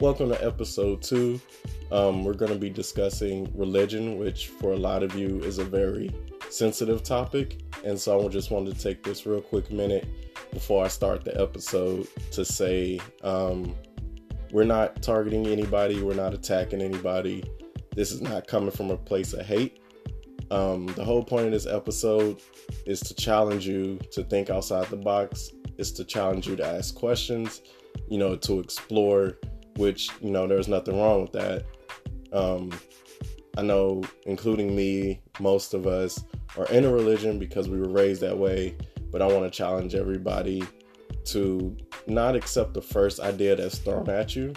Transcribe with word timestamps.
welcome 0.00 0.28
to 0.28 0.46
episode 0.46 1.02
two. 1.02 1.40
Um, 1.90 2.22
we're 2.22 2.34
going 2.34 2.52
to 2.52 2.58
be 2.58 2.70
discussing 2.70 3.50
religion, 3.56 4.16
which 4.16 4.46
for 4.46 4.72
a 4.72 4.76
lot 4.76 5.02
of 5.02 5.16
you 5.16 5.40
is 5.40 5.58
a 5.58 5.64
very 5.64 6.14
sensitive 6.50 7.02
topic. 7.02 7.60
And 7.84 7.98
so 7.98 8.24
I 8.24 8.28
just 8.28 8.52
wanted 8.52 8.76
to 8.76 8.80
take 8.80 9.02
this 9.02 9.26
real 9.26 9.40
quick 9.40 9.72
minute 9.72 10.06
before 10.52 10.84
I 10.84 10.88
start 10.88 11.24
the 11.24 11.40
episode 11.40 12.06
to 12.30 12.44
say 12.44 13.00
um, 13.24 13.74
we're 14.52 14.64
not 14.64 15.02
targeting 15.02 15.48
anybody, 15.48 16.00
we're 16.00 16.14
not 16.14 16.32
attacking 16.32 16.80
anybody. 16.80 17.42
This 17.96 18.12
is 18.12 18.22
not 18.22 18.46
coming 18.46 18.70
from 18.70 18.92
a 18.92 18.96
place 18.96 19.32
of 19.32 19.44
hate. 19.44 19.80
Um, 20.52 20.86
the 20.94 21.04
whole 21.04 21.24
point 21.24 21.46
of 21.46 21.52
this 21.52 21.66
episode 21.66 22.40
is 22.86 23.00
to 23.00 23.14
challenge 23.14 23.66
you 23.66 23.98
to 24.12 24.22
think 24.22 24.48
outside 24.48 24.86
the 24.86 24.96
box, 24.96 25.50
is 25.76 25.90
to 25.92 26.04
challenge 26.04 26.46
you 26.46 26.54
to 26.56 26.64
ask 26.64 26.94
questions, 26.94 27.62
you 28.08 28.18
know, 28.18 28.36
to 28.36 28.60
explore, 28.60 29.36
which, 29.78 30.10
you 30.20 30.30
know, 30.30 30.46
there's 30.46 30.68
nothing 30.68 30.98
wrong 30.98 31.22
with 31.22 31.32
that. 31.32 31.64
Um, 32.32 32.70
I 33.56 33.62
know, 33.62 34.02
including 34.26 34.76
me, 34.76 35.20
most 35.40 35.72
of 35.72 35.86
us 35.86 36.22
are 36.56 36.66
in 36.66 36.84
a 36.84 36.92
religion 36.92 37.38
because 37.38 37.68
we 37.68 37.80
were 37.80 37.88
raised 37.88 38.20
that 38.20 38.36
way, 38.36 38.76
but 39.10 39.22
I 39.22 39.26
want 39.26 39.44
to 39.44 39.50
challenge 39.50 39.94
everybody 39.94 40.62
to 41.26 41.76
not 42.06 42.36
accept 42.36 42.74
the 42.74 42.82
first 42.82 43.20
idea 43.20 43.56
that's 43.56 43.78
thrown 43.78 44.08
at 44.10 44.36
you, 44.36 44.52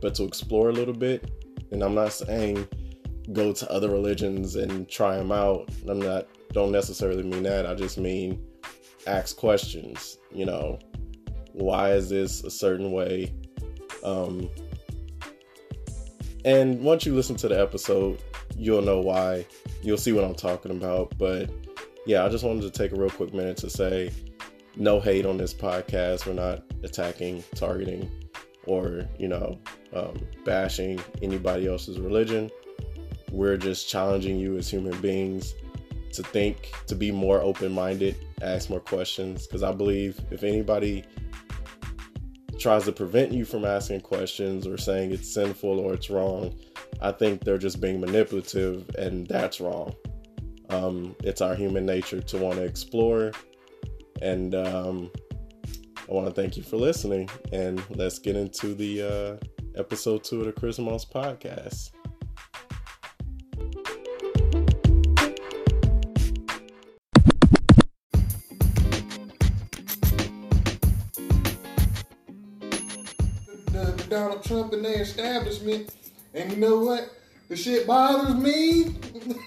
but 0.00 0.14
to 0.16 0.24
explore 0.24 0.68
a 0.68 0.72
little 0.72 0.94
bit. 0.94 1.30
And 1.70 1.82
I'm 1.82 1.94
not 1.94 2.12
saying 2.12 2.68
go 3.32 3.52
to 3.52 3.70
other 3.70 3.90
religions 3.90 4.56
and 4.56 4.88
try 4.88 5.16
them 5.16 5.32
out. 5.32 5.68
I'm 5.88 6.00
not 6.00 6.26
don't 6.52 6.72
necessarily 6.72 7.22
mean 7.22 7.42
that. 7.42 7.66
I 7.66 7.74
just 7.74 7.98
mean 7.98 8.42
ask 9.06 9.36
questions. 9.36 10.18
You 10.32 10.46
know, 10.46 10.78
why 11.52 11.92
is 11.92 12.08
this 12.08 12.44
a 12.44 12.50
certain 12.50 12.92
way? 12.92 13.34
Um, 14.04 14.48
and 16.46 16.80
once 16.80 17.04
you 17.04 17.12
listen 17.12 17.34
to 17.38 17.48
the 17.48 17.60
episode, 17.60 18.22
you'll 18.56 18.80
know 18.80 19.00
why. 19.00 19.44
You'll 19.82 19.98
see 19.98 20.12
what 20.12 20.22
I'm 20.22 20.36
talking 20.36 20.70
about. 20.70 21.12
But 21.18 21.50
yeah, 22.06 22.24
I 22.24 22.28
just 22.28 22.44
wanted 22.44 22.62
to 22.62 22.70
take 22.70 22.92
a 22.92 22.94
real 22.94 23.10
quick 23.10 23.34
minute 23.34 23.56
to 23.58 23.68
say 23.68 24.12
no 24.76 25.00
hate 25.00 25.26
on 25.26 25.38
this 25.38 25.52
podcast. 25.52 26.24
We're 26.24 26.34
not 26.34 26.62
attacking, 26.84 27.42
targeting, 27.56 28.08
or, 28.64 29.08
you 29.18 29.26
know, 29.26 29.58
um, 29.92 30.20
bashing 30.44 31.00
anybody 31.20 31.66
else's 31.66 31.98
religion. 31.98 32.48
We're 33.32 33.56
just 33.56 33.88
challenging 33.88 34.38
you 34.38 34.56
as 34.56 34.70
human 34.70 34.96
beings 35.00 35.52
to 36.12 36.22
think, 36.22 36.70
to 36.86 36.94
be 36.94 37.10
more 37.10 37.40
open 37.40 37.72
minded, 37.72 38.14
ask 38.40 38.70
more 38.70 38.78
questions. 38.78 39.48
Because 39.48 39.64
I 39.64 39.72
believe 39.72 40.20
if 40.30 40.44
anybody 40.44 41.04
tries 42.58 42.84
to 42.84 42.92
prevent 42.92 43.32
you 43.32 43.44
from 43.44 43.64
asking 43.64 44.00
questions 44.00 44.66
or 44.66 44.76
saying 44.78 45.12
it's 45.12 45.32
sinful 45.32 45.78
or 45.78 45.94
it's 45.94 46.10
wrong, 46.10 46.54
I 47.00 47.12
think 47.12 47.44
they're 47.44 47.58
just 47.58 47.80
being 47.80 48.00
manipulative, 48.00 48.88
and 48.96 49.26
that's 49.26 49.60
wrong. 49.60 49.94
Um, 50.70 51.14
it's 51.22 51.40
our 51.40 51.54
human 51.54 51.86
nature 51.86 52.20
to 52.20 52.38
want 52.38 52.56
to 52.56 52.64
explore, 52.64 53.32
and 54.22 54.54
um, 54.54 55.10
I 56.08 56.12
want 56.12 56.26
to 56.26 56.32
thank 56.32 56.56
you 56.56 56.62
for 56.62 56.76
listening. 56.76 57.28
And 57.52 57.82
let's 57.90 58.18
get 58.18 58.36
into 58.36 58.74
the 58.74 59.02
uh, 59.02 59.46
episode 59.78 60.24
two 60.24 60.40
of 60.40 60.46
the 60.46 60.52
Chris 60.52 60.78
Moss 60.78 61.04
podcast. 61.04 61.90
Donald 74.16 74.42
Trump 74.42 74.72
and 74.72 74.82
their 74.82 75.02
establishment. 75.02 75.94
And 76.32 76.50
you 76.50 76.56
know 76.56 76.78
what? 76.78 77.12
The 77.50 77.56
shit 77.56 77.86
bothers 77.86 78.34
me. 78.34 78.96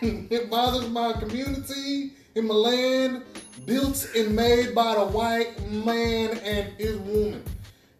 it 0.29 0.47
bothers 0.47 0.87
my 0.91 1.13
community 1.13 2.11
in 2.35 2.45
my 2.45 2.53
land, 2.53 3.23
built 3.65 4.07
and 4.15 4.35
made 4.35 4.75
by 4.75 4.93
the 4.93 5.05
white 5.07 5.59
man 5.71 6.37
and 6.43 6.71
his 6.77 6.97
woman. 6.97 7.43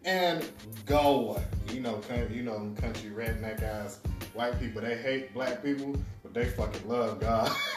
And 0.04 0.48
go 0.86 1.18
what? 1.18 1.42
You 1.72 1.80
know, 1.80 2.00
you 2.32 2.44
know, 2.44 2.72
country 2.80 3.10
redneck 3.10 3.60
guys, 3.60 3.98
white 4.32 4.60
people, 4.60 4.80
they 4.80 4.96
hate 4.96 5.34
black 5.34 5.64
people, 5.64 5.96
but 6.22 6.32
they 6.32 6.50
fucking 6.50 6.88
love 6.88 7.18
God. 7.18 7.50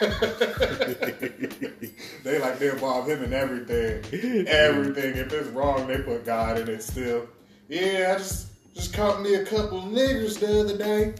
they 2.22 2.38
like 2.38 2.60
they 2.60 2.70
involve 2.70 3.08
him 3.08 3.24
in 3.24 3.32
everything. 3.32 4.46
Everything. 4.46 5.16
If 5.16 5.32
it's 5.32 5.48
wrong, 5.48 5.88
they 5.88 5.98
put 5.98 6.24
God 6.24 6.60
in 6.60 6.68
it 6.68 6.84
still. 6.84 7.26
Yeah, 7.68 8.12
I 8.14 8.18
just 8.18 8.53
just 8.74 8.92
caught 8.92 9.22
me 9.22 9.34
a 9.34 9.44
couple 9.44 9.78
of 9.78 9.84
niggers 9.84 10.38
the 10.38 10.60
other 10.60 10.76
day. 10.76 11.14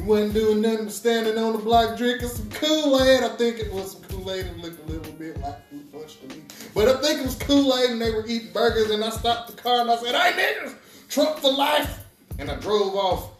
Wasn't 0.00 0.32
doing 0.32 0.62
nothing 0.62 0.86
but 0.86 0.94
standing 0.94 1.36
on 1.36 1.52
the 1.52 1.58
block 1.58 1.98
drinking 1.98 2.28
some 2.28 2.48
Kool-Aid. 2.50 3.22
I 3.22 3.28
think 3.36 3.58
it 3.58 3.72
was 3.72 3.92
some 3.92 4.02
Kool-Aid. 4.02 4.46
It 4.46 4.58
looked 4.58 4.88
a 4.88 4.92
little 4.92 5.12
bit 5.14 5.38
like 5.40 5.68
fruit 5.68 5.92
punch 5.92 6.20
to 6.20 6.28
me. 6.28 6.42
But 6.74 6.88
I 6.88 7.00
think 7.02 7.20
it 7.20 7.24
was 7.24 7.34
Kool-Aid 7.34 7.90
and 7.90 8.00
they 8.00 8.10
were 8.10 8.26
eating 8.26 8.52
burgers 8.52 8.90
and 8.90 9.04
I 9.04 9.10
stopped 9.10 9.54
the 9.54 9.62
car 9.62 9.80
and 9.82 9.90
I 9.90 9.96
said, 9.96 10.14
Hey 10.14 10.42
niggers, 10.42 10.74
Trump 11.08 11.38
for 11.40 11.52
life. 11.52 12.04
And 12.38 12.50
I 12.50 12.56
drove 12.56 12.94
off 12.94 13.32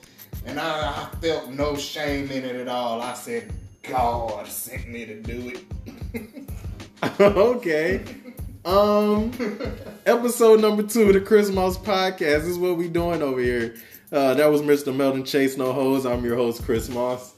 and 0.45 0.61
I, 0.61 0.91
I 0.91 1.17
felt 1.17 1.49
no 1.49 1.77
shame 1.77 2.31
in 2.31 2.45
it 2.45 2.57
at 2.57 2.69
all. 2.69 3.01
I 3.01 3.15
said, 3.15 3.51
God 3.83 4.47
sent 4.49 4.89
me 4.89 5.07
to 5.07 5.23
do 5.23 5.55
it. 5.55 6.51
okay. 7.21 8.05
Um, 8.65 9.33
episode 10.07 10.61
number 10.61 10.83
two 10.83 11.03
of 11.09 11.15
the 11.15 11.21
Chris 11.21 11.51
Moss 11.51 11.79
podcast. 11.79 12.19
This 12.19 12.45
is 12.47 12.59
what 12.59 12.77
we 12.77 12.89
doing 12.89 13.23
over 13.23 13.41
here. 13.41 13.75
Uh, 14.13 14.35
that 14.35 14.47
was 14.51 14.61
Mr. 14.61 14.95
Melton 14.95 15.25
Chase 15.25 15.57
No 15.57 15.73
Hose. 15.73 16.05
I'm 16.05 16.25
your 16.25 16.37
host, 16.37 16.63
Chris 16.65 16.89
Moss. 16.89 17.35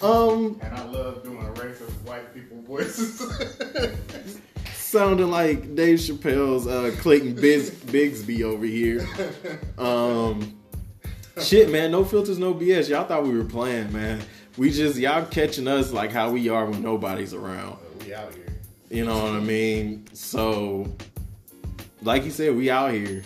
Um, 0.00 0.58
And 0.62 0.74
I 0.74 0.84
love 0.84 1.22
doing 1.22 1.38
racist 1.54 1.90
white 2.06 2.32
people 2.34 2.60
voices. 2.62 3.20
sounding 4.74 5.30
like 5.30 5.74
Dave 5.74 5.98
Chappelle's 5.98 6.66
uh, 6.66 6.94
Clayton 7.00 7.36
Bigsby 7.36 8.42
over 8.42 8.64
here. 8.64 9.06
Um, 9.78 10.58
shit, 11.40 11.70
man, 11.70 11.90
no 11.90 12.04
filters, 12.04 12.38
no 12.38 12.54
BS. 12.54 12.88
Y'all 12.88 13.04
thought 13.06 13.24
we 13.24 13.36
were 13.36 13.44
playing, 13.44 13.92
man. 13.92 14.20
We 14.56 14.70
just 14.70 14.98
y'all 14.98 15.24
catching 15.26 15.66
us 15.66 15.92
like 15.92 16.12
how 16.12 16.30
we 16.30 16.48
are 16.48 16.66
when 16.66 16.82
nobody's 16.82 17.32
around. 17.34 17.78
we 18.00 18.12
out 18.14 18.34
here. 18.34 18.41
You 18.92 19.06
know 19.06 19.16
what 19.22 19.32
I 19.32 19.40
mean? 19.40 20.04
So, 20.12 20.86
like 22.02 22.24
you 22.26 22.30
said, 22.30 22.54
we 22.54 22.68
out 22.68 22.92
here. 22.92 23.22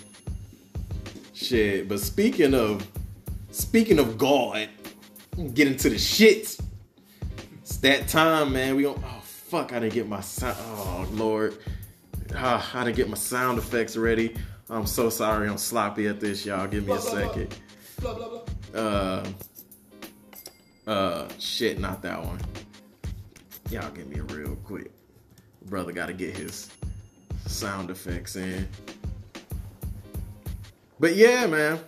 Shit. 1.35 1.89
But 1.89 1.99
speaking 1.99 2.55
of, 2.55 2.87
speaking 3.51 3.99
of 3.99 4.17
God, 4.17 4.69
get 5.55 5.67
into 5.67 5.89
the 5.91 5.97
shits. 5.97 6.63
It's 7.63 7.79
that 7.79 8.07
time, 8.07 8.53
man. 8.53 8.77
We 8.77 8.85
gon' 8.85 9.03
Oh 9.05 9.21
fuck! 9.25 9.73
I 9.73 9.81
didn't 9.81 9.95
get 9.95 10.09
my 10.09 10.21
sound. 10.21 10.57
Oh 10.61 11.09
lord. 11.11 11.59
Ah, 12.37 12.71
I 12.73 12.85
didn't 12.85 12.97
get 12.97 13.09
my 13.09 13.17
sound 13.17 13.59
effects 13.59 13.97
ready. 13.97 14.37
I'm 14.71 14.87
so 14.87 15.11
sorry. 15.11 15.49
I'm 15.49 15.59
sloppy 15.59 16.07
at 16.07 16.21
this, 16.21 16.47
y'all. 16.47 16.69
Give 16.69 16.87
me 16.87 16.93
a 16.93 16.97
Blah, 16.97 17.03
blah, 17.03 17.11
blah. 17.11 17.29
second. 17.29 17.61
Blah, 18.01 18.15
blah, 18.15 18.29
blah. 18.73 18.81
Uh, 18.81 19.27
uh, 20.87 21.29
shit, 21.41 21.81
not 21.81 22.03
that 22.03 22.25
one. 22.25 22.39
Y'all 23.71 23.91
give 23.91 24.07
me 24.07 24.21
a 24.21 24.23
real 24.23 24.55
quick. 24.63 24.93
Brother 25.69 25.93
got 25.93 26.07
to 26.07 26.13
get 26.13 26.37
his 26.37 26.71
sound 27.47 27.91
effects 27.91 28.37
in. 28.37 28.69
But 30.99 31.17
yeah, 31.17 31.47
man. 31.47 31.79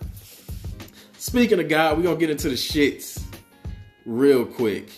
Speaking 1.17 1.59
of 1.59 1.67
God, 1.67 1.97
we're 1.97 2.03
gonna 2.03 2.17
get 2.17 2.29
into 2.29 2.49
the 2.49 2.55
shits 2.55 3.21
real 4.05 4.45
quick. 4.45 4.89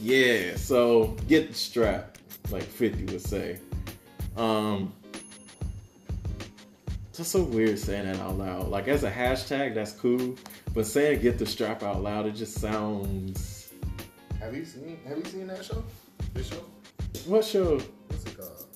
Yeah, 0.00 0.56
so 0.56 1.16
get 1.28 1.48
the 1.48 1.54
strap, 1.54 2.18
like 2.50 2.64
50 2.64 3.04
would 3.12 3.20
say. 3.20 3.58
Um, 4.36 4.92
it's 7.10 7.28
so 7.28 7.42
weird 7.42 7.78
saying 7.78 8.06
that 8.06 8.18
out 8.18 8.38
loud. 8.38 8.68
Like 8.68 8.88
as 8.88 9.04
a 9.04 9.10
hashtag, 9.10 9.74
that's 9.74 9.92
cool, 9.92 10.36
but 10.74 10.86
saying 10.86 11.20
"get 11.20 11.38
the 11.38 11.46
strap" 11.46 11.82
out 11.82 12.02
loud, 12.02 12.26
it 12.26 12.32
just 12.32 12.58
sounds. 12.58 13.51
Have 14.42 14.56
you 14.56 14.64
seen 14.64 14.98
Have 15.06 15.18
you 15.18 15.24
seen 15.24 15.46
that 15.46 15.64
show? 15.64 15.84
This 16.34 16.48
show? 16.48 16.64
What 17.26 17.44
show? 17.44 17.78
What's 18.08 18.24
it 18.24 18.36
called? 18.36 18.66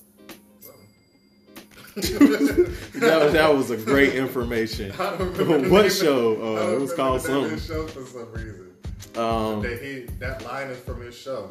That, 2.97 3.33
that 3.33 3.53
was 3.53 3.69
a 3.69 3.77
great 3.77 4.15
information. 4.15 4.91
I 4.99 5.17
don't 5.17 5.37
remember 5.37 5.69
what 5.69 5.91
show? 5.91 6.57
Uh, 6.57 6.73
it 6.73 6.79
was 6.79 6.93
called 6.93 7.21
the 7.21 7.33
name 7.33 7.53
of 7.53 7.59
something. 7.61 7.75
show 7.75 7.87
for 7.87 8.05
some 8.05 8.31
reason. 8.31 8.71
Um, 9.15 9.61
that 9.61 9.81
he 9.81 10.05
that 10.19 10.43
line 10.45 10.67
is 10.69 10.79
from 10.79 11.01
his 11.01 11.17
show. 11.17 11.49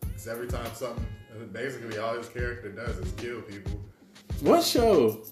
Because 0.00 0.28
every 0.28 0.46
time 0.46 0.70
something, 0.74 1.06
basically 1.52 1.98
all 1.98 2.14
his 2.14 2.28
character 2.28 2.70
does 2.70 2.98
is 2.98 3.12
kill 3.12 3.40
people. 3.42 3.80
what 4.40 4.62
show? 4.62 5.22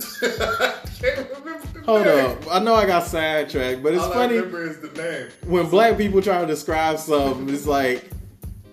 Hold 1.84 2.06
name. 2.06 2.26
up. 2.26 2.38
I 2.50 2.58
know 2.60 2.74
I 2.74 2.86
got 2.86 3.04
sidetracked, 3.06 3.82
but 3.82 3.92
it's 3.94 4.02
All 4.04 4.12
funny 4.12 4.34
I 4.34 4.36
remember 4.38 4.62
is 4.68 4.78
the 4.78 4.88
name. 4.92 5.28
when 5.50 5.68
black 5.68 5.96
people 5.98 6.22
try 6.22 6.40
to 6.40 6.46
describe 6.46 6.98
something. 6.98 7.48
It's 7.52 7.66
like, 7.66 8.08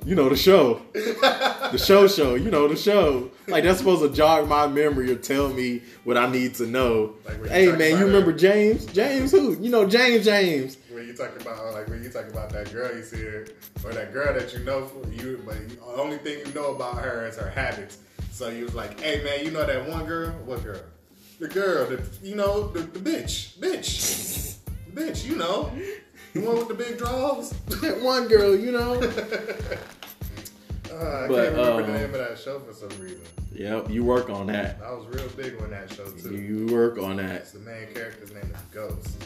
you 0.06 0.13
know, 0.16 0.30
the 0.30 0.36
show. 0.38 0.81
the 0.94 1.77
show 1.83 2.07
show, 2.07 2.36
you 2.36 2.51
know, 2.51 2.68
the 2.68 2.75
show. 2.75 3.31
Like 3.48 3.63
that's 3.63 3.80
supposed 3.80 4.04
to 4.04 4.16
jog 4.16 4.48
my 4.48 4.68
memory 4.68 5.12
or 5.12 5.16
tell 5.16 5.50
me 5.50 5.81
what 6.04 6.18
I 6.18 6.31
need 6.31 6.54
to 6.56 6.68
know. 6.68 7.16
Like 7.25 7.48
hey 7.48 7.72
man, 7.72 7.98
you 7.98 8.06
remember 8.06 8.31
James? 8.31 8.86
James 8.86 9.31
who? 9.31 9.57
You 9.60 9.69
know 9.72 9.88
James 9.88 10.24
James. 10.25 10.77
When 10.92 11.07
you 11.07 11.13
talk 11.13 11.39
about 11.42 11.74
like 11.74 11.88
when 11.88 12.04
you 12.04 12.10
talk 12.10 12.27
about 12.27 12.51
that 12.51 12.72
girl 12.72 12.95
you 12.95 13.04
see 13.04 13.24
her, 13.24 13.48
or 13.83 13.92
that 13.94 14.13
girl 14.13 14.33
that 14.38 14.54
you 14.54 14.60
know 14.60 14.86
for 14.86 15.07
you, 15.12 15.42
but 15.45 15.56
the 15.68 15.81
only 16.01 16.18
thing 16.19 16.39
you 16.45 16.54
know 16.54 16.75
about 16.75 17.00
her 17.00 17.25
is 17.27 17.38
her 17.38 17.50
habits. 17.50 17.98
So 18.31 18.50
you 18.50 18.65
was 18.65 18.75
like, 18.75 19.00
hey 19.00 19.24
man, 19.24 19.44
you 19.44 19.51
know 19.51 19.65
that 19.65 19.89
one 19.89 20.06
girl? 20.06 20.31
What 20.45 20.63
girl? 20.63 20.80
The 21.39 21.47
girl, 21.47 21.86
the 21.88 22.01
you 22.21 22.36
know 22.36 22.68
the, 22.69 22.81
the 22.81 23.00
bitch, 23.00 23.57
bitch, 23.59 24.57
the 24.94 25.01
bitch. 25.01 25.25
You 25.25 25.38
know, 25.38 25.71
the 26.33 26.41
one 26.41 26.57
with 26.57 26.68
the 26.68 26.74
big 26.74 26.97
draws. 26.97 27.51
That 27.81 28.01
one 28.03 28.27
girl, 28.27 28.56
you 28.56 28.71
know. 28.71 29.00
Uh, 30.91 30.95
I 30.95 31.27
But, 31.27 31.36
can't 31.36 31.56
remember 31.56 31.62
um, 31.83 31.88
the 31.91 31.94
name 31.94 32.06
of 32.06 32.12
that 32.13 32.38
show 32.39 32.59
for 32.59 32.74
some 32.74 32.89
reason. 33.01 33.21
yep, 33.53 33.89
you 33.89 34.03
work 34.03 34.30
on 34.30 34.47
that. 34.47 34.80
I 34.83 34.91
was 34.91 35.06
real 35.07 35.30
big 35.38 35.62
on 35.62 35.69
that 35.69 35.94
show 35.94 36.06
too. 36.09 36.36
You 36.36 36.65
work 36.74 36.97
on 36.97 37.18
that. 37.18 37.36
It's 37.36 37.51
the 37.51 37.59
main 37.59 37.94
character's 37.94 38.33
name 38.33 38.44
is 38.53 38.59
Ghost. 38.74 39.24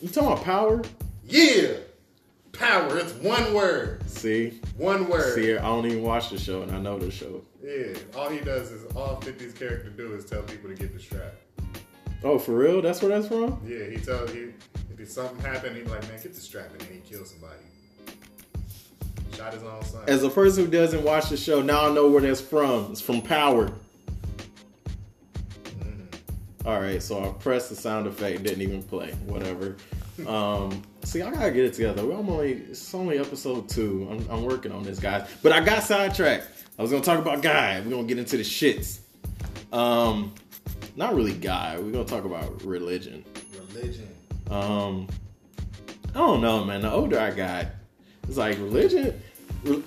You 0.00 0.08
talking 0.08 0.32
about 0.32 0.44
power? 0.44 0.82
Yeah, 1.26 1.72
power. 2.52 2.96
It's 2.96 3.12
one 3.14 3.52
word. 3.52 4.08
See, 4.08 4.60
One 4.76 5.08
word. 5.08 5.34
see, 5.34 5.56
I 5.56 5.62
don't 5.62 5.84
even 5.86 6.02
watch 6.02 6.30
the 6.30 6.38
show, 6.38 6.62
and 6.62 6.70
I 6.70 6.78
know 6.78 6.96
the 6.98 7.10
show. 7.10 7.42
Yeah, 7.68 7.98
all 8.16 8.30
he 8.30 8.40
does 8.40 8.70
is 8.70 8.90
all 8.96 9.20
50's 9.20 9.52
character 9.52 9.90
do 9.90 10.14
is 10.14 10.24
tell 10.24 10.40
people 10.42 10.70
to 10.70 10.74
get 10.74 10.94
the 10.94 10.98
strap. 10.98 11.34
Oh, 12.24 12.38
for 12.38 12.52
real? 12.52 12.80
That's 12.80 13.02
where 13.02 13.10
that's 13.10 13.28
from? 13.28 13.60
Yeah, 13.66 13.84
he 13.84 13.98
tells 13.98 14.32
he 14.32 14.52
if 14.98 15.10
something 15.10 15.38
happened, 15.38 15.76
he's 15.76 15.86
like, 15.86 16.02
man, 16.08 16.18
get 16.22 16.34
the 16.34 16.40
strap, 16.40 16.70
and 16.70 16.80
then 16.80 16.88
he 16.92 17.00
kills 17.00 17.30
somebody. 17.30 17.60
Shot 19.36 19.52
his 19.52 19.62
own 19.62 19.84
son. 19.84 20.04
As 20.08 20.22
a 20.22 20.30
person 20.30 20.64
who 20.64 20.70
doesn't 20.70 21.04
watch 21.04 21.28
the 21.28 21.36
show, 21.36 21.60
now 21.60 21.90
I 21.90 21.94
know 21.94 22.10
where 22.10 22.22
that's 22.22 22.40
from. 22.40 22.90
It's 22.90 23.02
from 23.02 23.20
Power. 23.20 23.70
All 26.64 26.80
right, 26.80 27.02
so 27.02 27.22
I 27.22 27.28
pressed 27.32 27.68
the 27.68 27.76
sound 27.76 28.06
effect, 28.06 28.42
didn't 28.44 28.62
even 28.62 28.82
play. 28.82 29.12
Whatever. 29.26 29.76
Um, 30.26 30.82
see, 31.04 31.22
I 31.22 31.30
gotta 31.30 31.52
get 31.52 31.64
it 31.66 31.74
together. 31.74 32.04
We're 32.04 32.14
only 32.14 32.54
it's 32.54 32.92
only 32.92 33.20
episode 33.20 33.68
two. 33.68 34.08
I'm, 34.10 34.28
I'm 34.28 34.44
working 34.44 34.72
on 34.72 34.82
this, 34.82 34.98
guys. 34.98 35.30
But 35.44 35.52
I 35.52 35.60
got 35.60 35.84
sidetracked. 35.84 36.57
I 36.78 36.82
was 36.82 36.90
gonna 36.90 37.02
talk 37.02 37.18
about 37.18 37.42
Guy. 37.42 37.80
We're 37.80 37.90
gonna 37.90 38.04
get 38.06 38.18
into 38.18 38.36
the 38.36 38.42
shits. 38.44 39.00
Um, 39.72 40.32
not 40.96 41.14
really 41.14 41.32
Guy. 41.34 41.76
We're 41.78 41.90
gonna 41.90 42.04
talk 42.04 42.24
about 42.24 42.62
religion. 42.64 43.24
Religion. 43.74 44.08
Um, 44.50 45.08
I 46.14 46.18
don't 46.18 46.40
know, 46.40 46.64
man. 46.64 46.82
The 46.82 46.90
older 46.92 47.18
I 47.18 47.32
got, 47.32 47.66
it's 48.28 48.36
like 48.36 48.56
religion. 48.58 49.20
re- 49.64 49.82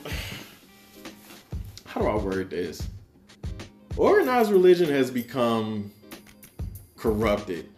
How 1.85 2.01
do 2.01 2.07
I 2.07 2.15
word 2.15 2.49
this? 2.49 2.87
Organized 3.97 4.51
religion 4.51 4.89
has 4.89 5.09
become 5.11 5.91
corrupted. 6.97 7.69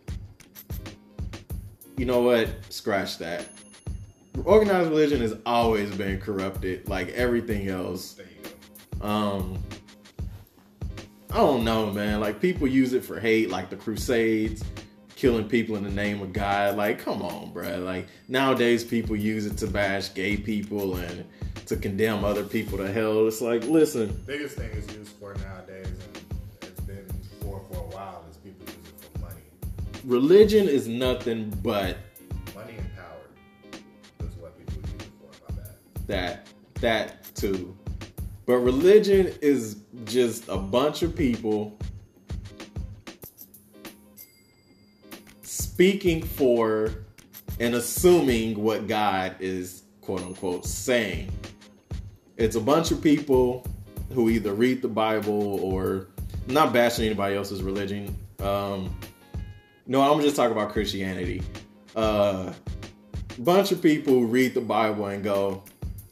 You 1.98 2.06
know 2.06 2.22
what? 2.22 2.50
Scratch 2.70 3.18
that. 3.20 3.48
Organized 4.46 4.90
religion 4.90 5.22
has 5.22 5.36
always 5.46 5.96
been 5.96 6.20
corrupted, 6.20 6.90
like 6.90 7.10
everything 7.10 7.68
else. 7.68 8.20
There 9.04 9.12
you 9.12 9.18
go. 9.18 9.36
Um, 9.38 9.64
I 11.32 11.38
don't 11.38 11.64
know, 11.64 11.92
man. 11.92 12.20
Like 12.20 12.40
people 12.40 12.68
use 12.68 12.94
it 12.94 13.04
for 13.04 13.20
hate, 13.20 13.50
like 13.50 13.70
the 13.70 13.76
Crusades, 13.76 14.64
killing 15.16 15.48
people 15.48 15.76
in 15.76 15.84
the 15.84 15.90
name 15.90 16.22
of 16.22 16.32
God. 16.32 16.78
Like, 16.78 17.00
come 17.00 17.22
on, 17.22 17.52
bruh. 17.54 17.84
Like 17.84 18.08
nowadays, 18.28 18.84
people 18.84 19.16
use 19.16 19.46
it 19.46 19.58
to 19.58 19.68
bash 19.68 20.14
gay 20.14 20.38
people 20.38 20.96
and 20.98 21.26
to 21.66 21.76
condemn 21.78 22.24
other 22.24 22.44
people 22.44 22.78
to 22.78 22.92
hell. 22.92 23.28
It's 23.28 23.42
like, 23.42 23.64
listen, 23.64 24.22
Biggest 24.28 24.58
thing 24.58 24.70
it's 24.74 24.94
used 24.94 25.12
for 25.14 25.34
nowadays, 25.36 25.88
and 25.88 26.26
it's 26.62 26.82
been 26.82 27.08
for 27.42 27.62
for 27.72 27.78
a 27.78 27.88
while, 27.96 28.26
is 28.30 28.38
people 28.38 28.66
use 28.68 28.76
it 28.76 29.10
for 29.14 29.20
money. 29.20 29.42
religion 30.04 30.68
is 30.68 30.88
nothing 30.88 31.50
but 31.64 31.98
Money 32.54 32.76
and 32.78 32.96
power 32.96 33.26
is 34.28 34.36
what 34.36 34.56
people 34.58 34.76
use 34.92 35.02
it 35.02 35.12
for. 35.20 35.54
My 35.56 35.62
bad. 35.62 35.76
that. 36.08 36.48
That 36.82 37.34
too. 37.34 37.76
But 38.46 38.58
religion 38.58 39.34
is 39.42 39.78
just 40.06 40.48
a 40.50 40.58
bunch 40.58 41.02
of 41.02 41.16
people 41.16 41.78
speaking 45.42 46.22
for 46.22 46.92
and 47.60 47.76
assuming 47.76 48.62
what 48.62 48.88
God 48.88 49.36
is 49.40 49.84
quote 50.02 50.22
unquote 50.22 50.66
saying. 50.66 51.32
It's 52.38 52.56
a 52.56 52.62
bunch 52.62 52.92
of 52.92 53.02
people 53.02 53.66
who 54.12 54.30
either 54.30 54.54
read 54.54 54.82
the 54.82 54.88
Bible 54.88 55.60
or 55.64 56.08
not 56.48 56.74
bashing 56.74 57.06
anybody 57.06 57.36
else's 57.36 57.64
religion. 57.64 58.16
Um, 58.40 58.96
no, 59.88 60.02
I'm 60.02 60.22
just 60.22 60.36
talking 60.36 60.52
about 60.52 60.72
Christianity. 60.72 61.42
Uh, 61.96 62.52
bunch 63.40 63.72
of 63.72 63.82
people 63.82 64.26
read 64.26 64.54
the 64.54 64.62
Bible 64.62 65.08
and 65.08 65.24
go, 65.24 65.64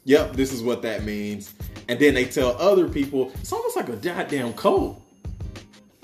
"Yep, 0.04 0.34
this 0.34 0.52
is 0.52 0.62
what 0.62 0.82
that 0.82 1.04
means," 1.04 1.52
and 1.88 1.98
then 1.98 2.14
they 2.14 2.24
tell 2.24 2.56
other 2.58 2.88
people. 2.88 3.32
It's 3.40 3.52
almost 3.52 3.76
like 3.76 3.88
a 3.88 3.96
goddamn 3.96 4.52
cult. 4.54 5.02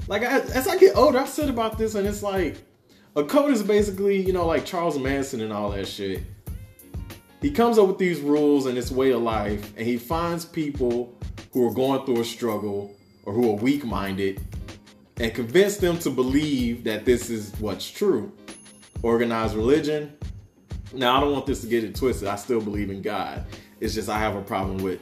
Like 0.07 0.23
I, 0.23 0.41
as 0.41 0.67
I 0.67 0.77
get 0.79 0.97
older, 0.97 1.19
I 1.19 1.27
said 1.27 1.49
about 1.49 1.79
this, 1.79 1.95
and 1.95 2.07
it's 2.07 2.23
like 2.23 2.57
a 3.17 3.25
cult 3.25 3.51
is 3.51 3.63
basically, 3.63 4.21
you 4.21 4.33
know, 4.33 4.47
like 4.47 4.65
Charles 4.65 4.99
Manson 4.99 5.41
and 5.41 5.53
all 5.53 5.71
that 5.71 5.87
shit. 5.87 6.23
He 7.41 7.51
comes 7.51 7.79
up 7.79 7.87
with 7.87 7.99
these 7.99 8.21
rules 8.21 8.67
and 8.67 8.77
this 8.77 8.91
way 8.91 9.13
of 9.13 9.23
life, 9.23 9.73
and 9.77 9.87
he 9.87 9.97
finds 9.97 10.45
people 10.45 11.17
who 11.53 11.69
are 11.69 11.73
going 11.73 12.05
through 12.05 12.21
a 12.21 12.25
struggle 12.25 12.95
or 13.25 13.33
who 13.33 13.51
are 13.51 13.57
weak 13.57 13.85
minded 13.85 14.41
and 15.19 15.35
convince 15.35 15.77
them 15.77 15.99
to 15.99 16.11
believe 16.11 16.85
that 16.85 17.05
this 17.05 17.31
is 17.31 17.53
what's 17.59 17.91
true. 17.91 18.33
Organized 19.03 19.55
religion. 19.55 20.17
Now, 20.93 21.17
I 21.17 21.21
don't 21.21 21.33
want 21.33 21.47
this 21.47 21.61
to 21.61 21.67
get 21.67 21.85
it 21.85 21.95
twisted. 21.95 22.29
I 22.29 22.37
still 22.37 22.61
believe 22.61 22.91
in 22.91 23.03
God. 23.03 23.45
It's 23.81 23.95
just 23.95 24.09
I 24.09 24.19
have 24.19 24.37
a 24.37 24.43
problem 24.43 24.79
with 24.79 25.01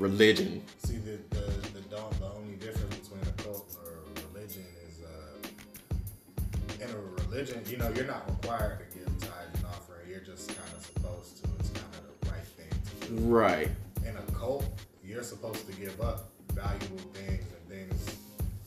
religion. 0.00 0.62
See, 0.82 0.96
the 0.96 1.18
the 1.28 1.40
the, 1.74 1.80
the 1.90 2.32
only 2.34 2.56
difference 2.56 2.96
between 2.96 3.20
a 3.22 3.42
cult 3.42 3.76
or 3.84 3.92
a 3.92 4.28
religion 4.32 4.64
is, 4.88 5.00
uh, 5.04 6.84
in 6.84 6.90
a 6.90 7.22
religion, 7.24 7.62
you 7.66 7.76
know, 7.76 7.92
you're 7.94 8.06
not 8.06 8.28
required 8.28 8.78
to 8.80 8.98
give 8.98 9.06
tithes 9.18 9.54
and 9.56 9.66
offering. 9.66 10.08
You're 10.08 10.20
just 10.20 10.48
kind 10.48 10.70
of 10.76 10.84
supposed 10.84 11.44
to. 11.44 11.50
It's 11.60 11.68
kind 11.70 11.86
of 11.94 12.20
the 12.20 12.30
right 12.30 12.46
thing 12.56 12.68
to 13.00 13.06
do. 13.08 13.14
Right. 13.26 13.68
In 14.06 14.16
a 14.16 14.22
cult, 14.32 14.64
you're 15.04 15.22
supposed 15.22 15.66
to 15.66 15.72
give 15.74 16.00
up 16.00 16.30
valuable 16.54 16.98
things 17.12 17.44
and 17.44 17.68
things 17.68 18.16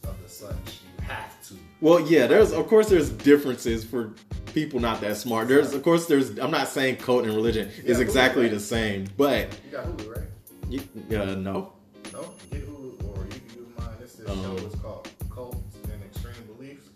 of 0.03 0.22
the 0.22 0.29
such. 0.29 0.55
You 0.55 1.05
have 1.05 1.41
to. 1.48 1.55
Well, 1.81 2.00
yeah, 2.01 2.27
there's 2.27 2.51
of 2.51 2.67
course 2.67 2.89
there's 2.89 3.10
differences 3.10 3.84
for 3.84 4.13
people 4.53 4.79
not 4.79 5.01
that 5.01 5.17
smart. 5.17 5.48
There's 5.48 5.74
of 5.74 5.81
course 5.81 6.05
there's 6.05 6.38
I'm 6.38 6.51
not 6.51 6.67
saying 6.67 6.98
cult 6.98 7.25
and 7.25 7.34
religion 7.34 7.72
is 7.84 8.00
exactly 8.00 8.43
right. 8.43 8.51
the 8.51 8.60
same, 8.60 9.08
but 9.17 9.50
You 9.65 9.72
got 9.77 9.86
Hulu, 9.88 10.15
right? 10.15 10.27
You, 10.70 10.79
uh, 11.12 11.36
no. 11.36 11.74
No, 12.12 12.22
get 12.51 12.67
Hulu, 12.67 13.03
or 13.17 13.24
you 13.25 13.39
can 13.48 13.58
use 13.60 13.67
mine. 13.77 13.88
This 14.00 14.20
is 14.20 14.29
Um, 14.29 14.41
show 14.58 14.65
is 14.65 14.75
called 14.75 15.10
Cults 15.29 15.75
and 15.91 16.03
Extreme 16.03 16.48
Beliefs. 16.55 16.89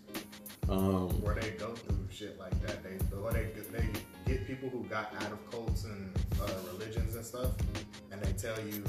Um, 0.68 1.08
where 1.22 1.34
they 1.34 1.50
go 1.52 1.74
through 1.74 1.96
shit 2.12 2.38
like 2.38 2.52
that. 2.66 2.82
They 2.82 2.98
or 3.16 3.32
they 3.32 3.46
they 3.72 3.86
get 4.26 4.46
people 4.46 4.68
who 4.68 4.84
got 4.84 5.14
out 5.22 5.32
of 5.32 5.50
cults 5.50 5.84
and 5.84 6.14
uh, 6.42 6.50
religions 6.72 7.14
and 7.16 7.24
stuff, 7.24 7.52
and 8.12 8.20
they 8.22 8.32
tell 8.32 8.58
you 8.66 8.84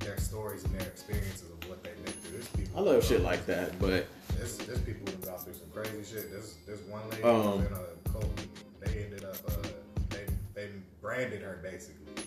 their 0.00 0.16
stories 0.18 0.64
and 0.64 0.74
their 0.80 0.88
experiences 0.88 1.50
of 1.50 1.68
what 1.68 1.84
they 1.84 1.90
went 2.04 2.08
through. 2.22 2.32
There's 2.32 2.48
people. 2.48 2.78
I 2.78 2.92
love 2.92 3.04
shit 3.04 3.20
like 3.22 3.44
that, 3.46 3.78
but 3.78 4.06
There's, 4.38 4.56
there's 4.58 4.80
people 4.80 5.12
who 5.12 5.26
gone 5.26 5.38
through 5.40 5.54
some 5.54 5.68
crazy 5.74 6.02
shit. 6.10 6.30
There's 6.30 6.54
there's 6.66 6.80
one 6.82 7.02
lady 7.10 7.22
Um, 7.22 7.42
who 7.42 7.48
was 7.50 7.66
in 7.66 7.72
a 7.74 8.10
cult. 8.12 8.46
They 8.80 9.04
ended 9.04 9.24
up 9.24 9.36
uh, 9.46 9.68
they 10.08 10.24
they 10.54 10.68
branded 11.02 11.42
her 11.42 11.60
basically, 11.62 12.24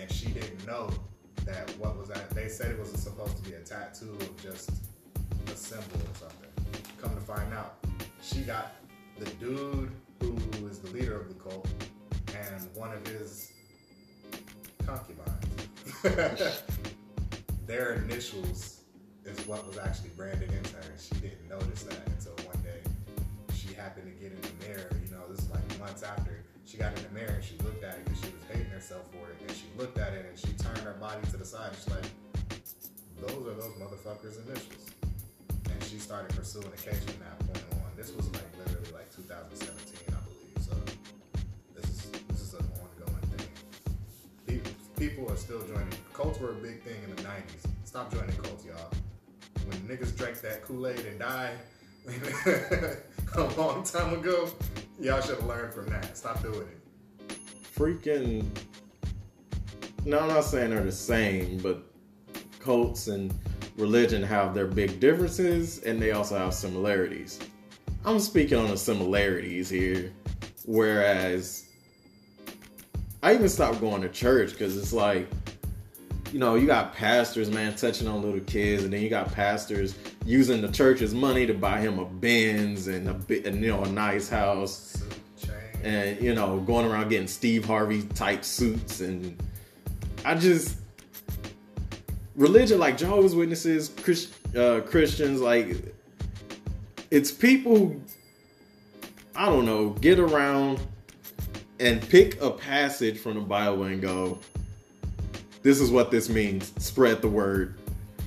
and 0.00 0.10
she 0.10 0.26
didn't 0.26 0.66
know 0.66 0.90
that 1.44 1.70
what 1.78 1.96
was 1.96 2.08
that. 2.08 2.30
They 2.30 2.48
said 2.48 2.70
it 2.70 2.78
was 2.78 2.90
supposed 2.90 3.36
to 3.42 3.50
be 3.50 3.56
a 3.56 3.60
tattoo 3.60 4.16
of 4.20 4.42
just 4.42 4.70
a 5.46 5.56
symbol 5.56 5.96
or 5.96 6.14
something. 6.18 6.50
Come 7.00 7.14
to 7.14 7.20
find 7.20 7.52
out, 7.54 7.84
she 8.22 8.40
got 8.40 8.74
the 9.18 9.26
dude 9.32 9.90
who 10.20 10.36
is 10.66 10.78
the 10.78 10.90
leader 10.90 11.18
of 11.18 11.28
the 11.28 11.34
cult 11.34 11.68
and 12.28 12.68
one 12.74 12.92
of 12.92 13.06
his 13.06 13.52
concubines. 14.84 15.44
Their 17.66 17.94
initials 17.94 18.80
is 19.24 19.46
what 19.46 19.66
was 19.66 19.78
actually 19.78 20.10
branded 20.10 20.52
into 20.52 20.76
her. 20.76 20.82
She 20.98 21.14
didn't 21.20 21.48
notice 21.48 21.82
that 21.84 21.98
until 22.06 22.32
one 22.46 22.62
day 22.62 22.80
she 23.54 23.74
happened 23.74 24.06
to 24.06 24.22
get 24.22 24.32
in 24.32 24.40
the 24.40 24.66
mirror. 24.66 24.90
You 25.04 25.10
know, 25.10 25.22
this 25.28 25.40
is 25.40 25.50
like 25.50 25.78
months 25.78 26.02
after 26.02 26.44
she 26.68 26.76
got 26.76 26.94
in 26.98 27.02
the 27.02 27.10
mirror 27.18 27.32
and 27.32 27.42
she 27.42 27.56
looked 27.64 27.82
at 27.82 27.96
it 27.96 28.04
because 28.04 28.20
she 28.20 28.28
was 28.28 28.44
hating 28.52 28.70
herself 28.70 29.08
for 29.10 29.30
it. 29.32 29.40
And 29.40 29.56
she 29.56 29.64
looked 29.78 29.96
at 29.96 30.12
it 30.12 30.26
and 30.28 30.38
she 30.38 30.52
turned 30.62 30.84
her 30.84 30.92
body 31.00 31.24
to 31.30 31.36
the 31.38 31.44
side. 31.44 31.72
And 31.72 31.76
she's 31.76 31.88
like, 31.88 32.04
those 33.24 33.46
are 33.48 33.56
those 33.56 33.72
motherfuckers' 33.80 34.36
initials. 34.44 34.92
And 35.48 35.82
she 35.84 35.96
started 35.96 36.36
pursuing 36.36 36.66
a 36.68 36.76
case 36.76 37.02
from 37.04 37.24
that 37.24 37.38
point 37.40 37.64
on. 37.72 37.88
This 37.96 38.12
was 38.12 38.28
like 38.36 38.44
literally 38.60 38.92
like 38.92 39.08
2017, 39.16 40.12
I 40.12 40.20
believe. 40.28 40.60
So 40.60 40.76
this 41.74 41.88
is 41.88 42.10
this 42.28 42.40
is 42.42 42.52
an 42.52 42.68
ongoing 42.76 43.24
thing. 43.32 43.48
People, 44.46 44.72
people 44.98 45.32
are 45.32 45.40
still 45.40 45.64
joining. 45.66 45.96
Cults 46.12 46.38
were 46.38 46.52
a 46.52 46.60
big 46.60 46.82
thing 46.82 47.00
in 47.02 47.16
the 47.16 47.22
90s. 47.22 47.64
Stop 47.84 48.12
joining 48.12 48.36
cults, 48.36 48.66
y'all. 48.66 48.92
When 49.66 49.78
niggas 49.88 50.14
drank 50.16 50.42
that 50.42 50.62
Kool 50.62 50.86
Aid 50.86 51.00
and 51.06 51.18
died 51.18 51.56
a 53.34 53.42
long 53.56 53.82
time 53.82 54.14
ago, 54.14 54.50
y'all 55.00 55.20
should 55.20 55.36
have 55.36 55.46
learned 55.46 55.72
from 55.72 55.86
that. 55.86 56.16
Stop 56.16 56.42
doing 56.42 56.66
it. 56.68 57.38
Freaking. 57.76 58.46
No, 60.04 60.20
I'm 60.20 60.28
not 60.28 60.44
saying 60.44 60.70
they're 60.70 60.82
the 60.82 60.92
same, 60.92 61.58
but 61.58 61.82
cults 62.60 63.08
and 63.08 63.32
religion 63.76 64.22
have 64.22 64.54
their 64.54 64.66
big 64.66 65.00
differences 65.00 65.82
and 65.84 66.00
they 66.00 66.12
also 66.12 66.36
have 66.36 66.54
similarities. 66.54 67.38
I'm 68.04 68.20
speaking 68.20 68.58
on 68.58 68.68
the 68.68 68.76
similarities 68.76 69.68
here, 69.68 70.12
whereas 70.64 71.68
I 73.22 73.34
even 73.34 73.48
stopped 73.48 73.80
going 73.80 74.02
to 74.02 74.08
church 74.08 74.52
because 74.52 74.76
it's 74.76 74.92
like, 74.92 75.28
you 76.32 76.38
know, 76.38 76.54
you 76.54 76.66
got 76.66 76.94
pastors, 76.94 77.50
man, 77.50 77.74
touching 77.74 78.06
on 78.08 78.22
little 78.22 78.40
kids, 78.40 78.84
and 78.84 78.92
then 78.92 79.02
you 79.02 79.08
got 79.08 79.32
pastors 79.32 79.94
using 80.24 80.60
the 80.60 80.68
church's 80.68 81.14
money 81.14 81.46
to 81.46 81.54
buy 81.54 81.80
him 81.80 81.98
a 81.98 82.04
Benz 82.04 82.88
and 82.88 83.08
a 83.08 83.46
and, 83.46 83.62
you 83.62 83.68
know, 83.68 83.82
a 83.82 83.88
nice 83.88 84.28
house, 84.28 85.02
and 85.82 86.20
you 86.20 86.34
know, 86.34 86.60
going 86.60 86.86
around 86.86 87.08
getting 87.08 87.28
Steve 87.28 87.64
Harvey 87.64 88.02
type 88.14 88.44
suits, 88.44 89.00
and 89.00 89.40
I 90.24 90.34
just 90.34 90.76
religion 92.36 92.78
like 92.78 92.98
Jehovah's 92.98 93.34
Witnesses, 93.34 93.88
Christ, 93.88 94.32
uh, 94.56 94.80
Christians, 94.80 95.40
like 95.40 95.76
it's 97.10 97.30
people 97.30 97.96
I 99.34 99.46
don't 99.46 99.66
know 99.66 99.90
get 99.90 100.18
around 100.18 100.80
and 101.80 102.06
pick 102.08 102.40
a 102.42 102.50
passage 102.50 103.18
from 103.18 103.34
the 103.34 103.40
Bible 103.40 103.84
and 103.84 104.02
go, 104.02 104.38
"This 105.62 105.80
is 105.80 105.90
what 105.90 106.10
this 106.10 106.28
means." 106.28 106.72
Spread 106.78 107.22
the 107.22 107.28
word. 107.28 107.74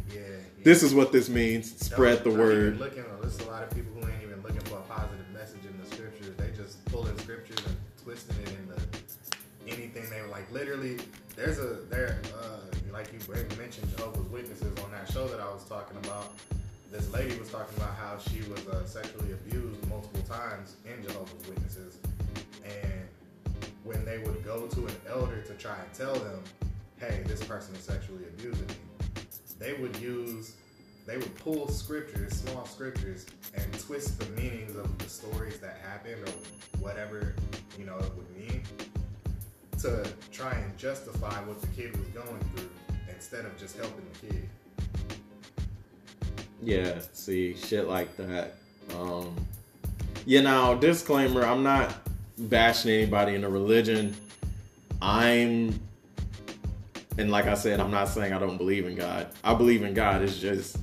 Yeah. 0.09 0.19
yeah. 0.19 0.25
This 0.63 0.83
is 0.83 0.93
what 0.93 1.11
this 1.11 1.29
means. 1.29 1.73
Spread 1.85 2.23
the 2.23 2.31
word. 2.31 2.79
Looking, 2.79 3.03
there's 3.21 3.39
a 3.39 3.49
lot 3.49 3.63
of 3.63 3.69
people 3.71 3.93
who 3.93 4.07
ain't 4.07 4.23
even 4.23 4.41
looking 4.41 4.61
for 4.61 4.77
a 4.77 4.81
positive 4.81 5.29
message 5.33 5.65
in 5.65 5.77
the 5.81 5.95
scriptures. 5.95 6.35
They 6.37 6.51
just 6.55 6.83
pulling 6.85 7.17
scriptures 7.19 7.59
and 7.65 7.75
twisting 8.03 8.37
it 8.43 8.49
into 8.49 8.81
anything 9.67 10.09
they 10.09 10.21
like. 10.31 10.51
Literally, 10.51 10.97
there's 11.35 11.59
a 11.59 11.79
there. 11.89 12.21
Uh, 12.35 12.57
like 12.91 13.11
you 13.13 13.57
mentioned 13.57 13.89
Jehovah's 13.97 14.29
Witnesses 14.29 14.77
on 14.83 14.91
that 14.91 15.09
show 15.11 15.27
that 15.27 15.39
I 15.39 15.45
was 15.45 15.63
talking 15.63 15.97
about. 15.97 16.33
This 16.91 17.11
lady 17.13 17.37
was 17.39 17.49
talking 17.49 17.75
about 17.77 17.95
how 17.95 18.17
she 18.17 18.41
was 18.49 18.67
uh, 18.67 18.85
sexually 18.85 19.31
abused 19.31 19.87
multiple 19.87 20.21
times 20.23 20.75
in 20.85 21.01
Jehovah's 21.01 21.47
Witnesses, 21.47 21.97
and 22.65 23.07
when 23.83 24.03
they 24.03 24.17
would 24.19 24.43
go 24.43 24.67
to 24.67 24.87
an 24.87 24.95
elder 25.07 25.41
to 25.41 25.53
try 25.53 25.75
and 25.81 25.93
tell 25.93 26.13
them, 26.13 26.43
"Hey, 27.01 27.23
this 27.25 27.43
person 27.43 27.75
is 27.75 27.81
sexually 27.81 28.23
abusing 28.29 28.67
me," 28.67 28.75
they 29.59 29.73
would 29.73 29.95
use 29.97 30.53
they 31.07 31.17
would 31.17 31.35
pull 31.35 31.67
scriptures, 31.67 32.31
small 32.31 32.63
scriptures, 32.65 33.25
and 33.55 33.79
twist 33.79 34.19
the 34.19 34.25
meanings 34.39 34.75
of 34.75 34.97
the 34.99 35.09
stories 35.09 35.59
that 35.59 35.79
happened 35.83 36.21
or 36.29 36.79
whatever 36.79 37.35
you 37.77 37.85
know 37.85 37.97
it 37.97 38.11
would 38.15 38.37
mean 38.37 38.63
to 39.79 40.07
try 40.31 40.53
and 40.53 40.77
justify 40.77 41.33
what 41.45 41.59
the 41.59 41.67
kid 41.67 41.91
was 41.97 42.07
going 42.09 42.39
through 42.55 42.69
instead 43.09 43.45
of 43.45 43.57
just 43.57 43.77
helping 43.77 44.05
the 44.13 44.27
kid. 44.27 44.49
Yeah, 46.63 46.99
see, 47.13 47.55
shit 47.55 47.87
like 47.87 48.15
that. 48.17 48.55
Um, 48.95 49.35
you 50.25 50.43
know, 50.43 50.77
disclaimer: 50.79 51.43
I'm 51.43 51.63
not 51.63 51.95
bashing 52.37 52.91
anybody 52.91 53.35
in 53.35 53.43
a 53.43 53.49
religion. 53.49 54.15
I'm, 55.01 55.79
and 57.21 57.31
like 57.31 57.45
I 57.45 57.53
said, 57.53 57.79
I'm 57.79 57.91
not 57.91 58.09
saying 58.09 58.33
I 58.33 58.39
don't 58.39 58.57
believe 58.57 58.87
in 58.87 58.95
God. 58.95 59.27
I 59.43 59.53
believe 59.53 59.83
in 59.83 59.93
God. 59.93 60.23
It's 60.23 60.39
just 60.39 60.77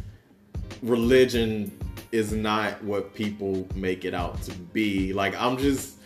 religion 0.83 1.77
is 2.13 2.33
not 2.33 2.83
what 2.83 3.13
people 3.13 3.67
make 3.75 4.05
it 4.05 4.15
out 4.15 4.41
to 4.43 4.53
be. 4.53 5.13
Like 5.13 5.39
I'm 5.39 5.59
just 5.59 5.97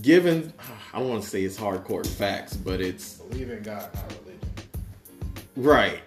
given. 0.00 0.52
I 0.92 1.00
don't 1.00 1.08
want 1.08 1.22
to 1.24 1.28
say 1.28 1.42
it's 1.42 1.58
hardcore 1.58 2.06
facts, 2.06 2.56
but 2.56 2.80
it's 2.80 3.14
believe 3.14 3.50
in 3.50 3.62
God, 3.62 3.92
not 3.92 4.12
religion. 4.20 4.40
Right. 5.56 6.00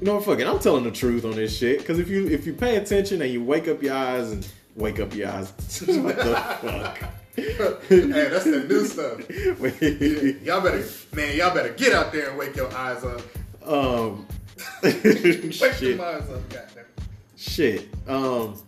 You 0.00 0.06
know 0.06 0.14
what? 0.14 0.24
Fuck 0.24 0.38
it. 0.38 0.46
I'm 0.46 0.60
telling 0.60 0.84
the 0.84 0.90
truth 0.90 1.24
on 1.24 1.32
this 1.32 1.56
shit. 1.56 1.78
Because 1.78 1.98
if 1.98 2.08
you 2.08 2.28
if 2.28 2.46
you 2.46 2.52
pay 2.52 2.76
attention 2.76 3.22
and 3.22 3.32
you 3.32 3.42
wake 3.42 3.66
up 3.66 3.82
your 3.82 3.94
eyes 3.94 4.30
and 4.30 4.46
wake 4.76 5.00
up 5.00 5.14
your 5.14 5.28
eyes, 5.28 5.50
what 5.86 6.16
the 6.16 6.34
fuck? 6.62 7.02
Hey, 7.36 8.28
that's 8.28 8.44
the 8.44 8.64
new 8.68 8.84
stuff. 8.84 9.18
y'all 10.44 10.60
better, 10.60 10.84
man, 11.14 11.36
y'all 11.36 11.54
better 11.54 11.72
get 11.72 11.92
out 11.92 12.12
there 12.12 12.30
and 12.30 12.38
wake 12.38 12.56
your 12.56 12.72
eyes 12.74 13.02
up. 13.04 13.22
Um, 13.66 14.26
wake 14.82 14.92
shit. 15.52 15.82
your 15.82 16.04
eyes 16.04 16.28
up, 16.30 16.48
goddamn. 16.50 16.84
Shit. 17.36 17.88
Um, 18.06 18.60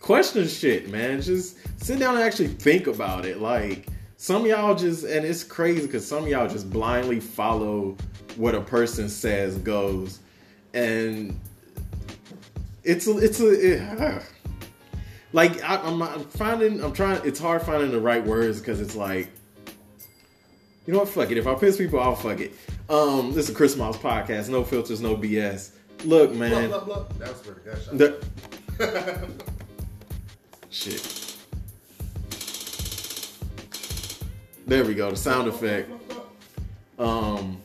question 0.00 0.46
shit, 0.46 0.90
man. 0.90 1.20
Just 1.20 1.58
sit 1.82 1.98
down 1.98 2.14
and 2.14 2.22
actually 2.22 2.48
think 2.48 2.86
about 2.86 3.24
it. 3.24 3.40
Like 3.40 3.86
some 4.16 4.46
y'all 4.46 4.74
just, 4.74 5.04
and 5.04 5.24
it's 5.24 5.42
crazy 5.42 5.86
because 5.86 6.06
some 6.06 6.26
y'all 6.26 6.48
just 6.48 6.70
blindly 6.70 7.20
follow 7.20 7.96
what 8.36 8.54
a 8.54 8.60
person 8.60 9.08
says 9.08 9.58
goes, 9.58 10.20
and 10.72 11.38
it's 12.84 13.06
a, 13.06 13.18
it's 13.18 13.40
a. 13.40 13.74
It, 13.74 14.22
like 15.34 15.62
I, 15.64 15.76
I'm, 15.78 16.00
I'm 16.00 16.24
finding, 16.26 16.82
I'm 16.82 16.92
trying. 16.92 17.20
It's 17.26 17.40
hard 17.40 17.62
finding 17.62 17.90
the 17.90 17.98
right 18.00 18.24
words 18.24 18.60
because 18.60 18.80
it's 18.80 18.94
like, 18.94 19.28
you 20.86 20.92
know 20.92 21.00
what? 21.00 21.08
Fuck 21.08 21.32
it. 21.32 21.36
If 21.36 21.48
I 21.48 21.56
piss 21.56 21.76
people 21.76 21.98
off, 21.98 22.22
fuck 22.22 22.38
it. 22.38 22.52
Um, 22.88 23.32
this 23.34 23.46
is 23.46 23.50
a 23.50 23.54
Chris 23.54 23.76
Moss 23.76 23.98
podcast. 23.98 24.48
No 24.48 24.62
filters, 24.62 25.00
no 25.00 25.16
BS. 25.16 25.72
Look, 26.04 26.32
man. 26.32 26.68
Blah, 26.68 26.84
blah, 26.84 27.02
blah. 27.02 27.18
That 27.18 27.30
was 27.30 27.40
for 27.40 27.50
the 27.50 28.14
gunshot. 28.78 29.28
Shit. 30.70 31.36
There 34.68 34.84
we 34.84 34.94
go. 34.94 35.10
The 35.10 35.16
sound 35.16 35.48
effect. 35.48 35.90
Um. 36.96 37.60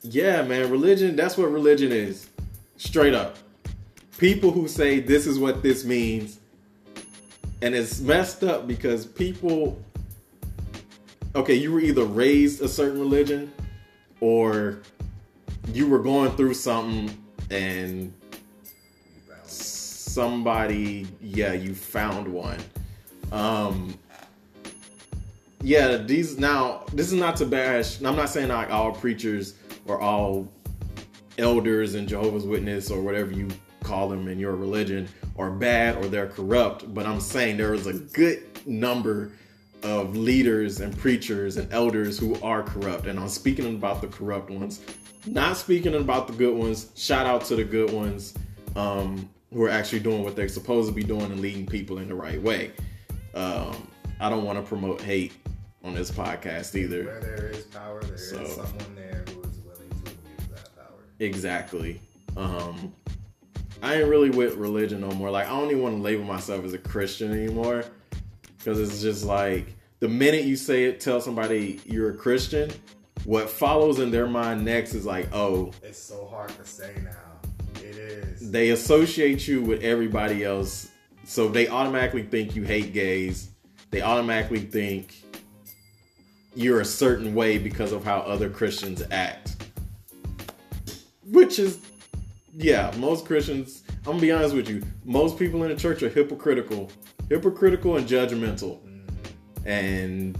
Yeah, 0.00 0.40
man. 0.40 0.70
Religion. 0.70 1.16
That's 1.16 1.36
what 1.36 1.52
religion 1.52 1.92
is. 1.92 2.30
Straight 2.78 3.12
up. 3.12 3.36
People 4.18 4.50
who 4.50 4.66
say 4.66 4.98
this 4.98 5.26
is 5.28 5.38
what 5.38 5.62
this 5.62 5.84
means, 5.84 6.40
and 7.62 7.74
it's 7.74 8.00
messed 8.00 8.42
up 8.42 8.66
because 8.66 9.06
people. 9.06 9.80
Okay, 11.36 11.54
you 11.54 11.72
were 11.72 11.80
either 11.80 12.04
raised 12.04 12.60
a 12.60 12.68
certain 12.68 12.98
religion, 12.98 13.52
or 14.20 14.80
you 15.72 15.88
were 15.88 16.00
going 16.00 16.32
through 16.32 16.54
something 16.54 17.16
and 17.50 18.12
somebody, 19.44 21.06
yeah, 21.20 21.52
you 21.52 21.74
found 21.74 22.26
one. 22.26 22.58
Um, 23.30 23.96
yeah, 25.62 25.96
these 25.96 26.38
now 26.38 26.84
this 26.92 27.08
is 27.08 27.18
not 27.20 27.36
to 27.36 27.46
bash. 27.46 28.02
I'm 28.02 28.16
not 28.16 28.30
saying 28.30 28.48
like 28.48 28.70
all 28.70 28.92
preachers 28.92 29.54
or 29.86 30.00
all 30.00 30.48
elders 31.38 31.94
and 31.94 32.08
Jehovah's 32.08 32.44
Witness 32.44 32.90
or 32.90 33.00
whatever 33.00 33.30
you 33.30 33.48
call 33.88 34.08
them 34.10 34.28
in 34.28 34.38
your 34.38 34.54
religion 34.54 35.08
are 35.38 35.50
bad 35.50 35.96
or 35.96 36.08
they're 36.08 36.28
corrupt, 36.28 36.92
but 36.92 37.06
I'm 37.06 37.20
saying 37.20 37.56
there 37.56 37.72
is 37.72 37.86
a 37.86 37.94
good 37.94 38.44
number 38.66 39.32
of 39.82 40.14
leaders 40.14 40.80
and 40.80 40.96
preachers 40.98 41.56
and 41.56 41.72
elders 41.72 42.18
who 42.18 42.34
are 42.42 42.62
corrupt. 42.62 43.06
And 43.06 43.18
I'm 43.18 43.28
speaking 43.28 43.74
about 43.74 44.02
the 44.02 44.08
corrupt 44.08 44.50
ones, 44.50 44.80
not 45.26 45.56
speaking 45.56 45.94
about 45.94 46.26
the 46.26 46.34
good 46.34 46.54
ones. 46.54 46.90
Shout 46.96 47.26
out 47.26 47.44
to 47.46 47.56
the 47.56 47.64
good 47.64 47.90
ones 47.92 48.34
um, 48.76 49.28
who 49.54 49.64
are 49.64 49.70
actually 49.70 50.00
doing 50.00 50.22
what 50.22 50.36
they're 50.36 50.48
supposed 50.48 50.88
to 50.88 50.94
be 50.94 51.02
doing 51.02 51.24
and 51.24 51.40
leading 51.40 51.64
people 51.64 51.98
in 51.98 52.08
the 52.08 52.14
right 52.14 52.42
way. 52.42 52.72
Um, 53.34 53.88
I 54.20 54.28
don't 54.28 54.44
want 54.44 54.58
to 54.58 54.64
promote 54.68 55.00
hate 55.00 55.32
on 55.82 55.94
this 55.94 56.10
podcast 56.10 56.74
either. 56.74 57.04
Where 57.04 57.20
there 57.20 57.50
is 57.54 57.64
power, 57.64 58.02
there 58.02 58.18
so, 58.18 58.40
is 58.40 58.54
someone 58.54 58.94
there 58.96 59.24
who 59.28 59.42
is 59.42 59.58
willing 59.60 59.88
to 59.88 60.10
use 60.10 60.48
that 60.52 60.76
power. 60.76 61.04
Exactly. 61.20 62.02
Um, 62.36 62.92
I 63.82 63.96
ain't 63.96 64.08
really 64.08 64.30
with 64.30 64.56
religion 64.56 65.00
no 65.00 65.10
more. 65.10 65.30
Like 65.30 65.46
I 65.46 65.50
don't 65.50 65.70
even 65.70 65.82
want 65.82 65.96
to 65.96 66.02
label 66.02 66.24
myself 66.24 66.64
as 66.64 66.72
a 66.72 66.78
Christian 66.78 67.32
anymore 67.32 67.84
because 68.58 68.80
it's 68.80 69.00
just 69.00 69.24
like 69.24 69.74
the 70.00 70.08
minute 70.08 70.44
you 70.44 70.56
say 70.56 70.84
it, 70.84 71.00
tell 71.00 71.20
somebody 71.20 71.80
you're 71.84 72.10
a 72.10 72.16
Christian, 72.16 72.70
what 73.24 73.50
follows 73.50 73.98
in 73.98 74.10
their 74.10 74.26
mind 74.26 74.64
next 74.64 74.94
is 74.94 75.04
like, 75.04 75.28
oh, 75.32 75.72
it's 75.82 75.98
so 75.98 76.26
hard 76.26 76.50
to 76.50 76.64
say 76.64 76.94
now. 77.02 77.80
It 77.82 77.96
is. 77.96 78.50
They 78.50 78.70
associate 78.70 79.46
you 79.46 79.62
with 79.62 79.82
everybody 79.82 80.44
else, 80.44 80.90
so 81.24 81.48
they 81.48 81.68
automatically 81.68 82.22
think 82.22 82.56
you 82.56 82.62
hate 82.62 82.92
gays. 82.92 83.50
They 83.90 84.02
automatically 84.02 84.60
think 84.60 85.14
you're 86.54 86.80
a 86.80 86.84
certain 86.84 87.34
way 87.34 87.58
because 87.58 87.92
of 87.92 88.04
how 88.04 88.18
other 88.18 88.50
Christians 88.50 89.02
act. 89.10 89.56
Which 91.26 91.58
is, 91.58 91.78
yeah, 92.58 92.92
most 92.98 93.24
Christians, 93.24 93.84
I'm 93.98 94.04
gonna 94.04 94.20
be 94.20 94.32
honest 94.32 94.54
with 94.54 94.68
you, 94.68 94.82
most 95.04 95.38
people 95.38 95.62
in 95.62 95.70
the 95.70 95.76
church 95.76 96.02
are 96.02 96.08
hypocritical, 96.08 96.90
hypocritical 97.28 97.96
and 97.96 98.06
judgmental. 98.06 98.80
And 99.64 100.36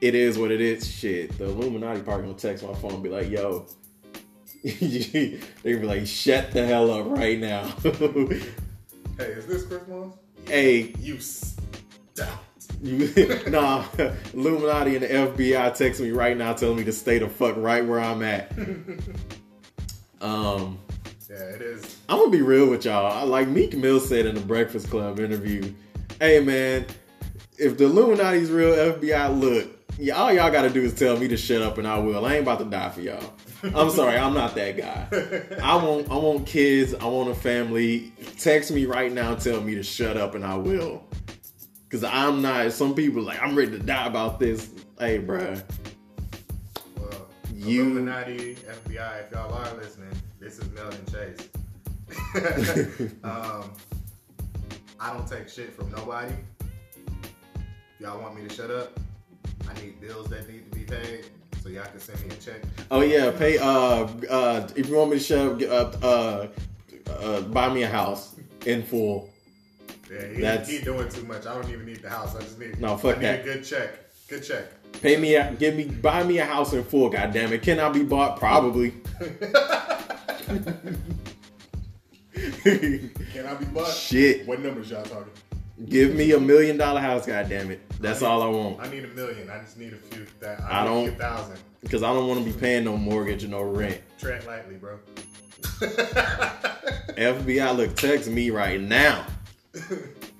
it 0.00 0.14
is 0.14 0.38
what 0.38 0.50
it 0.50 0.60
is. 0.60 0.86
Shit, 0.86 1.36
the 1.38 1.44
Illuminati 1.44 2.02
part 2.02 2.22
gonna 2.22 2.34
text 2.34 2.64
my 2.64 2.74
phone 2.74 2.94
and 2.94 3.02
be 3.02 3.08
like, 3.08 3.30
yo, 3.30 3.66
they 4.62 5.40
gonna 5.64 5.78
be 5.78 5.86
like, 5.86 6.06
shut 6.06 6.50
the 6.50 6.66
hell 6.66 6.90
up 6.90 7.06
right 7.18 7.38
now. 7.38 7.72
Hey, 9.18 9.28
is 9.28 9.46
this 9.46 9.64
Chris 9.64 9.80
Moss? 9.88 10.12
hey, 10.46 10.94
You 11.00 11.18
you, 12.82 13.40
nah, 13.48 13.86
Illuminati 14.34 14.96
and 14.96 15.04
the 15.04 15.08
FBI 15.08 15.74
text 15.74 16.02
me 16.02 16.10
right 16.10 16.36
now 16.36 16.52
telling 16.52 16.76
me 16.76 16.84
to 16.84 16.92
stay 16.92 17.18
the 17.18 17.26
fuck 17.26 17.56
right 17.56 17.82
where 17.82 17.98
I'm 17.98 18.22
at. 18.22 18.52
Um, 20.20 20.78
Yeah, 21.28 21.36
it 21.36 21.60
is. 21.62 21.96
I'm 22.08 22.18
gonna 22.18 22.30
be 22.30 22.42
real 22.42 22.68
with 22.70 22.84
y'all. 22.84 23.10
I- 23.12 23.22
Like 23.24 23.48
Meek 23.48 23.76
Mill 23.76 23.98
said 24.00 24.26
in 24.26 24.34
the 24.34 24.40
Breakfast 24.40 24.88
Club 24.90 25.18
interview, 25.18 25.72
"Hey 26.20 26.40
man, 26.40 26.86
if 27.58 27.76
the 27.78 27.84
Illuminati's 27.84 28.50
real, 28.50 28.72
FBI, 28.74 29.28
look, 29.28 29.66
yeah, 29.98 30.14
all 30.14 30.32
y'all 30.32 30.50
gotta 30.52 30.70
do 30.70 30.82
is 30.82 30.94
tell 30.94 31.16
me 31.18 31.26
to 31.28 31.36
shut 31.36 31.62
up, 31.62 31.78
and 31.78 31.86
I 31.86 31.98
will. 31.98 32.24
I 32.24 32.34
ain't 32.34 32.42
about 32.42 32.58
to 32.60 32.64
die 32.66 32.90
for 32.90 33.00
y'all. 33.00 33.32
I'm 33.74 33.90
sorry, 33.90 34.16
I'm 34.16 34.34
not 34.34 34.54
that 34.54 34.76
guy. 34.76 35.08
I 35.62 35.76
want, 35.76 36.10
I 36.10 36.14
want 36.16 36.46
kids. 36.46 36.94
I 36.94 37.06
want 37.06 37.30
a 37.30 37.34
family. 37.34 38.12
Text 38.38 38.70
me 38.70 38.84
right 38.84 39.10
now, 39.12 39.34
tell 39.34 39.60
me 39.60 39.74
to 39.74 39.82
shut 39.82 40.16
up, 40.16 40.34
and 40.36 40.44
I 40.44 40.54
will. 40.56 41.02
Cause 41.90 42.04
I'm 42.04 42.42
not. 42.42 42.72
Some 42.72 42.94
people 42.94 43.22
like 43.22 43.40
I'm 43.42 43.56
ready 43.56 43.70
to 43.72 43.78
die 43.78 44.06
about 44.06 44.38
this. 44.38 44.68
Hey, 44.98 45.18
bruh. 45.18 45.62
Well, 46.98 47.26
You- 47.54 47.82
Illuminati, 47.82 48.56
FBI, 48.84 49.20
if 49.20 49.32
y'all 49.32 49.52
are 49.54 49.74
listening, 49.76 50.10
this 50.40 50.58
is 50.58 50.70
Melvin 50.70 51.04
Chase. 51.06 51.48
um, 53.24 53.72
I 55.00 55.12
don't 55.12 55.26
take 55.26 55.48
shit 55.48 55.74
from 55.74 55.90
nobody. 55.90 56.34
Y'all 58.00 58.20
want 58.20 58.36
me 58.40 58.46
to 58.46 58.54
shut 58.54 58.70
up? 58.70 58.98
I 59.68 59.80
need 59.80 60.00
bills 60.00 60.28
that 60.28 60.48
need 60.48 60.70
to 60.70 60.78
be 60.78 60.84
paid, 60.84 61.26
so 61.62 61.68
y'all 61.68 61.84
can 61.86 61.98
send 61.98 62.20
me 62.22 62.28
a 62.28 62.38
check. 62.38 62.60
Oh 62.90 63.00
yeah, 63.00 63.32
pay. 63.32 63.58
Uh, 63.58 64.06
uh, 64.30 64.68
if 64.76 64.88
you 64.88 64.96
want 64.96 65.10
me 65.10 65.18
to 65.18 65.22
shut 65.22 65.38
up, 65.52 65.58
get 65.58 65.70
up, 65.70 65.96
uh, 66.04 66.46
uh, 67.10 67.40
buy 67.42 67.72
me 67.72 67.82
a 67.82 67.88
house 67.88 68.36
in 68.66 68.82
full. 68.82 69.30
Yeah, 70.10 70.26
he, 70.28 70.40
That's- 70.40 70.68
he 70.68 70.80
doing 70.82 71.08
too 71.08 71.24
much. 71.24 71.46
I 71.46 71.54
don't 71.54 71.68
even 71.70 71.84
need 71.86 72.02
the 72.02 72.10
house. 72.10 72.36
I 72.36 72.40
just 72.42 72.58
need 72.60 72.78
No, 72.80 72.96
fuck 72.96 73.16
I 73.16 73.20
need 73.20 73.24
that. 73.26 73.40
a 73.40 73.44
good 73.44 73.64
check. 73.64 73.90
Good 74.28 74.44
check. 74.44 74.64
Pay 75.02 75.16
me, 75.18 75.34
a, 75.34 75.52
give 75.58 75.74
me, 75.76 75.84
buy 75.86 76.22
me 76.22 76.38
a 76.38 76.44
house 76.44 76.72
in 76.72 76.84
full. 76.84 77.10
God 77.10 77.32
damn 77.32 77.52
it, 77.52 77.62
can 77.62 77.80
I 77.80 77.88
be 77.90 78.02
bought? 78.04 78.38
Probably. 78.38 78.94
Can 80.46 80.62
I 83.46 83.54
be 83.54 83.64
bought? 83.66 83.92
Shit. 83.92 84.46
What 84.46 84.60
numbers 84.60 84.90
y'all 84.90 85.04
talking? 85.04 85.32
give 85.90 86.14
me 86.14 86.32
a 86.32 86.40
million 86.40 86.76
dollar 86.78 87.00
house. 87.00 87.26
God 87.26 87.48
damn 87.48 87.70
it, 87.70 87.80
that's 88.00 88.22
all 88.22 88.42
I 88.42 88.46
want. 88.48 88.80
I 88.80 88.88
need 88.88 89.04
a 89.04 89.08
million. 89.08 89.50
I 89.50 89.58
just 89.60 89.76
need 89.78 89.92
a 89.92 89.96
few. 89.96 90.26
That 90.40 90.60
I 90.62 90.82
I, 90.82 90.84
don't- 90.84 91.04
need 91.06 91.12
a 91.14 91.16
thousand. 91.16 91.58
Because 91.82 92.02
I 92.02 92.12
don't 92.12 92.26
want 92.28 92.44
to 92.44 92.50
be 92.50 92.58
paying 92.58 92.84
no 92.84 92.96
mortgage 92.96 93.44
or 93.44 93.48
no 93.48 93.62
rent. 93.62 94.00
Tread 94.18 94.44
lightly, 94.46 94.74
bro. 94.76 94.98
FBI, 97.16 97.76
look, 97.76 97.94
text 97.94 98.28
me 98.28 98.50
right 98.50 98.80
now. 98.80 99.24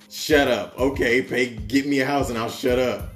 Shut 0.09 0.47
up. 0.49 0.77
Okay, 0.77 1.21
pay, 1.21 1.55
get 1.55 1.87
me 1.87 2.01
a 2.01 2.05
house 2.05 2.29
and 2.29 2.37
I'll 2.37 2.49
shut 2.49 2.79
up. 2.79 3.13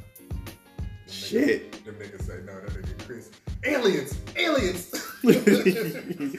Shit. 1.09 1.83
Them 1.83 1.95
niggas 1.95 2.21
say 2.25 2.39
no. 2.45 2.53
That 2.61 2.69
nigga 2.69 3.05
Chris. 3.05 3.31
Aliens. 3.65 4.17
Aliens. 4.37 4.93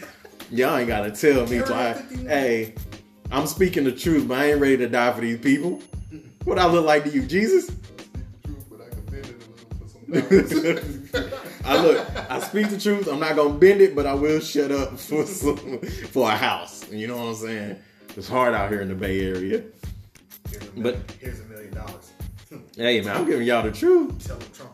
Y'all 0.52 0.76
ain't 0.76 0.86
gotta 0.88 1.10
tell 1.10 1.46
me. 1.46 1.60
I, 1.62 1.94
hey, 2.28 2.74
I'm 3.30 3.46
speaking 3.46 3.84
the 3.84 3.92
truth, 3.92 4.28
but 4.28 4.38
I 4.38 4.50
ain't 4.52 4.60
ready 4.60 4.76
to 4.78 4.88
die 4.88 5.12
for 5.12 5.22
these 5.22 5.38
people. 5.38 5.80
What 6.44 6.58
I 6.58 6.66
look 6.66 6.84
like 6.84 7.04
to 7.04 7.10
you, 7.10 7.22
Jesus? 7.22 7.70
I 7.70 8.88
can 8.90 9.04
bend 9.06 9.26
it 9.26 9.42
a 9.42 10.12
little 10.12 10.28
for 10.28 10.48
some 10.48 11.06
dollars. 11.08 11.42
I 11.64 11.82
look, 11.82 12.30
I 12.30 12.40
speak 12.40 12.68
the 12.68 12.78
truth. 12.78 13.08
I'm 13.08 13.18
not 13.20 13.34
gonna 13.34 13.54
bend 13.54 13.80
it, 13.80 13.94
but 13.96 14.04
I 14.06 14.12
will 14.12 14.40
shut 14.40 14.70
up 14.70 14.98
for 14.98 15.24
some, 15.24 15.56
for 16.10 16.28
a 16.30 16.36
house. 16.36 16.86
You 16.90 17.06
know 17.06 17.16
what 17.16 17.28
I'm 17.28 17.34
saying? 17.36 17.76
It's 18.14 18.28
hard 18.28 18.52
out 18.52 18.70
here 18.70 18.82
in 18.82 18.88
the 18.88 18.94
Bay 18.94 19.20
Area. 19.26 19.62
Here's 20.50 20.66
a 20.66 20.70
But- 20.76 20.96
here's 21.18 21.40
a 21.40 21.44
million 21.44 21.72
dollars. 21.72 22.12
Hey 22.76 23.00
man, 23.00 23.16
I'm 23.16 23.24
giving 23.26 23.46
y'all 23.46 23.62
the 23.62 23.72
truth. 23.72 24.26
Tell 24.26 24.36
Trump. 24.52 24.72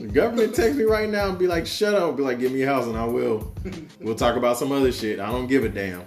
The 0.00 0.06
government 0.06 0.54
text 0.54 0.76
me 0.78 0.84
right 0.84 1.08
now 1.08 1.28
and 1.28 1.36
be 1.38 1.48
like, 1.48 1.66
shut 1.66 1.92
up. 1.94 2.16
Be 2.16 2.22
like, 2.22 2.38
give 2.38 2.52
me 2.52 2.62
a 2.62 2.66
house 2.66 2.86
and 2.86 2.96
I 2.96 3.04
will. 3.04 3.52
We'll 4.00 4.14
talk 4.14 4.36
about 4.36 4.56
some 4.56 4.70
other 4.70 4.92
shit. 4.92 5.18
I 5.18 5.26
don't 5.32 5.48
give 5.48 5.64
a 5.64 5.68
damn. 5.68 6.04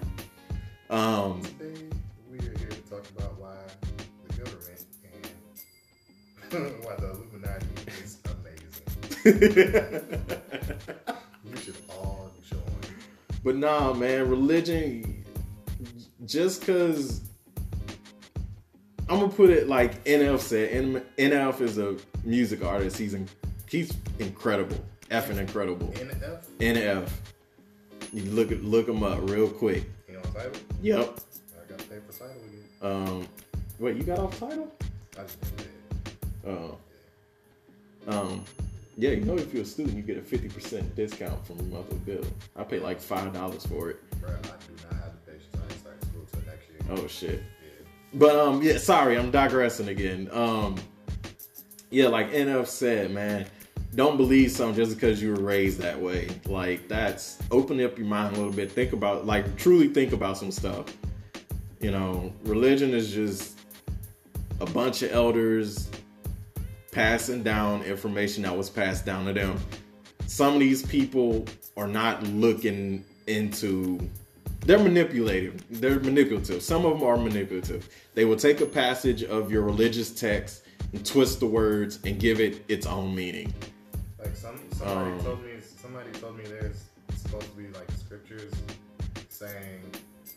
Um, 0.89 1.41
Today 1.41 1.83
we 2.29 2.37
are 2.39 2.57
here 2.57 2.69
to 2.69 2.81
talk 2.89 3.03
about 3.17 3.37
why 3.37 3.53
the 4.27 4.33
government 4.43 4.85
and 6.53 6.83
why 6.85 6.95
the 6.95 7.11
Illuminati 7.11 7.65
is 8.03 8.17
amazing. 9.25 10.19
You 11.43 11.57
should 11.57 11.75
all 11.89 12.31
join. 12.49 12.61
but 13.43 13.55
nah, 13.57 13.93
man, 13.93 14.29
religion, 14.29 15.25
just 16.25 16.65
cause 16.65 17.21
I'm 19.09 19.19
gonna 19.19 19.27
put 19.33 19.49
it 19.49 19.67
like 19.67 20.01
NF 20.05 20.39
said. 20.39 21.03
NF 21.17 21.59
is 21.61 21.77
a 21.77 21.97
music 22.23 22.63
artist. 22.63 22.97
He's 22.97 23.13
in, 23.15 23.27
he's 23.71 23.93
incredible, 24.19 24.77
effing 25.09 25.37
incredible. 25.37 25.87
NF, 25.87 26.43
NF. 26.59 27.09
You 28.13 28.23
look 28.31 28.49
look 28.61 28.87
him 28.87 29.03
up 29.03 29.29
real 29.29 29.47
quick. 29.49 29.85
you 30.07 30.15
know, 30.15 30.21
Tidal. 30.33 30.51
Yep. 30.81 30.99
I 30.99 31.69
got 31.69 31.79
to 31.79 31.85
pay 31.85 31.97
for 32.05 32.19
Tidal 32.19 32.35
again. 32.35 32.67
Um, 32.81 33.27
wait, 33.79 33.95
you 33.95 34.03
got 34.03 34.19
off 34.19 34.37
Tidal? 34.39 34.71
I 35.17 35.21
just. 35.21 35.37
Oh. 36.45 36.77
Um, 38.07 38.43
yeah, 38.97 39.11
you 39.11 39.21
know 39.21 39.37
if 39.37 39.53
you're 39.53 39.63
a 39.63 39.65
student, 39.65 39.95
you 39.95 40.01
get 40.01 40.17
a 40.17 40.21
fifty 40.21 40.49
percent 40.49 40.95
discount 40.95 41.45
from 41.45 41.57
your 41.57 41.67
monthly 41.67 41.99
bill. 41.99 42.25
I 42.55 42.63
pay 42.63 42.79
like 42.79 42.99
five 42.99 43.31
dollars 43.33 43.65
for 43.65 43.89
it. 43.91 43.99
Bro, 44.19 44.31
I 44.31 44.33
do 44.33 44.73
not 44.83 44.93
have 45.01 45.13
the 45.25 45.31
patience. 45.31 45.55
I 45.55 45.63
ain't 45.63 45.79
starting 45.79 46.01
school 46.09 46.25
till 46.31 46.41
next 46.45 46.69
year. 46.69 46.97
Oh 47.03 47.07
shit. 47.07 47.39
Yeah. 47.39 47.85
But 48.15 48.35
um, 48.35 48.61
yeah, 48.61 48.77
sorry, 48.77 49.17
I'm 49.17 49.31
digressing 49.31 49.87
again. 49.87 50.29
Um, 50.33 50.75
yeah, 51.91 52.07
like 52.07 52.31
NF 52.31 52.67
said, 52.67 53.11
man, 53.11 53.45
don't 53.95 54.17
believe 54.17 54.51
something 54.51 54.75
just 54.75 54.95
because 54.95 55.21
you 55.21 55.33
were 55.33 55.41
raised 55.41 55.79
that 55.79 55.99
way. 55.99 56.29
Like 56.45 56.87
that's 56.87 57.37
open 57.51 57.83
up 57.83 57.97
your 57.97 58.07
mind 58.07 58.35
a 58.35 58.39
little 58.39 58.53
bit. 58.53 58.71
Think 58.71 58.93
about, 58.93 59.25
like, 59.25 59.55
truly 59.57 59.87
think 59.87 60.13
about 60.13 60.37
some 60.37 60.51
stuff. 60.51 60.85
You 61.79 61.91
know, 61.91 62.31
religion 62.43 62.93
is 62.93 63.11
just 63.11 63.59
a 64.59 64.65
bunch 64.65 65.01
of 65.01 65.11
elders 65.11 65.89
passing 66.91 67.41
down 67.41 67.83
information 67.83 68.43
that 68.43 68.55
was 68.55 68.69
passed 68.69 69.05
down 69.05 69.25
to 69.25 69.33
them. 69.33 69.57
Some 70.27 70.53
of 70.53 70.59
these 70.59 70.85
people 70.85 71.45
are 71.75 71.87
not 71.87 72.23
looking 72.23 73.03
into 73.27 73.99
they're 74.65 74.77
manipulative. 74.77 75.63
They're 75.81 75.99
manipulative. 75.99 76.61
Some 76.61 76.85
of 76.85 76.99
them 76.99 77.07
are 77.07 77.17
manipulative. 77.17 77.89
They 78.13 78.25
will 78.25 78.35
take 78.35 78.61
a 78.61 78.65
passage 78.65 79.23
of 79.23 79.51
your 79.51 79.63
religious 79.63 80.11
text 80.11 80.63
and 80.93 81.03
twist 81.03 81.39
the 81.39 81.47
words 81.47 81.99
and 82.05 82.19
give 82.19 82.39
it 82.39 82.63
its 82.67 82.85
own 82.85 83.15
meaning. 83.15 83.51
Like 84.21 84.35
some 84.35 84.59
somebody 84.73 85.11
Um, 85.11 85.19
told 85.21 85.43
me 85.43 85.51
somebody 85.81 86.11
told 86.11 86.37
me 86.37 86.43
there's 86.45 86.83
supposed 87.15 87.49
to 87.49 87.57
be 87.57 87.67
like 87.69 87.89
scriptures 87.91 88.53
saying 89.29 89.81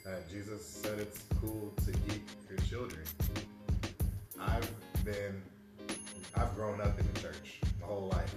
that 0.04 0.28
Jesus 0.30 0.64
said 0.66 0.98
it's 0.98 1.20
cool 1.40 1.72
to 1.84 1.90
eat 2.12 2.22
your 2.48 2.58
children. 2.60 3.02
I've 4.40 4.68
been 5.04 5.42
I've 6.34 6.54
grown 6.54 6.80
up 6.80 6.98
in 6.98 7.06
the 7.12 7.20
church 7.20 7.60
my 7.80 7.86
whole 7.86 8.08
life. 8.08 8.34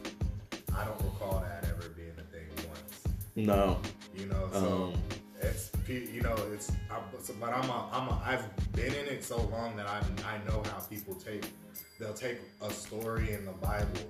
I 0.76 0.86
don't 0.86 1.02
recall 1.02 1.40
that 1.40 1.64
ever 1.70 1.90
being 1.90 2.12
a 2.18 2.24
thing 2.34 2.48
once. 2.70 3.04
No. 3.36 3.80
You 4.16 4.26
know, 4.28 4.50
so 4.54 4.68
Um, 4.94 5.02
it's 5.42 5.72
you 5.88 6.22
know 6.22 6.36
it's 6.54 6.72
I, 6.92 7.00
so- 7.22 7.34
but 7.40 7.50
I'm 7.54 7.70
a, 7.70 7.90
I'm 7.92 8.08
a, 8.10 8.22
I've 8.26 8.74
been 8.74 8.94
in 8.94 9.06
it 9.08 9.24
so 9.24 9.38
long 9.44 9.76
that 9.78 9.88
I 9.88 10.00
I 10.26 10.38
know 10.46 10.62
how 10.72 10.80
people 10.82 11.16
take 11.16 11.46
they'll 12.00 12.14
take 12.14 12.40
a 12.62 12.70
story 12.72 13.32
in 13.32 13.46
the 13.46 13.54
Bible 13.54 14.06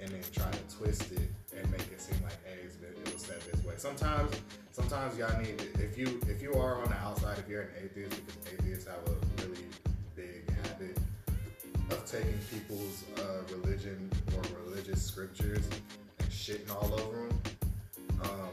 and 0.00 0.10
then 0.10 0.20
try 0.32 0.50
to 0.50 0.76
twist 0.76 1.12
it 1.12 1.28
and 1.56 1.70
make 1.70 1.80
it 1.92 2.00
seem 2.00 2.22
like 2.22 2.38
hey 2.44 2.58
it 2.62 3.12
was 3.12 3.22
said 3.22 3.40
this 3.50 3.64
way. 3.64 3.74
Sometimes 3.76 4.30
sometimes 4.72 5.18
y'all 5.18 5.40
need 5.40 5.60
if 5.78 5.98
you 5.98 6.20
if 6.28 6.42
you 6.42 6.52
are 6.54 6.80
on 6.80 6.88
the 6.88 6.96
outside 6.96 7.38
if 7.38 7.48
you're 7.48 7.62
an 7.62 7.68
atheist 7.84 8.20
because 8.26 8.52
atheists 8.52 8.86
have 8.86 9.00
a 9.06 9.42
really 9.42 9.64
big 10.14 10.48
habit 10.62 10.98
of 11.90 12.04
taking 12.04 12.38
people's 12.50 13.04
uh, 13.18 13.42
religion 13.56 14.10
or 14.36 14.42
religious 14.64 15.02
scriptures 15.02 15.66
and 16.18 16.28
shitting 16.28 16.70
all 16.74 16.92
over 16.94 17.28
them. 17.28 17.40
Um, 18.22 18.50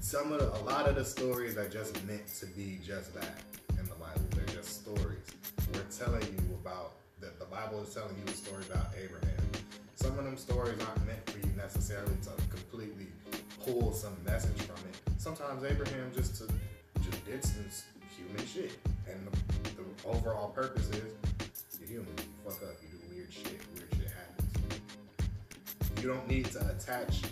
some 0.00 0.32
of 0.32 0.38
the, 0.38 0.48
a 0.60 0.62
lot 0.62 0.88
of 0.88 0.94
the 0.94 1.04
stories 1.04 1.56
are 1.56 1.68
just 1.68 2.04
meant 2.06 2.26
to 2.38 2.46
be 2.46 2.78
just 2.86 3.14
that 3.14 3.40
in 3.70 3.84
the 3.84 3.94
Bible. 3.94 4.22
They're 4.30 4.54
just 4.54 4.82
stories. 4.82 5.26
We're 5.72 5.82
telling 5.90 6.22
you 6.22 6.54
about 6.62 6.92
that. 7.24 7.38
The 7.38 7.46
Bible 7.46 7.82
is 7.82 7.94
telling 7.94 8.14
you 8.16 8.24
a 8.26 8.36
story 8.36 8.62
about 8.70 8.88
Abraham. 9.02 9.40
Some 9.96 10.18
of 10.18 10.24
them 10.24 10.36
stories 10.36 10.78
aren't 10.86 11.06
meant 11.06 11.30
for 11.30 11.38
you 11.38 11.52
necessarily 11.56 12.14
to 12.22 12.30
completely 12.54 13.08
pull 13.64 13.92
some 13.92 14.16
message 14.24 14.60
from 14.62 14.76
it. 14.88 14.96
Sometimes 15.16 15.64
Abraham 15.64 16.10
just 16.14 16.36
to 16.36 16.48
just 17.00 17.24
did 17.24 17.42
some 17.44 17.64
human 18.16 18.46
shit, 18.46 18.72
and 19.08 19.26
the, 19.26 19.82
the 19.82 20.08
overall 20.08 20.50
purpose 20.50 20.88
is 20.90 21.12
you're 21.80 21.88
human. 21.88 22.12
You 22.18 22.24
fuck 22.50 22.62
up. 22.62 22.76
You 22.82 22.98
do 22.98 23.14
weird 23.14 23.32
shit. 23.32 23.60
Weird 23.74 23.88
shit 23.96 24.10
happens. 24.10 24.80
You 26.02 26.08
don't 26.08 26.28
need 26.28 26.46
to 26.52 26.60
attach 26.68 27.22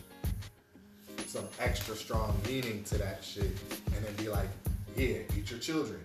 some 1.26 1.44
extra 1.60 1.94
strong 1.94 2.34
meaning 2.46 2.82
to 2.84 2.98
that 2.98 3.22
shit, 3.22 3.50
and 3.94 4.04
then 4.04 4.14
be 4.16 4.28
like, 4.28 4.48
yeah, 4.96 5.18
eat 5.36 5.50
your 5.50 5.60
children. 5.60 6.00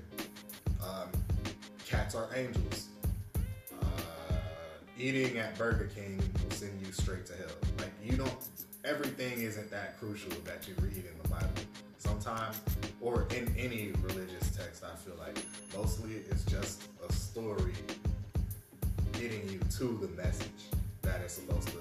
Um, 0.83 1.09
cats 1.85 2.15
are 2.15 2.27
angels. 2.35 2.87
Eating 4.99 5.37
at 5.37 5.55
Burger 5.57 5.89
King 5.93 6.17
will 6.17 6.55
send 6.55 6.79
you 6.83 6.91
straight 6.91 7.25
to 7.27 7.33
hell. 7.33 7.47
Like 7.77 7.91
you 8.03 8.17
don't. 8.17 8.33
Everything 8.83 9.41
isn't 9.41 9.69
that 9.69 9.99
crucial 9.99 10.31
that 10.45 10.67
you 10.67 10.73
read 10.81 10.97
in 10.97 11.21
the 11.21 11.29
Bible. 11.29 11.49
Sometimes, 11.99 12.59
or 12.99 13.27
in 13.35 13.53
any 13.57 13.91
religious 14.01 14.55
text, 14.55 14.83
I 14.83 14.95
feel 14.95 15.15
like 15.19 15.37
mostly 15.75 16.23
it's 16.29 16.45
just 16.45 16.83
a 17.07 17.11
story 17.13 17.73
getting 19.13 19.47
you 19.49 19.59
to 19.77 19.97
the 20.01 20.07
message 20.21 20.47
that 21.01 21.21
it's 21.21 21.33
supposed 21.33 21.67
to 21.69 21.77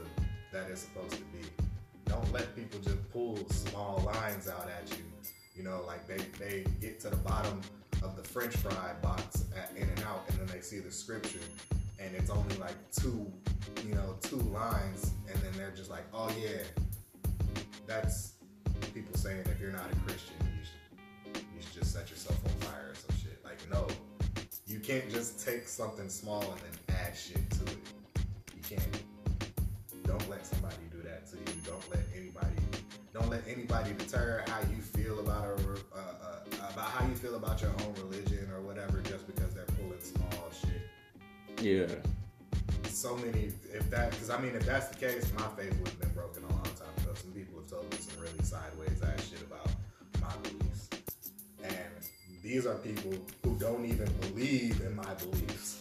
that 0.52 0.70
it's 0.70 0.82
supposed 0.82 1.12
to 1.12 1.24
be. 1.24 1.40
Don't 2.06 2.32
let 2.32 2.54
people 2.54 2.80
just 2.80 3.12
pull 3.12 3.38
small 3.50 4.02
lines 4.04 4.48
out 4.48 4.68
at 4.68 4.90
you. 4.96 5.04
You 5.54 5.64
know, 5.64 5.82
like 5.86 6.06
they, 6.06 6.18
they 6.38 6.64
get 6.80 7.00
to 7.00 7.10
the 7.10 7.16
bottom 7.16 7.60
of 8.02 8.16
the 8.16 8.22
French 8.22 8.56
fry 8.56 8.92
box 9.02 9.44
at 9.56 9.72
In 9.76 9.88
and 9.88 10.00
Out, 10.04 10.24
and 10.28 10.38
then 10.38 10.46
they 10.46 10.60
see 10.60 10.78
the 10.78 10.90
scripture, 10.90 11.40
and 11.98 12.14
it's 12.14 12.30
only 12.30 12.56
like 12.56 12.76
two, 12.90 13.30
you 13.86 13.94
know, 13.94 14.16
two 14.20 14.36
lines, 14.36 15.12
and 15.28 15.40
then 15.42 15.52
they're 15.56 15.70
just 15.70 15.90
like, 15.90 16.04
oh 16.12 16.30
yeah, 16.40 16.62
that's 17.86 18.34
people 18.94 19.16
saying 19.16 19.42
if 19.46 19.60
you're 19.60 19.72
not 19.72 19.90
a 19.92 19.96
Christian, 20.06 20.34
you 20.40 20.64
should, 20.64 21.42
you 21.54 21.62
should 21.62 21.80
just 21.80 21.92
set 21.92 22.10
yourself 22.10 22.38
on 22.44 22.50
fire 22.68 22.90
or 22.90 22.94
some 22.94 23.16
shit. 23.16 23.38
Like 23.44 23.58
no, 23.70 23.86
you 24.66 24.80
can't 24.80 25.10
just 25.10 25.44
take 25.44 25.68
something 25.68 26.08
small 26.08 26.42
and 26.42 26.60
then 26.60 26.96
add 27.04 27.16
shit 27.16 27.50
to 27.50 27.62
it. 27.64 27.78
You 28.54 28.76
can't. 28.76 29.02
Don't 30.04 30.30
let 30.30 30.46
somebody 30.46 30.76
do 30.90 31.02
that 31.02 31.26
to 31.30 31.36
you. 31.36 31.60
Don't 31.64 31.90
let 31.90 32.04
anybody. 32.16 32.56
Don't 33.12 33.30
let 33.30 33.42
anybody 33.48 33.92
deter 33.94 34.44
how 34.46 34.60
you 34.70 34.80
feel 34.82 35.20
about 35.20 35.44
a, 35.46 35.52
uh, 35.52 35.98
uh, 35.98 36.70
about 36.72 36.90
how 36.90 37.06
you 37.06 37.14
feel 37.14 37.36
about 37.36 37.62
your 37.62 37.70
own 37.70 37.94
religion 37.94 38.48
or 38.54 38.60
whatever 38.60 39.00
just 39.00 39.26
because 39.26 39.54
they're 39.54 39.64
pulling 39.80 40.00
small 40.00 40.50
shit. 40.52 40.82
Yeah. 41.60 41.86
So 42.84 43.16
many. 43.16 43.52
If 43.72 43.90
that, 43.90 44.10
because 44.10 44.30
I 44.30 44.40
mean, 44.40 44.54
if 44.54 44.64
that's 44.64 44.88
the 44.88 44.96
case, 44.96 45.30
my 45.38 45.46
faith 45.56 45.76
would 45.78 45.88
have 45.88 46.00
been 46.00 46.10
broken 46.10 46.44
a 46.44 46.48
long 46.48 46.62
time 46.62 46.88
ago. 46.98 47.14
Some 47.14 47.32
people 47.32 47.60
have 47.60 47.70
told 47.70 47.90
me 47.90 47.98
some 47.98 48.22
really 48.22 48.42
sideways 48.42 49.02
ass 49.02 49.28
shit 49.28 49.42
about 49.42 49.68
my 50.20 50.32
beliefs, 50.42 50.88
and 51.62 52.42
these 52.42 52.66
are 52.66 52.74
people 52.76 53.12
who 53.44 53.56
don't 53.58 53.84
even 53.84 54.08
believe 54.20 54.80
in 54.80 54.94
my 54.96 55.14
beliefs. 55.14 55.80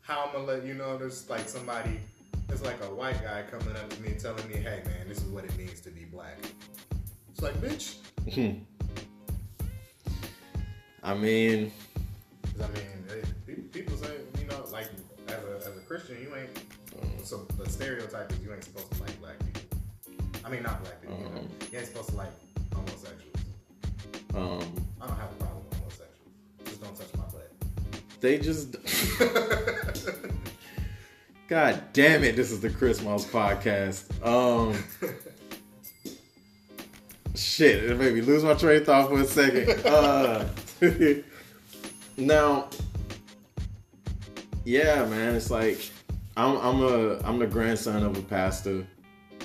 How 0.00 0.24
I'm 0.26 0.32
gonna 0.32 0.44
let 0.44 0.64
you 0.64 0.74
know 0.74 0.96
there's 0.98 1.28
like 1.28 1.48
somebody, 1.48 1.98
it's 2.48 2.62
like 2.62 2.82
a 2.82 2.94
white 2.94 3.22
guy 3.22 3.44
coming 3.50 3.76
up 3.76 3.88
to 3.90 4.02
me 4.02 4.14
telling 4.18 4.46
me, 4.48 4.56
hey 4.56 4.82
man, 4.84 5.08
this 5.08 5.18
is 5.18 5.28
what 5.28 5.44
it 5.44 5.56
means 5.56 5.80
to 5.80 5.90
be 5.90 6.04
black. 6.04 6.38
It's 7.30 7.42
like, 7.42 7.54
bitch. 7.54 7.96
Hmm. 8.32 8.64
I 11.02 11.14
mean, 11.14 11.72
'Cause, 12.56 12.68
I 12.68 12.72
mean, 12.74 12.86
it, 13.48 13.72
people 13.72 13.96
say, 13.96 14.08
you 14.40 14.46
know, 14.46 14.64
like 14.72 14.88
as 15.28 15.34
a, 15.44 15.56
as 15.56 15.76
a 15.76 15.80
Christian, 15.86 16.16
you 16.20 16.34
ain't. 16.36 16.50
So 17.26 17.46
the 17.58 17.68
stereotype 17.68 18.30
is 18.32 18.40
you 18.40 18.52
ain't 18.52 18.64
supposed 18.64 18.90
to 18.92 19.02
like 19.02 19.18
black 19.20 19.38
people. 19.38 19.62
I 20.44 20.50
mean, 20.50 20.62
not 20.62 20.82
black 20.82 21.00
people. 21.00 21.16
You, 21.18 21.24
know, 21.24 21.30
Um. 21.40 21.48
you 21.72 21.78
ain't 21.78 21.86
supposed 21.88 22.10
to 22.10 22.16
like 22.16 22.30
homosexuals. 22.74 23.36
um, 24.34 24.86
I 25.00 25.06
don't 25.06 25.16
have 25.16 25.30
a 25.30 25.34
problem 25.36 25.64
with 25.68 25.78
homosexuals. 25.78 26.32
Just 26.64 26.82
don't 26.82 26.96
touch 26.96 27.14
my 27.16 27.24
butt. 27.32 27.50
they 28.20 28.38
just. 28.38 28.76
God 31.48 31.82
damn 31.92 32.24
it! 32.24 32.34
This 32.36 32.50
is 32.50 32.60
the 32.60 32.70
Chris 32.70 33.02
Moss 33.02 33.26
podcast. 33.26 34.04
Um, 34.26 34.82
shit, 37.34 37.84
it 37.84 37.98
made 37.98 38.14
me 38.14 38.20
lose 38.22 38.42
my 38.42 38.54
train 38.54 38.80
of 38.80 38.86
thought 38.86 39.08
for 39.10 39.20
a 39.20 39.24
second. 39.24 39.68
Uh, 39.86 40.48
now, 42.16 42.68
yeah, 44.64 45.04
man, 45.06 45.34
it's 45.34 45.50
like 45.50 45.90
I'm 46.36 46.56
I'm 46.58 46.82
a 46.82 47.18
I'm 47.24 47.38
the 47.38 47.46
grandson 47.46 48.02
of 48.02 48.16
a 48.16 48.22
pastor. 48.22 48.86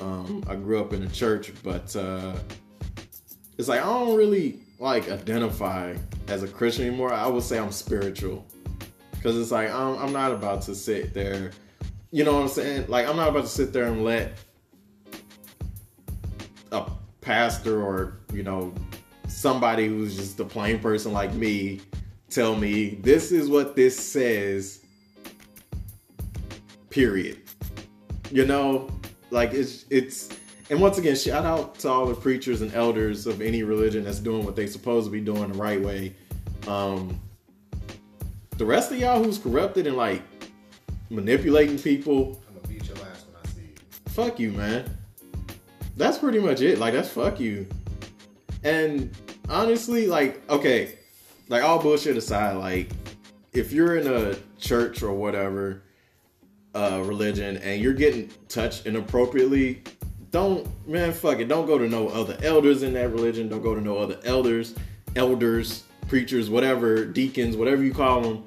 Um, 0.02 0.44
I 0.48 0.56
grew 0.56 0.80
up 0.80 0.94
in 0.94 1.04
a 1.04 1.10
church, 1.10 1.52
but 1.64 1.96
uh, 1.96 2.36
it's 3.58 3.68
like 3.68 3.82
I 3.82 3.86
don't 3.86 4.16
really 4.16 4.60
like 4.80 5.10
identify 5.10 5.96
as 6.28 6.44
a 6.44 6.48
Christian 6.48 6.88
anymore. 6.88 7.14
I 7.14 7.28
would 7.28 7.44
say 7.44 7.58
I'm 7.58 7.72
spiritual 7.72 8.46
because 9.12 9.38
it's 9.38 9.52
like 9.52 9.72
I'm, 9.72 9.98
I'm 9.98 10.14
not 10.14 10.32
about 10.32 10.62
to 10.64 10.76
sit 10.76 11.14
there. 11.14 11.52
You 12.12 12.24
know 12.24 12.34
what 12.34 12.44
I'm 12.44 12.48
saying? 12.48 12.86
Like 12.88 13.08
I'm 13.08 13.16
not 13.18 13.30
about 13.30 13.44
to 13.44 13.50
sit 13.50 13.74
there 13.74 13.86
and 13.86 14.04
let 14.04 14.34
a 16.72 16.90
pastor 17.22 17.82
or 17.82 18.20
you 18.32 18.44
know 18.44 18.74
somebody 19.28 19.88
who's 19.88 20.16
just 20.16 20.40
a 20.40 20.46
plain 20.46 20.80
person 20.80 21.12
like 21.12 21.34
me 21.34 21.82
tell 22.30 22.56
me 22.56 22.90
this 23.02 23.32
is 23.32 23.50
what 23.50 23.76
this 23.76 23.98
says. 23.98 24.84
Period. 26.90 27.42
You 28.32 28.46
know, 28.46 28.90
like 29.30 29.54
it's 29.54 29.86
it's 29.90 30.30
and 30.70 30.82
once 30.82 30.98
again, 30.98 31.16
shout 31.16 31.46
out 31.46 31.80
to 31.80 31.90
all 31.90 32.06
the 32.06 32.16
preachers 32.16 32.62
and 32.62 32.74
elders 32.74 33.26
of 33.26 33.42
any 33.42 33.64
religion 33.64 34.04
that's 34.04 34.20
doing 34.20 34.44
what 34.44 34.56
they 34.56 34.68
supposed 34.68 35.06
to 35.06 35.12
be 35.12 35.22
doing 35.22 35.52
the 35.52 35.58
right 35.58 35.82
way. 35.82 36.14
Um, 36.68 37.22
the 38.58 38.66
rest 38.66 38.92
of 38.92 38.98
y'all 38.98 39.24
who's 39.24 39.38
corrupted 39.38 39.88
and 39.88 39.96
like 39.96 40.22
manipulating 41.10 41.80
people, 41.80 42.42
I'm 42.50 42.56
gonna 42.56 42.68
beat 42.68 42.86
your 42.86 42.98
ass 42.98 43.26
when 43.32 43.42
I 43.42 43.48
see 43.50 43.62
you. 43.62 43.76
fuck 44.08 44.40
you, 44.40 44.52
man. 44.52 44.98
That's 45.96 46.18
pretty 46.18 46.40
much 46.40 46.60
it. 46.60 46.80
Like 46.80 46.94
that's 46.94 47.10
fuck 47.10 47.40
you. 47.40 47.66
And 48.64 49.16
honestly, 49.48 50.08
like 50.08 50.48
okay, 50.50 50.97
like 51.50 51.64
all 51.64 51.82
bullshit 51.82 52.18
aside, 52.18 52.58
like 52.58 52.90
if 53.54 53.72
you're 53.72 53.98
in 53.98 54.08
a 54.08 54.36
church 54.60 55.04
or 55.04 55.14
whatever 55.14 55.84
uh 56.76 57.02
religion 57.06 57.58
and 57.58 57.82
you're 57.82 57.94
getting 57.94 58.30
touched 58.50 58.86
inappropriately, 58.86 59.82
don't 60.32 60.68
man 60.88 61.14
fuck 61.14 61.40
it. 61.40 61.48
Don't 61.48 61.66
go 61.66 61.78
to 61.78 61.88
no 61.88 62.10
other 62.10 62.38
elders 62.44 62.84
in 62.84 62.94
that 62.94 63.10
religion. 63.10 63.48
Don't 63.50 63.64
go 63.64 63.74
to 63.74 63.82
no 63.82 63.98
other 63.98 64.20
elders, 64.24 64.76
elders, 65.16 65.84
preachers, 66.08 66.50
whatever, 66.50 67.06
deacons, 67.06 67.56
whatever 67.56 67.84
you 67.84 67.94
call 67.94 68.22
them. 68.22 68.44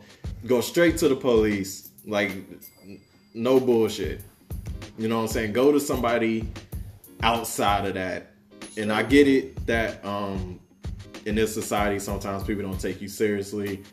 Go 0.47 0.61
straight 0.61 0.99
to 0.99 1.09
the 1.09 1.17
police. 1.17 1.91
Like 2.07 2.33
no 3.35 3.61
bullshit. 3.61 4.23
You 4.99 5.09
know 5.09 5.17
what 5.17 5.23
I'm 5.23 5.29
saying? 5.29 5.53
Go 5.53 5.73
to 5.73 5.81
somebody 5.81 6.47
outside 7.23 7.87
of 7.87 7.95
that. 7.95 8.33
And 8.77 8.93
I 8.93 9.03
get 9.03 9.27
it 9.29 9.67
that 9.67 10.05
um 10.05 10.61
in 11.31 11.37
this 11.37 11.55
society 11.55 12.01
sometimes 12.01 12.43
people 12.43 12.65
don't 12.65 12.81
take 12.81 13.01
you 13.01 13.07
seriously 13.07 13.85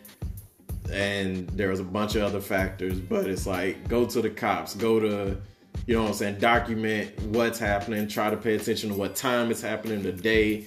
and 0.92 1.48
there's 1.50 1.80
a 1.80 1.84
bunch 1.84 2.16
of 2.16 2.24
other 2.24 2.42
factors, 2.42 3.00
but 3.00 3.28
it's 3.28 3.46
like 3.46 3.88
go 3.88 4.08
to 4.08 4.22
the 4.22 4.30
cops, 4.30 4.74
go 4.74 5.00
to 5.00 5.38
you 5.86 5.96
know 5.96 6.02
what 6.02 6.10
I'm 6.10 6.16
saying, 6.16 6.40
document 6.40 7.18
what's 7.26 7.60
happening, 7.60 8.08
try 8.08 8.32
to 8.32 8.38
pay 8.38 8.56
attention 8.56 8.90
to 8.90 8.96
what 8.96 9.16
time 9.16 9.52
it's 9.52 9.62
happening 9.62 10.02
the 10.02 10.12
day. 10.12 10.66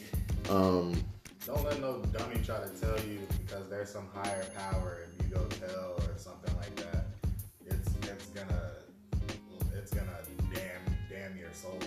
Um 0.49 0.95
Don't 1.45 1.65
let 1.65 1.81
no 1.81 2.03
dummy 2.13 2.37
try 2.45 2.61
to 2.61 2.69
tell 2.81 2.97
you 3.01 3.19
because 3.45 3.69
there's 3.69 3.91
some 3.91 4.07
higher 4.15 4.45
power 4.57 5.09
if 5.09 5.27
you 5.27 5.35
go 5.35 5.45
tell 5.47 5.97
or 6.07 6.17
something 6.17 6.55
like 6.57 6.77
that. 6.77 7.07
It's 7.67 7.89
it's 8.03 8.27
gonna 8.27 8.71
it's 9.75 9.93
gonna 9.93 10.19
damn 10.55 10.97
damn 11.11 11.37
your 11.37 11.53
soul 11.53 11.81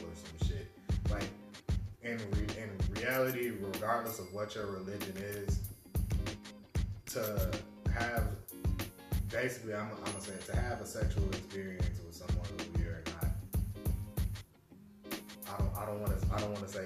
in 2.03 2.17
re, 2.17 2.45
in 2.57 3.01
reality, 3.01 3.51
regardless 3.61 4.19
of 4.19 4.31
what 4.33 4.55
your 4.55 4.67
religion 4.67 5.15
is, 5.17 5.59
to 7.07 7.51
have 7.93 8.23
basically 9.31 9.73
I'm, 9.73 9.87
I'm 10.05 10.11
gonna 10.11 10.21
say 10.21 10.33
to 10.51 10.55
have 10.59 10.81
a 10.81 10.85
sexual 10.85 11.27
experience 11.29 11.99
with 12.05 12.15
someone 12.15 12.45
who 12.75 12.81
you're 12.83 13.03
not. 13.21 13.31
I 15.47 15.57
don't 15.57 15.75
I 15.75 15.85
don't 15.85 16.01
want 16.01 16.19
to 16.21 16.33
I 16.33 16.39
don't 16.39 16.51
want 16.51 16.67
to 16.67 16.73
say 16.73 16.85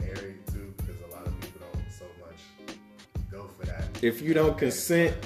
married 0.00 0.46
to 0.48 0.74
because 0.78 1.00
a 1.00 1.14
lot 1.14 1.26
of 1.26 1.40
people 1.40 1.60
don't 1.72 1.84
so 1.90 2.04
much 2.20 2.76
go 3.30 3.48
for 3.58 3.66
that. 3.66 3.84
if 4.02 4.22
you 4.22 4.34
don't 4.34 4.56
consent, 4.56 5.16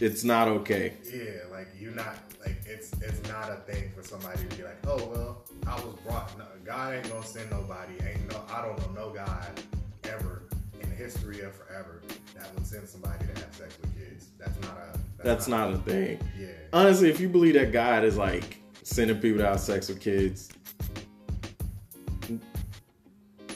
it's 0.00 0.24
not 0.24 0.48
okay. 0.48 0.94
Yeah, 1.12 1.50
like 1.50 1.68
you're 1.78 1.94
not 1.94 2.16
like 2.44 2.56
it's 2.66 2.92
it's 3.00 3.28
not 3.28 3.50
a 3.50 3.56
thing 3.70 3.90
for 3.94 4.02
somebody 4.02 4.38
to 4.48 4.56
be 4.56 4.62
like, 4.62 4.78
oh 4.86 5.04
well, 5.12 5.44
I 5.66 5.74
was 5.76 5.94
brought. 6.06 6.36
No, 6.38 6.44
God 6.64 6.94
ain't 6.94 7.08
gonna 7.10 7.26
send 7.26 7.50
nobody. 7.50 7.94
Ain't 8.06 8.17
I 8.58 8.62
don't 8.66 8.94
know 8.94 9.02
no 9.02 9.10
God 9.10 9.62
ever 10.04 10.42
in 10.80 10.90
the 10.90 10.96
history 10.96 11.42
of 11.42 11.54
forever 11.54 12.02
that 12.34 12.52
would 12.54 12.66
send 12.66 12.88
somebody 12.88 13.24
to 13.26 13.40
have 13.40 13.54
sex 13.54 13.78
with 13.80 13.96
kids. 13.96 14.30
That's 14.36 14.60
not 14.62 14.76
a. 14.76 15.22
That's 15.22 15.46
not 15.46 15.72
a 15.74 15.78
thing. 15.78 16.18
Yeah. 16.36 16.48
Honestly, 16.72 17.08
if 17.08 17.20
you 17.20 17.28
believe 17.28 17.54
that 17.54 17.70
God 17.70 18.02
is 18.02 18.16
like 18.16 18.58
sending 18.82 19.20
people 19.20 19.38
to 19.38 19.46
have 19.46 19.60
sex 19.60 19.88
with 19.88 20.00
kids, 20.00 20.48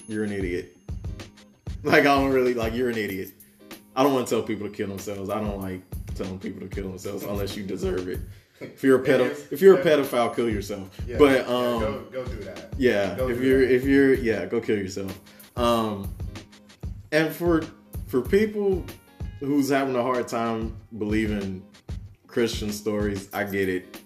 you're 0.06 0.22
an 0.22 0.30
idiot. 0.30 0.76
Like 1.82 2.02
I 2.02 2.14
don't 2.14 2.30
really 2.30 2.54
like 2.54 2.72
you're 2.72 2.90
an 2.90 2.96
idiot. 2.96 3.32
I 3.96 4.04
don't 4.04 4.14
want 4.14 4.28
to 4.28 4.36
tell 4.36 4.44
people 4.44 4.68
to 4.68 4.72
kill 4.72 4.86
themselves. 4.86 5.30
I 5.30 5.40
don't 5.40 5.60
like 5.60 5.82
telling 6.14 6.38
people 6.38 6.60
to 6.60 6.68
kill 6.68 6.88
themselves 6.88 7.24
unless 7.24 7.56
you 7.56 7.64
deserve 7.64 8.06
it. 8.06 8.20
If 8.74 8.82
you're 8.82 9.00
a 9.00 9.04
pedo, 9.04 9.52
if 9.52 9.60
you're 9.60 9.78
a 9.78 9.82
pedophile, 9.82 10.34
kill 10.34 10.48
yourself. 10.48 10.88
Yeah, 11.06 11.18
but 11.18 11.46
yeah, 11.46 11.54
um, 11.54 11.80
go, 11.80 12.04
go 12.12 12.24
do 12.24 12.36
that. 12.44 12.72
yeah, 12.78 13.14
Go 13.16 13.28
if 13.28 13.40
you're 13.40 13.60
that. 13.60 13.74
if 13.74 13.84
you're 13.84 14.14
yeah, 14.14 14.46
go 14.46 14.60
kill 14.60 14.78
yourself. 14.78 15.18
Um, 15.56 16.12
and 17.12 17.32
for 17.32 17.62
for 18.06 18.22
people 18.22 18.84
who's 19.40 19.68
having 19.68 19.96
a 19.96 20.02
hard 20.02 20.28
time 20.28 20.76
believing 20.98 21.62
Christian 22.26 22.72
stories, 22.72 23.28
I 23.32 23.44
get 23.44 23.68
it. 23.68 23.98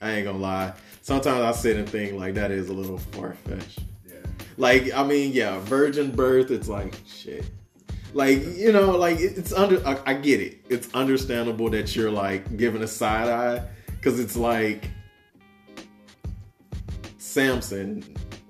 I 0.00 0.12
ain't 0.12 0.26
gonna 0.26 0.38
lie. 0.38 0.72
Sometimes 1.02 1.40
I 1.40 1.52
sit 1.52 1.76
and 1.76 1.88
think 1.88 2.14
like 2.18 2.34
that 2.34 2.50
is 2.50 2.68
a 2.68 2.72
little 2.72 2.98
far 2.98 3.32
fetched. 3.44 3.80
Yeah. 4.06 4.14
Like, 4.56 4.92
I 4.94 5.02
mean, 5.04 5.32
yeah, 5.32 5.58
virgin 5.60 6.10
birth, 6.10 6.50
it's 6.50 6.68
like 6.68 6.94
shit. 7.06 7.44
Like, 8.14 8.44
you 8.56 8.72
know, 8.72 8.90
like 8.96 9.18
it's 9.20 9.52
under 9.52 9.84
I, 9.86 9.98
I 10.04 10.14
get 10.14 10.40
it. 10.40 10.60
It's 10.68 10.92
understandable 10.94 11.70
that 11.70 11.96
you're 11.96 12.10
like 12.10 12.56
giving 12.56 12.82
a 12.82 12.86
side 12.86 13.28
eye 13.28 13.64
cuz 14.02 14.20
it's 14.20 14.36
like 14.36 14.90
Samson, 17.18 18.04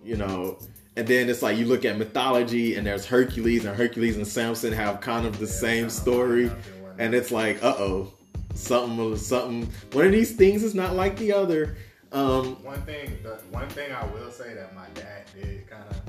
you 0.04 0.16
know, 0.16 0.58
and 0.96 1.06
then 1.06 1.28
it's 1.28 1.42
like 1.42 1.56
you 1.56 1.66
look 1.66 1.84
at 1.84 1.96
mythology 1.96 2.74
and 2.74 2.86
there's 2.86 3.06
Hercules 3.06 3.64
and 3.64 3.76
Hercules 3.76 4.16
and 4.16 4.26
Samson 4.26 4.72
have 4.72 5.00
kind 5.00 5.26
of 5.26 5.38
the 5.38 5.46
same 5.46 5.88
story 5.88 6.50
and 6.98 7.14
it's 7.14 7.30
like, 7.30 7.62
uh-oh, 7.62 8.12
something 8.54 9.16
something 9.16 9.70
one 9.92 10.06
of 10.06 10.12
these 10.12 10.32
things 10.36 10.62
is 10.62 10.74
not 10.74 10.94
like 10.94 11.16
the 11.16 11.32
other. 11.32 11.76
Um 12.12 12.62
One 12.62 12.82
thing, 12.82 13.18
the 13.22 13.40
one 13.50 13.68
thing 13.68 13.92
I 13.92 14.04
will 14.06 14.30
say 14.30 14.54
that 14.54 14.74
my 14.74 14.86
dad 14.94 15.26
did 15.34 15.68
kind 15.70 15.84
of, 15.90 16.00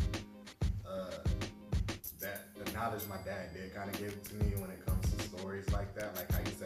uh, 0.85 1.17
that 2.19 2.47
the 2.57 2.71
knowledge 2.73 3.03
my 3.09 3.17
dad 3.23 3.53
did 3.53 3.73
kind 3.73 3.89
of 3.89 3.99
give 3.99 4.21
to 4.29 4.35
me 4.35 4.51
when 4.59 4.69
it 4.71 4.85
comes 4.85 5.09
to 5.13 5.21
stories 5.21 5.69
like 5.71 5.93
that, 5.95 6.15
like 6.15 6.31
how 6.31 6.39
you 6.39 6.51
said 6.57 6.62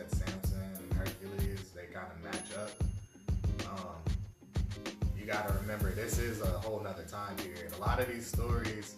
match 2.32 2.52
up. 2.58 2.72
Um, 3.70 3.96
you 5.18 5.26
gotta 5.26 5.54
remember, 5.62 5.92
this 5.92 6.20
is 6.20 6.42
a 6.42 6.46
whole 6.46 6.80
nother 6.82 7.04
time 7.04 7.36
period. 7.38 7.74
A 7.78 7.82
lot 7.82 8.00
of 8.00 8.08
these 8.08 8.26
stories, 8.26 8.96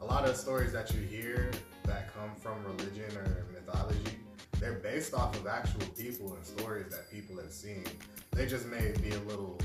a 0.00 0.04
lot 0.04 0.28
of 0.28 0.36
stories 0.36 0.72
that 0.72 0.92
you 0.92 1.00
hear 1.00 1.50
that 1.84 2.14
come 2.14 2.30
from 2.36 2.62
religion 2.64 3.16
or 3.16 3.46
mythology, 3.52 4.18
they're 4.58 4.74
based 4.74 5.14
off 5.14 5.36
of 5.36 5.46
actual 5.46 5.86
people 5.96 6.34
and 6.34 6.44
stories 6.44 6.86
that 6.90 7.10
people 7.10 7.36
have 7.36 7.52
seen. 7.52 7.84
They 8.32 8.46
just 8.46 8.66
may 8.66 8.92
be 9.02 9.10
a 9.10 9.20
little, 9.20 9.58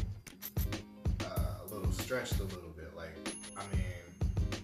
uh, 1.21 1.65
a 1.65 1.73
little 1.73 1.91
stretched 1.91 2.39
a 2.39 2.43
little 2.43 2.73
bit. 2.75 2.95
Like, 2.95 3.15
I 3.55 3.61
mean, 3.75 4.59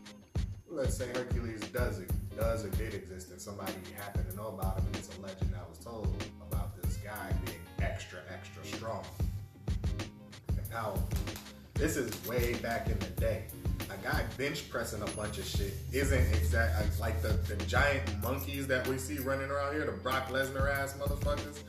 let's 0.70 0.98
say 0.98 1.08
Hercules 1.14 1.62
does 1.72 2.02
does 2.36 2.66
or 2.66 2.70
did 2.70 2.94
exist, 2.96 3.30
and 3.32 3.40
somebody 3.40 3.74
happened 3.96 4.28
to 4.30 4.36
know 4.36 4.48
about 4.48 4.80
him, 4.80 4.88
and 4.88 4.96
it's 4.96 5.16
a 5.16 5.22
legend 5.22 5.54
that 5.54 5.70
was 5.70 5.78
told 5.78 6.08
about 6.42 6.76
this 6.82 6.98
guy 6.98 7.32
being 7.46 7.60
extra, 7.94 8.20
extra 8.34 8.66
strong 8.66 9.06
and 10.50 10.72
powerful. 10.72 11.08
This 11.76 11.96
is 11.96 12.28
way 12.28 12.56
back 12.56 12.90
in 12.90 12.98
the 12.98 13.22
day. 13.22 13.44
A 13.92 14.04
guy 14.04 14.24
bench 14.36 14.68
pressing 14.70 15.02
a 15.04 15.12
bunch 15.12 15.38
of 15.38 15.46
shit 15.46 15.74
isn't 15.92 16.34
exact 16.34 17.00
like 17.00 17.22
the, 17.22 17.34
the 17.34 17.56
giant 17.66 18.04
monkeys 18.24 18.66
that 18.66 18.88
we 18.88 18.98
see 18.98 19.20
running 19.20 19.52
around 19.52 19.74
here, 19.74 19.86
the 19.86 19.92
Brock 19.92 20.30
Lesnar 20.30 20.74
ass 20.76 20.94
motherfuckers. 20.94 21.60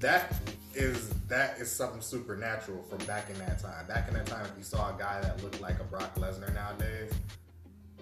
That 0.00 0.34
is 0.74 1.10
that 1.28 1.58
is 1.58 1.70
something 1.70 2.00
supernatural 2.00 2.82
from 2.84 2.98
back 3.06 3.28
in 3.28 3.38
that 3.40 3.60
time. 3.62 3.86
Back 3.86 4.08
in 4.08 4.14
that 4.14 4.26
time, 4.26 4.46
if 4.46 4.56
you 4.56 4.64
saw 4.64 4.94
a 4.94 4.98
guy 4.98 5.20
that 5.20 5.42
looked 5.42 5.60
like 5.60 5.78
a 5.80 5.84
Brock 5.84 6.14
Lesnar 6.16 6.54
nowadays, 6.54 7.12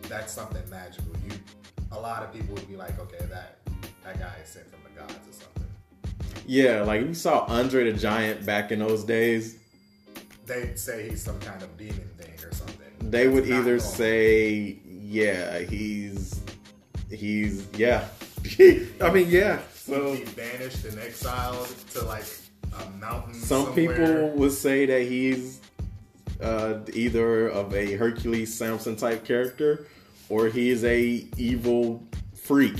that's 0.02 0.32
something 0.32 0.62
magical. 0.70 1.12
You, 1.28 1.34
a 1.90 1.98
lot 1.98 2.22
of 2.22 2.32
people 2.32 2.54
would 2.54 2.68
be 2.68 2.76
like, 2.76 3.00
okay, 3.00 3.24
that 3.30 3.58
that 4.04 4.18
guy 4.20 4.34
is 4.42 4.48
sent 4.48 4.70
from 4.70 4.80
the 4.84 5.00
gods 5.00 5.14
or 5.28 5.32
something. 5.32 5.63
Yeah, 6.46 6.82
like 6.82 7.06
we 7.06 7.14
saw 7.14 7.40
Andre 7.46 7.90
the 7.90 7.98
Giant 7.98 8.44
back 8.46 8.70
in 8.72 8.78
those 8.80 9.04
days, 9.04 9.58
They'd 10.46 10.78
say 10.78 11.08
he's 11.08 11.22
some 11.22 11.38
kind 11.40 11.62
of 11.62 11.74
demon 11.78 12.08
thing 12.18 12.34
or 12.46 12.52
something. 12.52 12.76
they 13.00 13.28
would 13.28 13.44
That's 13.44 13.50
not 13.50 13.56
either 13.60 13.76
normal. 13.76 13.80
say, 13.80 14.78
yeah, 14.86 15.58
he's 15.60 16.40
he's 17.10 17.66
yeah. 17.76 18.06
I 19.00 19.10
mean, 19.10 19.28
yeah. 19.30 19.60
So 19.74 20.16
be 20.16 20.24
banished 20.36 20.84
and 20.84 20.98
exiled 20.98 21.68
to 21.92 22.02
like 22.04 22.24
a 22.78 22.90
mountain. 22.98 23.34
some 23.34 23.66
somewhere. 23.66 23.74
people 23.96 24.30
would 24.36 24.52
say 24.52 24.84
that 24.86 25.02
he's 25.02 25.60
uh, 26.42 26.78
either 26.92 27.48
of 27.48 27.74
a 27.74 27.94
Hercules 27.94 28.52
Samson 28.54 28.96
type 28.96 29.24
character 29.24 29.86
or 30.28 30.48
he 30.48 30.68
is 30.70 30.84
a 30.84 31.26
evil 31.36 32.02
freak. 32.34 32.76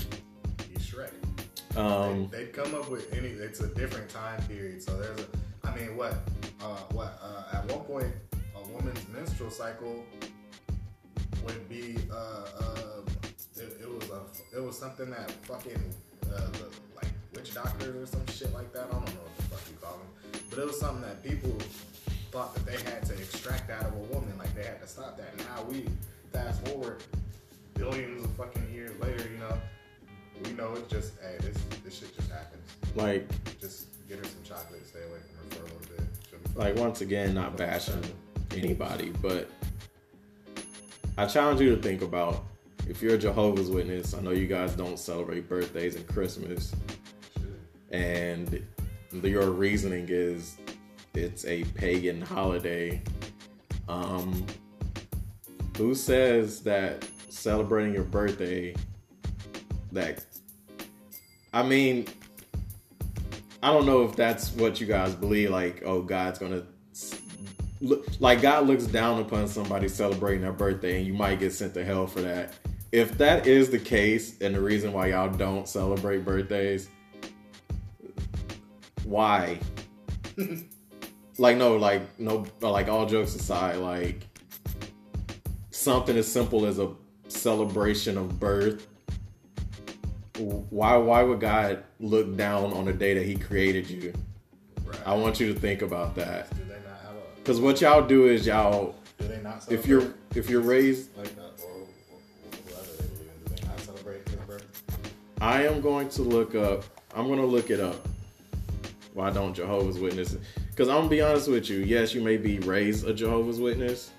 Um, 1.75 2.29
They'd 2.31 2.53
come 2.53 2.73
up 2.73 2.89
with 2.89 3.13
any. 3.13 3.27
It's 3.27 3.59
a 3.59 3.67
different 3.67 4.09
time 4.09 4.41
period, 4.43 4.81
so 4.81 4.97
there's 4.97 5.19
a. 5.19 5.27
I 5.67 5.75
mean, 5.75 5.97
what? 5.97 6.13
Uh, 6.61 6.77
what? 6.91 7.19
Uh, 7.21 7.57
at 7.57 7.71
one 7.71 7.81
point, 7.81 8.13
a 8.55 8.67
woman's 8.71 9.05
menstrual 9.09 9.49
cycle 9.49 10.03
would 11.43 11.69
be. 11.69 11.97
Uh, 12.11 12.15
uh, 12.15 13.01
it, 13.57 13.77
it 13.81 13.89
was 13.89 14.09
a. 14.09 14.57
It 14.57 14.63
was 14.63 14.77
something 14.77 15.09
that 15.09 15.31
fucking 15.31 15.93
uh, 16.33 16.47
like 16.95 17.11
witch 17.33 17.53
doctors 17.53 17.95
or 17.95 18.05
some 18.05 18.25
shit 18.27 18.53
like 18.53 18.71
that. 18.71 18.87
I 18.89 18.93
don't 18.93 19.05
know 19.07 19.21
what 19.21 19.37
the 19.37 19.43
fuck 19.43 19.61
you 19.69 19.77
call 19.81 19.97
them, 19.97 20.41
but 20.49 20.59
it 20.59 20.65
was 20.65 20.79
something 20.79 21.01
that 21.01 21.23
people 21.23 21.57
thought 22.31 22.53
that 22.55 22.65
they 22.65 22.77
had 22.89 23.05
to 23.05 23.13
extract 23.13 23.69
out 23.69 23.85
of 23.85 23.93
a 23.93 24.13
woman. 24.13 24.33
Like 24.37 24.53
they 24.55 24.63
had 24.63 24.81
to 24.81 24.87
stop 24.87 25.17
that. 25.17 25.33
And 25.37 25.41
now 25.47 25.63
we 25.69 25.85
fast 26.31 26.65
forward 26.67 27.03
billions 27.73 28.23
of 28.23 28.31
fucking 28.31 28.71
years 28.73 28.97
later, 29.01 29.29
you 29.29 29.39
know. 29.39 29.57
We 30.43 30.51
know 30.51 30.73
it's 30.73 30.91
just, 30.91 31.13
hey, 31.21 31.37
this 31.41 31.57
this 31.83 31.99
shit 31.99 32.15
just 32.15 32.29
happens. 32.29 32.63
like 32.95 33.27
Just 33.59 33.87
get 34.07 34.19
her 34.19 34.25
some 34.25 34.43
chocolate, 34.43 34.85
stay 34.85 34.99
away 34.99 35.19
from 35.19 35.49
her 35.49 35.55
for 35.55 35.61
a 35.61 35.77
little 35.77 35.95
bit. 35.97 36.05
She'll 36.29 36.39
be 36.39 36.45
fine. 36.49 36.65
like 36.65 36.75
once 36.75 37.01
again 37.01 37.33
not 37.33 37.57
bashing 37.57 38.01
anybody 38.55 39.11
but 39.21 39.49
i 41.17 41.25
challenge 41.25 41.59
you 41.59 41.75
to 41.75 41.81
think 41.81 42.01
about 42.01 42.45
if 42.87 43.01
you're 43.01 43.15
a 43.15 43.17
jehovah's 43.17 43.69
witness 43.69 44.13
i 44.13 44.21
know 44.21 44.31
you 44.31 44.47
guys 44.47 44.73
don't 44.75 44.97
celebrate 44.97 45.49
birthdays 45.49 45.95
and 45.97 46.07
christmas 46.07 46.73
and 47.91 48.65
your 49.11 49.49
reasoning 49.49 50.05
is 50.07 50.57
it's 51.15 51.43
a 51.45 51.63
pagan 51.75 52.21
holiday 52.21 53.01
um 53.89 54.45
who 55.77 55.93
says 55.93 56.61
that 56.61 57.05
celebrating 57.29 57.93
your 57.93 58.03
birthday 58.03 58.73
that 59.95 60.23
i 61.53 61.63
mean 61.63 62.05
I 63.65 63.69
don't 63.69 63.87
know 63.87 64.03
if 64.03 64.15
that's 64.15 64.51
what 64.51 64.79
you 64.79 64.85
guys 64.85 65.15
believe. 65.15 65.49
Like, 65.49 65.81
oh, 65.83 66.03
God's 66.03 66.37
gonna 66.37 66.67
look 67.81 68.05
like 68.19 68.39
God 68.39 68.67
looks 68.67 68.85
down 68.85 69.19
upon 69.19 69.47
somebody 69.47 69.87
celebrating 69.87 70.41
their 70.41 70.53
birthday, 70.53 70.99
and 70.99 71.07
you 71.07 71.15
might 71.15 71.39
get 71.39 71.51
sent 71.51 71.73
to 71.73 71.83
hell 71.83 72.05
for 72.05 72.21
that. 72.21 72.53
If 72.91 73.17
that 73.17 73.47
is 73.47 73.71
the 73.71 73.79
case, 73.79 74.39
and 74.39 74.53
the 74.53 74.61
reason 74.61 74.93
why 74.93 75.07
y'all 75.07 75.29
don't 75.29 75.67
celebrate 75.67 76.23
birthdays, 76.23 76.89
why? 79.03 79.59
like, 81.39 81.57
no, 81.57 81.75
like, 81.75 82.19
no, 82.19 82.45
like, 82.61 82.87
all 82.87 83.07
jokes 83.07 83.33
aside, 83.33 83.77
like, 83.77 84.27
something 85.71 86.15
as 86.15 86.31
simple 86.31 86.67
as 86.67 86.77
a 86.77 86.93
celebration 87.29 88.15
of 88.15 88.39
birth 88.39 88.87
why 90.37 90.97
why 90.97 91.23
would 91.23 91.39
God 91.39 91.83
look 91.99 92.35
down 92.35 92.73
on 92.73 92.85
the 92.85 92.93
day 92.93 93.13
that 93.13 93.25
he 93.25 93.35
created 93.35 93.89
you? 93.89 94.13
Right. 94.83 94.99
I 95.05 95.13
want 95.15 95.39
you 95.39 95.53
to 95.53 95.59
think 95.59 95.81
about 95.81 96.15
that. 96.15 96.49
do 96.55 96.63
they 96.65 96.75
not 96.75 96.99
have 97.01 97.15
a? 97.15 97.41
Cuz 97.43 97.59
what 97.59 97.81
y'all 97.81 98.05
do 98.05 98.27
is 98.27 98.45
y'all 98.45 98.95
Do 99.17 99.27
they 99.27 99.41
not? 99.41 99.71
if 99.71 99.87
you're 99.87 100.13
if 100.35 100.49
you're 100.49 100.61
raised 100.61 101.15
like 101.17 101.33
that, 101.35 101.53
or, 101.63 101.71
or 101.71 101.87
whoever 102.67 102.91
they 102.97 103.07
believe 103.07 103.29
in, 103.29 103.55
do 103.55 103.55
they 103.61 103.67
not 103.67 103.79
celebrate 103.79 104.27
his 104.27 104.35
birth? 104.41 104.83
I 105.41 105.63
am 105.65 105.81
going 105.81 106.09
to 106.09 106.21
look 106.21 106.53
up 106.55 106.83
I'm 107.15 107.27
going 107.27 107.39
to 107.39 107.45
look 107.45 107.69
it 107.69 107.79
up. 107.79 108.05
Why 109.13 109.29
don't 109.29 109.53
Jehovah's 109.53 109.97
Witnesses? 109.97 110.39
Cuz 110.75 110.89
I'm 110.89 110.95
going 110.95 111.09
to 111.09 111.15
be 111.15 111.21
honest 111.21 111.47
with 111.47 111.69
you. 111.69 111.77
Yes, 111.79 112.13
you 112.13 112.19
may 112.21 112.35
be 112.35 112.59
raised 112.59 113.07
a 113.07 113.13
Jehovah's 113.13 113.59
Witness 113.59 114.11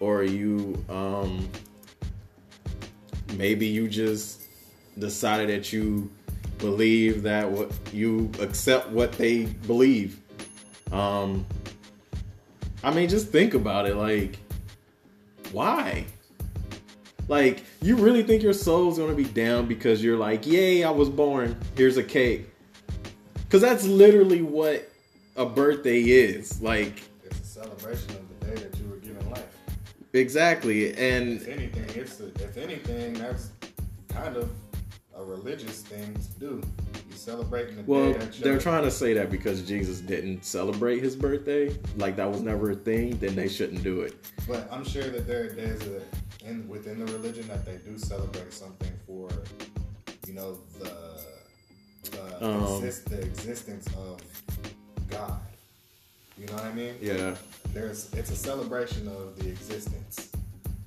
or 0.00 0.22
you 0.22 0.84
um 0.90 1.48
maybe 3.36 3.66
you 3.66 3.88
just 3.88 4.37
decided 4.98 5.48
that 5.48 5.72
you 5.72 6.10
believe 6.58 7.22
that 7.22 7.50
what 7.50 7.70
you 7.92 8.30
accept 8.40 8.88
what 8.90 9.12
they 9.12 9.44
believe. 9.66 10.20
Um 10.92 11.46
I 12.82 12.92
mean 12.92 13.08
just 13.08 13.28
think 13.28 13.54
about 13.54 13.86
it 13.86 13.96
like 13.96 14.38
why? 15.52 16.04
Like 17.28 17.62
you 17.82 17.96
really 17.96 18.22
think 18.22 18.42
your 18.42 18.52
soul's 18.52 18.98
going 18.98 19.10
to 19.10 19.16
be 19.16 19.28
down 19.28 19.66
because 19.66 20.02
you're 20.02 20.16
like, 20.16 20.46
"Yay, 20.46 20.82
I 20.82 20.90
was 20.90 21.08
born. 21.08 21.56
Here's 21.76 21.96
a 21.96 22.02
cake." 22.02 22.48
Cuz 23.50 23.60
that's 23.60 23.84
literally 23.84 24.42
what 24.42 24.90
a 25.36 25.46
birthday 25.46 26.00
is. 26.00 26.60
Like 26.60 27.02
It's 27.24 27.40
a 27.40 27.44
celebration 27.44 28.10
of 28.10 28.40
the 28.40 28.46
day 28.46 28.54
that 28.62 28.78
you 28.78 28.88
were 28.88 28.96
given 28.96 29.30
life. 29.30 29.46
exactly. 30.12 30.94
And 30.96 31.40
If 31.42 31.48
anything, 31.48 31.84
it's 31.94 32.20
a, 32.20 32.26
if 32.26 32.56
anything, 32.56 33.14
that's 33.14 33.50
kind 34.08 34.36
of 34.36 34.50
a 35.18 35.24
religious 35.24 35.82
thing 35.82 36.14
to 36.14 36.40
do. 36.40 36.62
You 37.10 37.16
celebrating 37.16 37.76
the 37.76 37.82
Well, 37.82 38.12
day 38.12 38.18
that 38.18 38.32
they're 38.34 38.58
trying 38.58 38.84
to 38.84 38.90
say 38.90 39.12
that 39.14 39.30
because 39.30 39.62
Jesus 39.62 39.98
didn't 40.00 40.44
celebrate 40.44 41.02
his 41.02 41.16
birthday, 41.16 41.76
like 41.96 42.16
that 42.16 42.30
was 42.30 42.40
never 42.40 42.70
a 42.70 42.74
thing, 42.76 43.18
then 43.18 43.34
they 43.34 43.48
shouldn't 43.48 43.82
do 43.82 44.02
it. 44.02 44.14
But 44.46 44.68
I'm 44.72 44.84
sure 44.84 45.04
that 45.10 45.26
there 45.26 45.44
are 45.44 45.48
days 45.48 45.80
of, 45.82 46.02
in 46.46 46.68
within 46.68 47.04
the 47.04 47.12
religion 47.12 47.48
that 47.48 47.64
they 47.66 47.78
do 47.78 47.98
celebrate 47.98 48.52
something 48.52 48.92
for, 49.06 49.28
you 50.26 50.34
know, 50.34 50.58
the 50.78 51.18
the, 52.12 52.44
Um. 52.44 52.76
exist, 52.76 53.06
the 53.10 53.20
existence 53.20 53.86
of 53.98 54.20
God. 55.10 55.38
You 56.38 56.46
know 56.46 56.52
what 56.54 56.64
I 56.64 56.72
mean? 56.72 56.94
Yeah. 57.02 57.34
There's 57.74 58.12
it's 58.14 58.30
a 58.30 58.36
celebration 58.36 59.08
of 59.08 59.36
the 59.38 59.48
existence. 59.50 60.30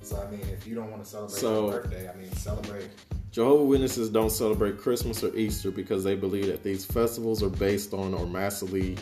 So 0.00 0.16
I 0.20 0.30
mean, 0.30 0.40
if 0.50 0.66
you 0.66 0.74
don't 0.74 0.90
want 0.90 1.04
to 1.04 1.08
celebrate 1.08 1.38
So- 1.38 1.70
your 1.70 1.80
birthday, 1.82 2.08
I 2.08 2.14
mean, 2.16 2.32
celebrate. 2.32 2.88
Jehovah 3.32 3.64
Witnesses 3.64 4.10
don't 4.10 4.30
celebrate 4.30 4.78
Christmas 4.78 5.24
or 5.24 5.34
Easter 5.34 5.70
because 5.70 6.04
they 6.04 6.14
believe 6.14 6.46
that 6.48 6.62
these 6.62 6.84
festivals 6.84 7.42
are 7.42 7.48
based 7.48 7.94
on 7.94 8.12
or 8.12 8.26
massively 8.26 8.98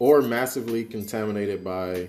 or 0.00 0.20
massively 0.20 0.84
contaminated 0.84 1.62
by 1.62 2.08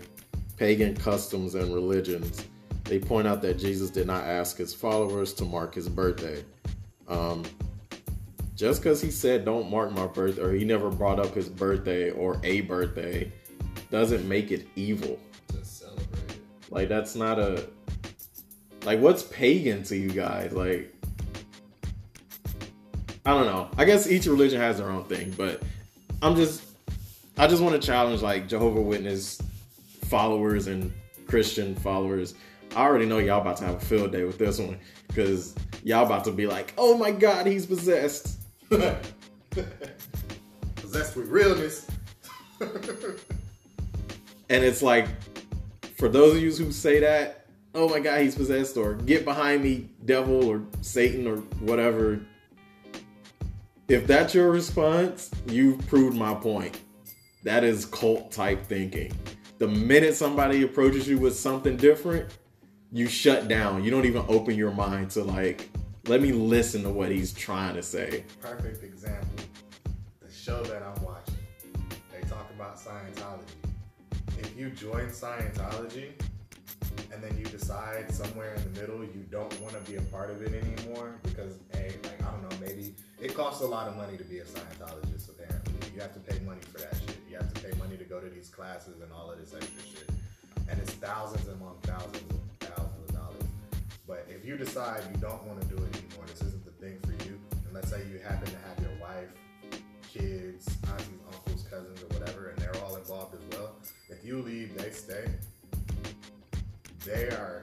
pagan 0.57 0.95
customs 0.95 1.53
and 1.53 1.71
religions. 1.71 2.43
They 2.85 2.97
point 2.97 3.27
out 3.27 3.43
that 3.43 3.59
Jesus 3.59 3.91
did 3.91 4.07
not 4.07 4.23
ask 4.23 4.57
his 4.57 4.73
followers 4.73 5.31
to 5.35 5.45
mark 5.45 5.75
his 5.75 5.87
birthday. 5.87 6.43
Um, 7.07 7.43
just 8.55 8.81
because 8.81 8.99
he 8.99 9.11
said 9.11 9.45
don't 9.45 9.69
mark 9.69 9.91
my 9.91 10.07
birthday 10.07 10.41
or 10.41 10.51
he 10.53 10.65
never 10.65 10.89
brought 10.89 11.19
up 11.19 11.35
his 11.35 11.49
birthday 11.49 12.09
or 12.09 12.41
a 12.43 12.61
birthday 12.61 13.31
doesn't 13.91 14.27
make 14.27 14.51
it 14.51 14.67
evil. 14.75 15.19
Just 15.53 15.81
celebrate 15.81 16.31
it. 16.31 16.41
Like 16.71 16.89
that's 16.89 17.15
not 17.15 17.37
a 17.37 17.67
like 18.85 18.99
what's 18.99 19.21
pagan 19.21 19.83
to 19.83 19.95
you 19.95 20.09
guys? 20.09 20.51
Like 20.51 20.95
I 23.25 23.31
don't 23.31 23.45
know. 23.45 23.69
I 23.77 23.85
guess 23.85 24.07
each 24.09 24.25
religion 24.25 24.59
has 24.59 24.77
their 24.77 24.89
own 24.89 25.03
thing, 25.05 25.33
but 25.37 25.61
I'm 26.21 26.35
just 26.35 26.63
I 27.37 27.47
just 27.47 27.61
want 27.61 27.79
to 27.79 27.85
challenge 27.85 28.21
like 28.21 28.47
Jehovah 28.47 28.81
Witness 28.81 29.41
followers 30.05 30.67
and 30.67 30.91
Christian 31.27 31.75
followers. 31.75 32.35
I 32.75 32.81
already 32.81 33.05
know 33.05 33.17
y'all 33.17 33.41
about 33.41 33.57
to 33.57 33.65
have 33.65 33.75
a 33.75 33.79
field 33.79 34.11
day 34.11 34.23
with 34.23 34.37
this 34.37 34.59
one 34.59 34.79
because 35.07 35.55
y'all 35.83 36.05
about 36.05 36.23
to 36.25 36.31
be 36.31 36.47
like, 36.47 36.73
"Oh 36.77 36.97
my 36.97 37.11
God, 37.11 37.45
he's 37.47 37.65
possessed." 37.65 38.37
Possessed 40.75 41.15
with 41.15 41.27
realness. 41.27 41.87
And 44.49 44.63
it's 44.63 44.81
like, 44.81 45.07
for 45.97 46.09
those 46.09 46.35
of 46.35 46.41
you 46.41 46.51
who 46.51 46.71
say 46.71 46.99
that, 47.01 47.45
oh 47.75 47.87
my 47.87 47.99
God, 47.99 48.21
he's 48.21 48.35
possessed, 48.35 48.77
or 48.77 48.95
get 48.95 49.23
behind 49.23 49.63
me, 49.63 49.89
devil, 50.05 50.43
or 50.45 50.63
Satan, 50.81 51.27
or 51.27 51.37
whatever. 51.59 52.19
If 53.89 54.05
that's 54.05 54.35
your 54.35 54.51
response, 54.51 55.31
you've 55.47 55.85
proved 55.87 56.15
my 56.15 56.35
point. 56.35 56.79
That 57.41 57.63
is 57.63 57.85
cult 57.85 58.31
type 58.31 58.63
thinking. 58.67 59.11
The 59.57 59.67
minute 59.67 60.13
somebody 60.13 60.61
approaches 60.61 61.07
you 61.07 61.17
with 61.17 61.35
something 61.35 61.75
different, 61.75 62.29
you 62.91 63.07
shut 63.07 63.47
down. 63.47 63.83
You 63.83 63.89
don't 63.89 64.05
even 64.05 64.23
open 64.27 64.53
your 64.53 64.69
mind 64.69 65.09
to, 65.11 65.23
like, 65.23 65.71
let 66.05 66.21
me 66.21 66.31
listen 66.31 66.83
to 66.83 66.91
what 66.91 67.09
he's 67.09 67.33
trying 67.33 67.73
to 67.73 67.81
say. 67.81 68.25
Perfect 68.39 68.83
example. 68.83 69.43
The 70.21 70.31
show 70.31 70.61
that 70.65 70.83
I'm 70.83 71.03
watching. 71.03 71.33
They 72.13 72.21
talk 72.27 72.47
about 72.55 72.77
Scientology. 72.77 73.41
If 74.37 74.55
you 74.55 74.69
join 74.69 75.07
Scientology 75.07 76.11
and 77.11 77.23
then 77.23 77.35
you 77.37 77.45
decide 77.45 78.11
somewhere 78.13 78.53
in 78.55 78.73
the 78.73 78.79
middle 78.79 79.03
you 79.03 79.25
don't 79.31 79.53
want 79.61 79.73
to 79.73 79.91
be 79.91 79.97
a 79.97 80.01
part 80.03 80.29
of 80.29 80.41
it 80.41 80.53
anymore 80.53 81.15
because 81.23 81.53
hey, 81.73 81.95
like 82.03 82.21
I 82.21 82.31
don't 82.31 82.49
know, 82.49 82.57
maybe 82.61 82.93
it 83.19 83.33
costs 83.33 83.61
a 83.61 83.67
lot 83.67 83.87
of 83.87 83.97
money 83.97 84.17
to 84.17 84.23
be 84.23 84.39
a 84.39 84.45
Scientologist 84.45 85.29
apparently. 85.29 85.73
You 85.93 86.01
have 86.01 86.13
to 86.13 86.19
pay 86.19 86.39
money 86.45 86.61
for 86.71 86.79
that 86.79 86.95
shit. 86.95 87.17
You 87.29 87.37
have 87.37 87.53
to 87.53 87.61
pay 87.61 87.77
money 87.77 87.97
to 87.97 88.03
go 88.03 88.19
to 88.19 88.29
these 88.29 88.49
classes 88.49 89.01
and 89.01 89.11
all 89.11 89.31
of 89.31 89.39
this 89.39 89.53
extra 89.53 89.83
shit. 89.83 90.09
And 90.69 90.79
it's 90.79 90.93
thousands 90.93 91.47
among 91.47 91.77
thousands 91.83 92.23
and 92.29 92.59
thousands 92.59 93.09
of 93.09 93.15
dollars. 93.15 93.43
But 94.07 94.25
if 94.29 94.45
you 94.45 94.57
decide 94.57 95.03
you 95.11 95.17
don't 95.19 95.43
want 95.45 95.61
to 95.61 95.67
do 95.67 95.75
it 95.75 95.95
anymore, 95.97 96.25
this 96.27 96.41
isn't 96.41 96.65
the 96.65 96.71
thing 96.83 96.99
for 97.01 97.11
you, 97.25 97.39
and 97.65 97.73
let's 97.73 97.89
say 97.89 98.01
you 98.11 98.19
happen 98.19 98.47
to 98.47 98.57
have 98.67 98.79
your 98.79 98.97
wife, 99.01 99.29
kids, 100.11 100.67
aunties, 100.87 101.19
uncles, 101.33 101.65
cousins, 101.69 102.01
or 102.01 102.19
whatever, 102.19 102.49
and 102.49 102.57
they're 102.59 102.75
all 102.83 102.95
involved 102.95 103.35
as 103.35 103.57
well, 103.57 103.75
if 104.09 104.23
you 104.25 104.41
leave, 104.41 104.75
they 104.77 104.89
stay, 104.89 105.25
they 107.09 107.29
are 107.29 107.61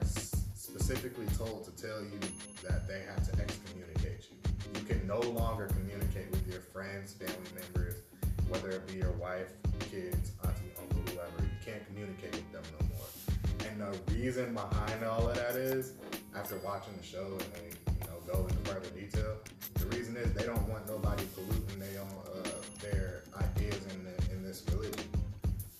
specifically 0.55 1.25
told 1.37 1.63
to 1.63 1.71
tell 1.81 2.01
you 2.01 2.19
that 2.67 2.85
they 2.85 3.01
have 3.07 3.23
to 3.31 3.41
excommunicate 3.41 4.27
you. 4.29 4.37
You 4.75 4.85
can 4.85 5.07
no 5.07 5.21
longer 5.21 5.67
communicate 5.67 6.29
with 6.31 6.45
your 6.51 6.59
friends, 6.59 7.13
family 7.13 7.49
members, 7.55 8.01
whether 8.49 8.71
it 8.71 8.85
be 8.87 8.95
your 8.95 9.13
wife, 9.13 9.53
kids, 9.89 10.31
auntie, 10.43 10.73
uncle, 10.77 11.01
whoever. 11.13 11.43
You 11.43 11.65
can't 11.65 11.85
communicate 11.87 12.33
with 12.33 12.51
them 12.51 12.63
no 12.77 12.87
more. 12.87 13.69
And 13.69 13.79
the 13.79 14.13
reason 14.13 14.53
behind 14.53 15.05
all 15.05 15.29
of 15.29 15.35
that 15.37 15.55
is, 15.55 15.93
after 16.35 16.57
watching 16.57 16.97
the 16.97 17.05
show 17.05 17.25
and 17.31 17.39
they, 17.53 17.69
you 17.69 18.07
know, 18.07 18.19
go 18.33 18.45
into 18.47 18.69
further 18.69 18.89
detail, 18.89 19.37
the 19.75 19.85
reason 19.95 20.17
is 20.17 20.33
they 20.33 20.45
don't 20.45 20.67
want 20.67 20.85
nobody 20.87 21.23
polluting 21.33 21.79
their 21.79 22.01
own, 22.01 22.43
uh, 22.43 22.49
their 22.81 23.23
ideas 23.39 23.79
in 23.93 24.03
the, 24.03 24.33
in 24.33 24.43
this 24.43 24.65
religion. 24.73 25.07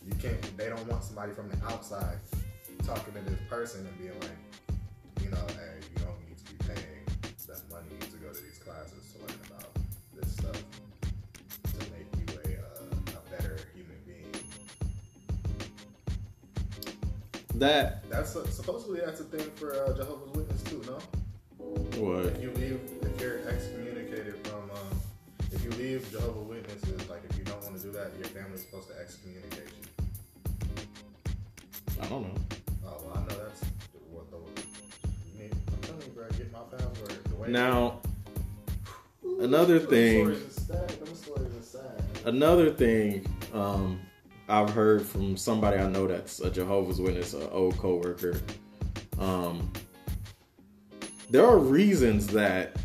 You 0.06 0.15
can't. 0.15 0.58
They 0.58 0.69
don't 0.69 0.88
want 0.88 1.03
somebody 1.03 1.34
from 1.34 1.49
the 1.49 1.58
outside 1.65 2.17
talking 2.88 3.13
to 3.13 3.19
this 3.30 3.39
person 3.50 3.86
and 3.86 3.97
being 4.00 4.17
like, 4.21 4.39
you 5.21 5.30
know, 5.30 5.45
hey, 5.60 5.76
you 5.91 6.06
don't 6.06 6.17
need 6.26 6.38
to 6.38 6.45
be 6.54 6.58
paying 6.63 7.04
that 7.45 7.60
money 7.69 8.00
to 8.00 8.17
go 8.17 8.32
to 8.32 8.41
these 8.41 8.60
classes 8.63 9.12
to 9.12 9.19
learn 9.19 9.38
about 9.50 9.67
this 10.15 10.32
stuff 10.32 10.63
to 11.63 11.80
make 11.91 12.08
you 12.15 12.23
a, 12.45 12.56
uh, 12.56 13.19
a 13.19 13.30
better 13.30 13.60
human 13.76 14.00
being. 14.06 14.32
That, 17.56 18.10
That's 18.10 18.34
a, 18.38 18.50
supposedly 18.50 19.02
that's 19.02 19.19
a 19.19 19.26
thing 19.26 19.52
for 19.56 19.73
uh, 19.73 19.91
Jehovah's 19.93 20.30
Witness 20.34 20.63
too, 20.63 20.82
no? 20.88 21.00
what? 22.00 22.26
If 22.28 22.41
you 22.41 22.52
leave, 22.52 22.80
if 23.02 23.19
you're 23.19 23.39
excommunicated 23.50 24.47
from, 24.47 24.71
um, 24.71 25.02
if 25.52 25.62
you 25.62 25.71
leave 25.71 26.10
Jehovah's 26.10 26.47
Witnesses, 26.47 27.10
like 27.10 27.19
if 27.30 27.38
you 27.38 27.43
don't 27.43 27.62
want 27.63 27.76
to 27.76 27.84
do 27.84 27.91
that, 27.91 28.13
your 28.17 28.28
family's 28.30 28.62
supposed 28.62 28.88
to 28.88 28.93
excommunicate 28.97 29.73
you. 29.76 30.06
I 32.02 32.08
don't 32.08 32.21
know. 32.21 32.57
I'm 36.29 36.77
telling 36.77 36.95
you, 36.95 37.01
bro, 37.01 37.07
get 37.07 37.39
my 37.39 37.47
Now, 37.47 37.99
another 39.39 39.79
thing. 39.79 40.25
stories 40.25 40.41
is 40.41 40.67
sad. 40.67 40.89
Them 40.89 41.15
stories 41.15 41.53
is 41.53 41.67
sad. 41.67 42.03
Another 42.25 42.71
thing 42.71 43.25
um, 43.53 43.99
I've 44.49 44.69
heard 44.69 45.05
from 45.05 45.37
somebody 45.37 45.77
I 45.77 45.89
know 45.89 46.07
that's 46.07 46.39
a 46.39 46.49
Jehovah's 46.49 46.99
Witness, 46.99 47.33
an 47.33 47.47
old 47.51 47.77
coworker. 47.77 48.39
Um, 49.19 49.71
there 51.29 51.45
are 51.45 51.57
reasons 51.57 52.27
that, 52.27 52.75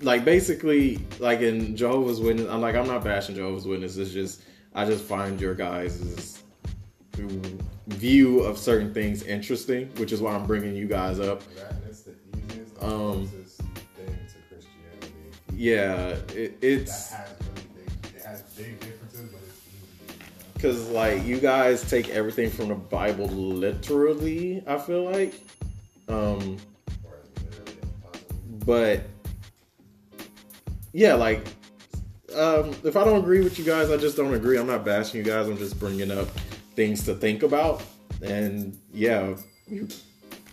like, 0.00 0.24
basically, 0.24 1.00
like 1.18 1.40
in 1.40 1.76
Jehovah's 1.76 2.20
Witness, 2.20 2.48
I'm 2.48 2.60
like, 2.60 2.74
I'm 2.74 2.86
not 2.86 3.04
bashing 3.04 3.34
Jehovah's 3.34 3.66
Witness. 3.66 3.96
It's 3.96 4.12
just 4.12 4.42
I 4.74 4.84
just 4.84 5.04
find 5.04 5.40
your 5.40 5.54
guys' 5.54 6.42
view 7.88 8.40
of 8.40 8.58
certain 8.58 8.92
things 8.92 9.22
interesting, 9.22 9.86
which 9.96 10.12
is 10.12 10.20
why 10.20 10.34
I'm 10.34 10.46
bringing 10.46 10.74
you 10.76 10.86
guys 10.86 11.18
up. 11.20 11.42
That 11.54 11.74
is 11.88 12.02
the 12.02 12.12
easiest, 12.36 12.82
Um, 12.82 13.28
closest 13.28 13.58
thing 13.96 14.18
to 14.28 14.54
Christianity. 14.54 15.14
Yeah, 15.54 16.16
it, 16.34 16.56
it's. 16.60 17.12
has 17.12 17.28
big. 17.74 18.14
It 18.16 18.22
has 18.22 18.42
big 18.56 18.80
differences, 18.80 19.30
but 19.30 19.40
it's 19.46 19.60
easy. 19.66 20.08
You 20.08 20.14
know? 20.14 20.24
Because, 20.54 20.88
like, 20.90 21.24
you 21.24 21.38
guys 21.40 21.88
take 21.88 22.08
everything 22.10 22.50
from 22.50 22.68
the 22.68 22.74
Bible 22.74 23.26
literally, 23.28 24.62
I 24.66 24.78
feel 24.78 25.04
like. 25.04 25.34
Um, 26.08 26.56
Or 27.04 27.18
as 27.18 27.42
literally 27.42 27.78
as 27.82 27.90
possible. 28.02 28.36
but, 28.64 29.00
yeah, 30.92 31.14
like, 31.14 31.46
um, 32.34 32.74
if 32.84 32.96
I 32.96 33.04
don't 33.04 33.18
agree 33.18 33.40
with 33.42 33.58
you 33.58 33.64
guys, 33.64 33.90
I 33.90 33.96
just 33.96 34.16
don't 34.16 34.34
agree. 34.34 34.58
I'm 34.58 34.66
not 34.66 34.84
bashing 34.84 35.18
you 35.18 35.24
guys. 35.24 35.48
I'm 35.48 35.56
just 35.56 35.78
bringing 35.80 36.10
up 36.10 36.28
things 36.76 37.04
to 37.04 37.14
think 37.14 37.42
about. 37.42 37.82
And, 38.22 38.78
yeah, 38.92 39.36
you, 39.66 39.88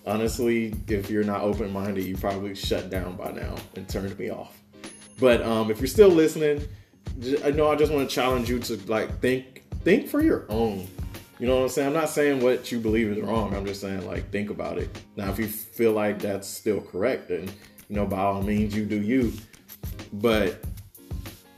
honestly, 0.05 0.73
if 0.87 1.09
you're 1.09 1.23
not 1.23 1.41
open 1.41 1.71
minded, 1.71 2.05
you 2.05 2.17
probably 2.17 2.55
shut 2.55 2.89
down 2.89 3.15
by 3.15 3.31
now 3.31 3.55
and 3.75 3.87
turned 3.87 4.17
me 4.17 4.29
off. 4.29 4.57
But 5.19 5.41
um, 5.43 5.69
if 5.69 5.79
you're 5.79 5.87
still 5.87 6.09
listening, 6.09 6.67
I 7.43 7.51
know 7.51 7.71
I 7.71 7.75
just 7.75 7.91
want 7.91 8.09
to 8.09 8.13
challenge 8.13 8.49
you 8.49 8.59
to 8.59 8.77
like 8.91 9.19
think 9.19 9.63
think 9.83 10.07
for 10.07 10.21
your 10.21 10.45
own. 10.49 10.87
You 11.39 11.47
know 11.47 11.57
what 11.57 11.63
I'm 11.63 11.69
saying? 11.69 11.87
I'm 11.87 11.93
not 11.93 12.09
saying 12.09 12.41
what 12.41 12.71
you 12.71 12.79
believe 12.79 13.09
is 13.09 13.21
wrong. 13.21 13.55
I'm 13.55 13.65
just 13.65 13.81
saying 13.81 14.05
like 14.07 14.29
think 14.31 14.49
about 14.49 14.77
it. 14.77 14.89
Now, 15.15 15.29
if 15.29 15.37
you 15.37 15.47
feel 15.47 15.91
like 15.91 16.19
that's 16.19 16.47
still 16.47 16.81
correct, 16.81 17.29
then 17.29 17.43
you 17.89 17.95
know 17.95 18.05
by 18.05 18.19
all 18.19 18.41
means 18.41 18.75
you 18.75 18.85
do 18.85 19.01
you. 19.01 19.33
But 20.13 20.63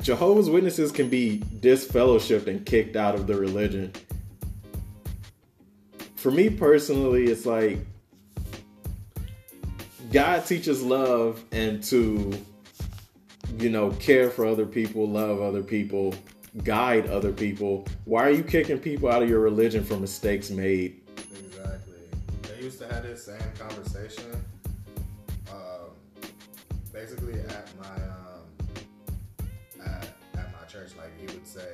Jehovah's 0.01 0.49
Witnesses 0.49 0.91
can 0.91 1.09
be 1.09 1.39
disfellowshipped 1.59 2.47
and 2.47 2.66
kicked 2.66 2.95
out 2.95 3.16
of 3.16 3.28
the 3.28 3.36
religion. 3.36 3.91
For 6.26 6.32
me 6.32 6.49
personally, 6.49 7.26
it's 7.26 7.45
like 7.45 7.78
God 10.11 10.43
teaches 10.43 10.82
love 10.82 11.43
and 11.51 11.84
to, 11.84 12.34
you 13.59 13.69
know, 13.69 13.91
care 13.91 14.32
for 14.32 14.43
other 14.43 14.65
people, 14.65 15.07
love 15.07 15.39
other 15.39 15.61
people, 15.61 16.15
guide 16.63 17.05
other 17.05 17.32
people. 17.32 17.86
Why 18.05 18.23
are 18.23 18.32
you 18.32 18.41
kicking 18.41 18.80
people 18.80 19.07
out 19.07 19.21
of 19.21 19.30
your 19.30 19.39
religion 19.39 19.84
for 19.84 19.97
mistakes 19.97 20.49
made? 20.49 20.99
Exactly. 21.15 21.99
They 22.41 22.63
used 22.63 22.80
to 22.80 22.88
have 22.88 23.03
this 23.03 23.23
same 23.23 23.38
conversation. 23.59 24.43
Um, 25.51 25.91
basically, 26.91 27.39
at 27.39 27.69
my 27.80 28.03
um, 28.03 29.86
at, 29.86 30.07
at 30.34 30.51
my 30.59 30.67
church, 30.67 30.89
like 30.97 31.11
he 31.19 31.28
would 31.28 31.45
say, 31.45 31.69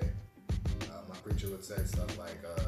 uh, 0.92 1.04
my 1.08 1.16
preacher 1.24 1.48
would 1.48 1.64
say 1.64 1.78
stuff 1.86 2.18
like, 2.18 2.44
uh, 2.58 2.64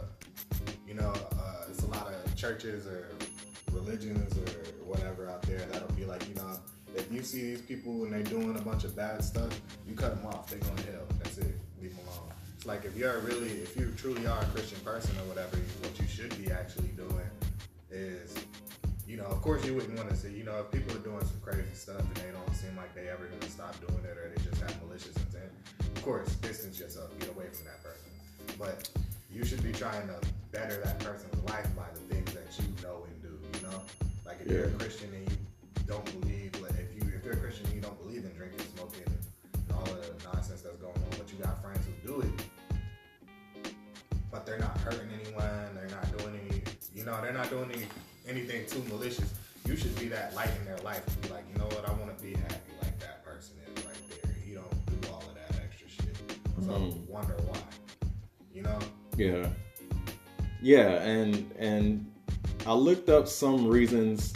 you 0.93 1.01
know, 1.01 1.13
uh, 1.39 1.65
it's 1.69 1.83
a 1.83 1.87
lot 1.87 2.07
of 2.07 2.35
churches 2.35 2.85
or 2.85 3.09
religions 3.71 4.37
or 4.37 4.83
whatever 4.85 5.29
out 5.29 5.41
there 5.43 5.59
that'll 5.71 5.91
be 5.93 6.05
like, 6.05 6.27
you 6.29 6.35
know, 6.35 6.59
if 6.95 7.11
you 7.11 7.23
see 7.23 7.41
these 7.41 7.61
people 7.61 8.03
and 8.03 8.13
they're 8.13 8.21
doing 8.21 8.55
a 8.55 8.61
bunch 8.61 8.83
of 8.83 8.95
bad 8.95 9.23
stuff, 9.23 9.59
you 9.87 9.95
cut 9.95 10.15
them 10.15 10.27
off. 10.27 10.51
They 10.51 10.57
going 10.57 10.75
to 10.75 10.91
hell. 10.91 11.07
That's 11.23 11.39
it. 11.39 11.55
Leave 11.81 11.95
them 11.95 12.05
alone. 12.05 12.31
It's 12.55 12.67
like 12.67 12.85
if 12.85 12.95
you're 12.95 13.19
really, 13.21 13.49
if 13.49 13.75
you 13.75 13.91
truly 13.97 14.27
are 14.27 14.39
a 14.39 14.45
Christian 14.45 14.79
person 14.81 15.15
or 15.17 15.29
whatever, 15.29 15.57
what 15.81 15.99
you 15.99 16.07
should 16.07 16.37
be 16.43 16.51
actually 16.51 16.89
doing 16.89 17.29
is, 17.89 18.35
you 19.07 19.17
know, 19.17 19.25
of 19.25 19.41
course 19.41 19.65
you 19.65 19.73
wouldn't 19.73 19.97
want 19.97 20.09
to 20.09 20.15
see, 20.15 20.29
you 20.29 20.43
know, 20.43 20.59
if 20.59 20.69
people 20.69 20.95
are 20.95 21.01
doing 21.01 21.21
some 21.21 21.39
crazy 21.41 21.73
stuff 21.73 22.01
and 22.01 22.15
they 22.17 22.31
don't 22.31 22.55
seem 22.55 22.77
like 22.77 22.93
they 22.93 23.09
ever 23.09 23.25
gonna 23.25 23.51
stop 23.51 23.75
doing 23.85 24.03
it 24.05 24.17
or 24.17 24.29
they 24.29 24.43
just 24.43 24.61
have 24.61 24.79
malicious 24.83 25.15
intent, 25.17 25.51
of 25.79 26.03
course, 26.03 26.29
distance 26.35 26.79
yourself, 26.79 27.09
get 27.19 27.29
away 27.29 27.45
from 27.51 27.65
that 27.65 27.81
person. 27.81 28.11
But 28.59 28.89
you 29.33 29.43
should 29.43 29.63
be 29.63 29.71
trying 29.71 30.07
to 30.07 30.15
better 30.51 30.79
that 30.83 30.99
person's 30.99 31.43
life 31.49 31.67
by 31.75 31.85
the 31.93 32.13
things 32.13 32.31
that 32.33 32.45
you 32.59 32.67
know 32.83 33.05
and 33.07 33.21
do, 33.21 33.59
you 33.59 33.67
know? 33.67 33.81
Like 34.25 34.37
if 34.45 34.51
you're 34.51 34.65
a 34.65 34.69
Christian 34.71 35.09
and 35.13 35.29
you 35.29 35.37
don't 35.87 36.21
believe, 36.21 36.51
like 36.61 36.73
if 36.79 36.93
you 36.95 37.11
if 37.15 37.25
you're 37.25 37.33
a 37.33 37.37
Christian 37.37 37.65
and 37.67 37.75
you 37.75 37.81
don't 37.81 37.99
believe 38.03 38.23
in 38.23 38.31
drinking, 38.37 38.59
smoking, 38.75 39.03
and 39.07 39.73
all 39.73 39.83
of 39.83 40.19
the 40.19 40.23
nonsense 40.25 40.61
that's 40.61 40.77
going 40.77 40.93
on, 40.93 41.09
but 41.17 41.31
you 41.31 41.43
got 41.43 41.61
friends 41.63 41.85
who 41.85 42.07
do 42.07 42.21
it, 42.21 43.63
but 44.31 44.45
they're 44.45 44.59
not 44.59 44.77
hurting 44.79 45.09
anyone, 45.23 45.69
they're 45.75 45.89
not 45.89 46.17
doing 46.17 46.39
any, 46.47 46.61
you 46.93 47.03
know, 47.03 47.19
they're 47.21 47.33
not 47.33 47.49
doing 47.49 47.69
any 47.73 47.87
anything 48.27 48.65
too 48.67 48.83
malicious. 48.89 49.33
You 49.65 49.75
should 49.75 49.97
be 49.97 50.07
that 50.09 50.35
light 50.35 50.49
in 50.59 50.65
their 50.65 50.77
life. 50.79 51.05
and 51.07 51.21
Be 51.23 51.29
like, 51.29 51.45
Yeah. 59.23 59.47
Yeah, 60.61 61.01
and 61.01 61.49
and 61.57 62.11
I 62.65 62.73
looked 62.73 63.07
up 63.07 63.27
some 63.27 63.67
reasons 63.67 64.33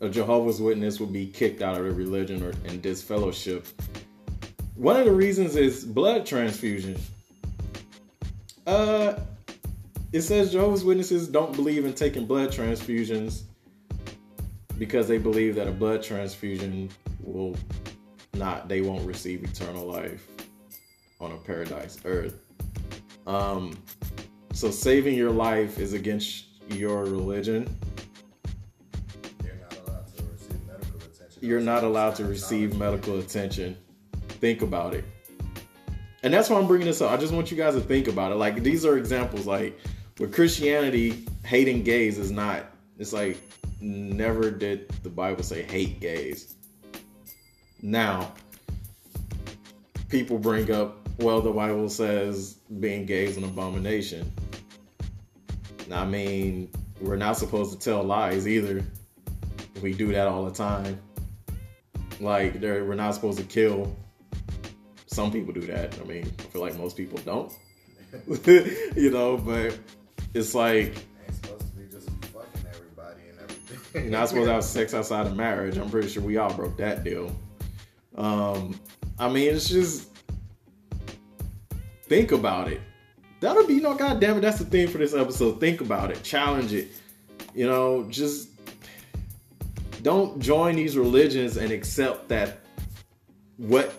a 0.00 0.08
Jehovah's 0.08 0.60
Witness 0.60 0.98
would 0.98 1.12
be 1.12 1.26
kicked 1.28 1.62
out 1.62 1.78
of 1.78 1.84
the 1.84 1.92
religion 1.92 2.42
or 2.42 2.52
in 2.64 2.80
disfellowship. 2.80 3.66
One 4.74 4.96
of 4.96 5.04
the 5.04 5.12
reasons 5.12 5.54
is 5.54 5.84
blood 5.84 6.26
transfusion. 6.26 6.96
Uh 8.66 9.20
it 10.12 10.22
says 10.22 10.50
Jehovah's 10.50 10.84
Witnesses 10.84 11.28
don't 11.28 11.54
believe 11.54 11.84
in 11.84 11.92
taking 11.92 12.26
blood 12.26 12.50
transfusions 12.50 13.42
because 14.76 15.06
they 15.06 15.18
believe 15.18 15.54
that 15.54 15.68
a 15.68 15.72
blood 15.72 16.02
transfusion 16.02 16.90
will 17.22 17.56
not 18.34 18.68
they 18.68 18.80
won't 18.80 19.06
receive 19.06 19.44
eternal 19.44 19.86
life 19.86 20.26
on 21.20 21.30
a 21.30 21.36
paradise 21.36 21.98
earth. 22.04 22.45
Um, 23.26 23.76
so 24.52 24.70
saving 24.70 25.16
your 25.16 25.30
life 25.30 25.78
is 25.78 25.92
against 25.92 26.46
your 26.70 27.04
religion. 27.04 27.74
You're 29.42 29.60
not 29.60 29.74
allowed 29.74 30.16
to 30.16 30.24
receive 30.24 30.66
medical 30.66 31.00
attention. 31.00 31.48
You're 31.48 31.60
not 31.60 31.84
allowed 31.84 32.14
to 32.16 32.24
receive 32.24 32.76
medical 32.76 33.18
attention. 33.18 33.76
Think 34.28 34.62
about 34.62 34.94
it. 34.94 35.04
And 36.22 36.32
that's 36.32 36.50
why 36.50 36.58
I'm 36.58 36.66
bringing 36.66 36.86
this 36.86 37.00
up. 37.00 37.12
I 37.12 37.16
just 37.16 37.32
want 37.32 37.50
you 37.50 37.56
guys 37.56 37.74
to 37.74 37.80
think 37.80 38.08
about 38.08 38.32
it. 38.32 38.36
Like 38.36 38.62
these 38.62 38.84
are 38.84 38.96
examples. 38.98 39.46
Like 39.46 39.78
with 40.18 40.34
Christianity, 40.34 41.24
hating 41.44 41.82
gays 41.82 42.18
is 42.18 42.30
not. 42.30 42.66
It's 42.98 43.12
like 43.12 43.38
never 43.80 44.50
did 44.50 44.88
the 45.02 45.10
Bible 45.10 45.42
say 45.42 45.62
hate 45.62 46.00
gays. 46.00 46.54
Now, 47.82 48.32
people 50.08 50.38
bring 50.38 50.70
up, 50.72 51.05
well, 51.18 51.40
the 51.40 51.50
Bible 51.50 51.88
says 51.88 52.54
being 52.80 53.06
gay 53.06 53.24
is 53.24 53.36
an 53.36 53.44
abomination. 53.44 54.30
I 55.92 56.04
mean, 56.04 56.70
we're 57.00 57.16
not 57.16 57.36
supposed 57.36 57.72
to 57.72 57.78
tell 57.78 58.02
lies 58.02 58.46
either. 58.48 58.84
We 59.82 59.92
do 59.92 60.12
that 60.12 60.26
all 60.26 60.44
the 60.44 60.52
time. 60.52 61.00
Like, 62.20 62.60
we're 62.60 62.94
not 62.94 63.14
supposed 63.14 63.38
to 63.38 63.44
kill. 63.44 63.94
Some 65.06 65.30
people 65.30 65.52
do 65.52 65.60
that. 65.62 65.98
I 66.00 66.04
mean, 66.04 66.30
I 66.38 66.42
feel 66.42 66.60
like 66.60 66.76
most 66.76 66.96
people 66.96 67.18
don't. 67.18 67.52
you 68.96 69.10
know, 69.10 69.36
but 69.36 69.78
it's 70.34 70.54
like 70.54 70.94
Ain't 71.24 71.34
supposed 71.34 71.60
to 71.60 71.76
be 71.76 71.86
just 71.90 72.08
fucking 72.26 72.66
everybody 72.68 73.28
and 73.30 73.38
everything. 73.38 74.02
you're 74.02 74.12
not 74.12 74.28
supposed 74.28 74.48
to 74.48 74.54
have 74.54 74.64
sex 74.64 74.94
outside 74.94 75.26
of 75.26 75.36
marriage. 75.36 75.76
I'm 75.76 75.90
pretty 75.90 76.08
sure 76.08 76.22
we 76.22 76.36
all 76.36 76.52
broke 76.52 76.76
that 76.78 77.04
deal. 77.04 77.34
Um, 78.16 78.78
I 79.18 79.28
mean, 79.28 79.54
it's 79.54 79.68
just 79.68 80.15
think 82.08 82.32
about 82.32 82.68
it. 82.68 82.80
That'll 83.40 83.66
be, 83.66 83.74
you 83.74 83.80
know, 83.80 83.94
God 83.94 84.20
damn 84.20 84.38
it, 84.38 84.40
that's 84.40 84.58
the 84.58 84.64
theme 84.64 84.88
for 84.88 84.98
this 84.98 85.14
episode. 85.14 85.60
Think 85.60 85.80
about 85.80 86.10
it, 86.10 86.22
challenge 86.22 86.72
it. 86.72 86.88
You 87.54 87.66
know, 87.66 88.06
just 88.08 88.48
don't 90.02 90.40
join 90.40 90.76
these 90.76 90.96
religions 90.96 91.56
and 91.56 91.72
accept 91.72 92.28
that 92.28 92.60
what 93.56 93.94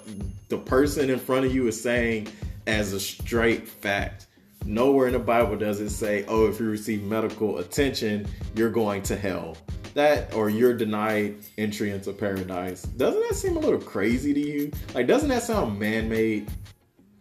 the 0.50 0.58
person 0.58 1.10
in 1.10 1.20
front 1.20 1.46
of 1.46 1.54
you 1.54 1.68
is 1.68 1.82
saying 1.82 2.28
as 2.66 2.94
a 2.94 3.00
straight 3.00 3.68
fact. 3.68 4.28
Nowhere 4.66 5.08
in 5.08 5.14
the 5.14 5.20
Bible 5.20 5.56
does 5.56 5.80
it 5.80 5.90
say, 5.90 6.26
oh, 6.28 6.48
if 6.48 6.60
you 6.60 6.68
receive 6.68 7.04
medical 7.04 7.60
attention, 7.60 8.28
you're 8.56 8.70
going 8.70 9.02
to 9.04 9.16
hell. 9.16 9.56
That 9.94 10.34
or 10.34 10.50
you're 10.50 10.74
denied 10.74 11.38
entry 11.58 11.92
into 11.92 12.12
paradise. 12.12 12.84
Doesn't 12.84 13.22
that 13.28 13.36
seem 13.36 13.58
a 13.58 13.60
little 13.60 13.80
crazy 13.80 14.34
to 14.34 14.40
you? 14.40 14.72
Like, 14.94 15.08
doesn't 15.08 15.30
that 15.30 15.44
sound 15.44 15.80
man 15.80 16.10
made? 16.10 16.52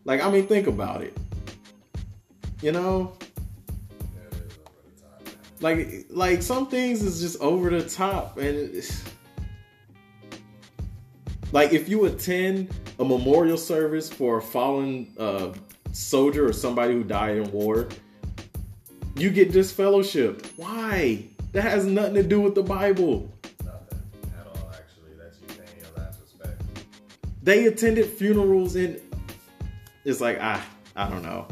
Like, 0.06 0.22
I 0.22 0.30
mean, 0.30 0.46
think 0.46 0.66
about 0.68 1.02
it. 1.02 1.14
You 2.62 2.72
know, 2.72 3.12
That 4.14 4.32
is 4.32 4.56
over 4.64 4.80
the 4.86 5.02
top, 5.02 5.22
man. 5.22 5.34
like 5.60 6.06
like 6.10 6.42
some 6.42 6.68
things 6.68 7.02
is 7.02 7.20
just 7.20 7.38
over 7.42 7.68
the 7.68 7.86
top 7.86 8.38
and 8.38 8.56
it's, 8.56 9.04
like 11.52 11.72
if 11.74 11.88
you 11.88 12.06
attend 12.06 12.70
a 12.98 13.04
memorial 13.04 13.58
service 13.58 14.08
for 14.08 14.38
a 14.38 14.42
fallen 14.42 15.12
uh, 15.18 15.52
soldier 15.92 16.48
or 16.48 16.52
somebody 16.52 16.94
who 16.94 17.04
died 17.04 17.36
in 17.36 17.50
war 17.52 17.88
you 19.16 19.28
get 19.30 19.50
disfellowshipped 19.52 20.46
why 20.56 21.22
that 21.52 21.62
has 21.62 21.84
nothing 21.84 22.14
to 22.14 22.22
do 22.22 22.40
with 22.40 22.54
the 22.54 22.62
bible 22.62 23.30
Nothing 23.64 24.00
at 24.38 24.46
all, 24.46 24.70
actually. 24.72 25.14
That's 25.18 25.38
you 25.40 25.46
paying 25.48 25.78
your 25.78 25.88
last 25.96 26.20
respect. 26.22 26.60
they 27.42 27.66
attended 27.66 28.06
funerals 28.06 28.76
and 28.76 28.98
it's 30.06 30.20
like 30.20 30.40
I 30.40 30.62
I 30.94 31.10
don't 31.10 31.22
know. 31.22 31.46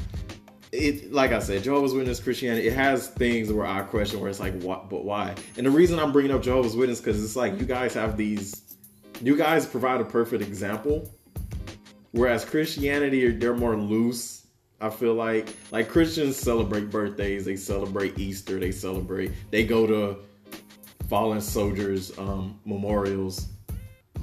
It 0.72 1.12
like 1.12 1.32
I 1.32 1.38
said, 1.40 1.62
Jehovah's 1.62 1.92
Witness 1.92 2.20
Christianity 2.20 2.66
it 2.68 2.72
has 2.72 3.08
things 3.08 3.52
where 3.52 3.66
I 3.66 3.82
question 3.82 4.20
where 4.20 4.30
it's 4.30 4.40
like 4.40 4.60
what 4.62 4.88
but 4.88 5.04
why? 5.04 5.34
And 5.56 5.66
the 5.66 5.70
reason 5.70 5.98
I'm 5.98 6.12
bringing 6.12 6.32
up 6.32 6.42
Jehovah's 6.42 6.76
Witness 6.76 7.00
because 7.00 7.22
it's 7.22 7.36
like 7.36 7.60
you 7.60 7.66
guys 7.66 7.94
have 7.94 8.16
these 8.16 8.76
you 9.20 9.36
guys 9.36 9.66
provide 9.66 10.00
a 10.00 10.04
perfect 10.04 10.42
example 10.42 11.10
whereas 12.12 12.44
Christianity 12.44 13.30
they're 13.32 13.54
more 13.54 13.76
loose. 13.76 14.46
I 14.80 14.90
feel 14.90 15.14
like 15.14 15.54
like 15.70 15.88
Christians 15.88 16.36
celebrate 16.36 16.90
birthdays, 16.90 17.44
they 17.44 17.56
celebrate 17.56 18.18
Easter, 18.18 18.58
they 18.58 18.72
celebrate 18.72 19.32
they 19.50 19.64
go 19.64 19.86
to 19.86 20.18
fallen 21.08 21.40
soldiers 21.40 22.16
um 22.18 22.58
memorials 22.64 23.48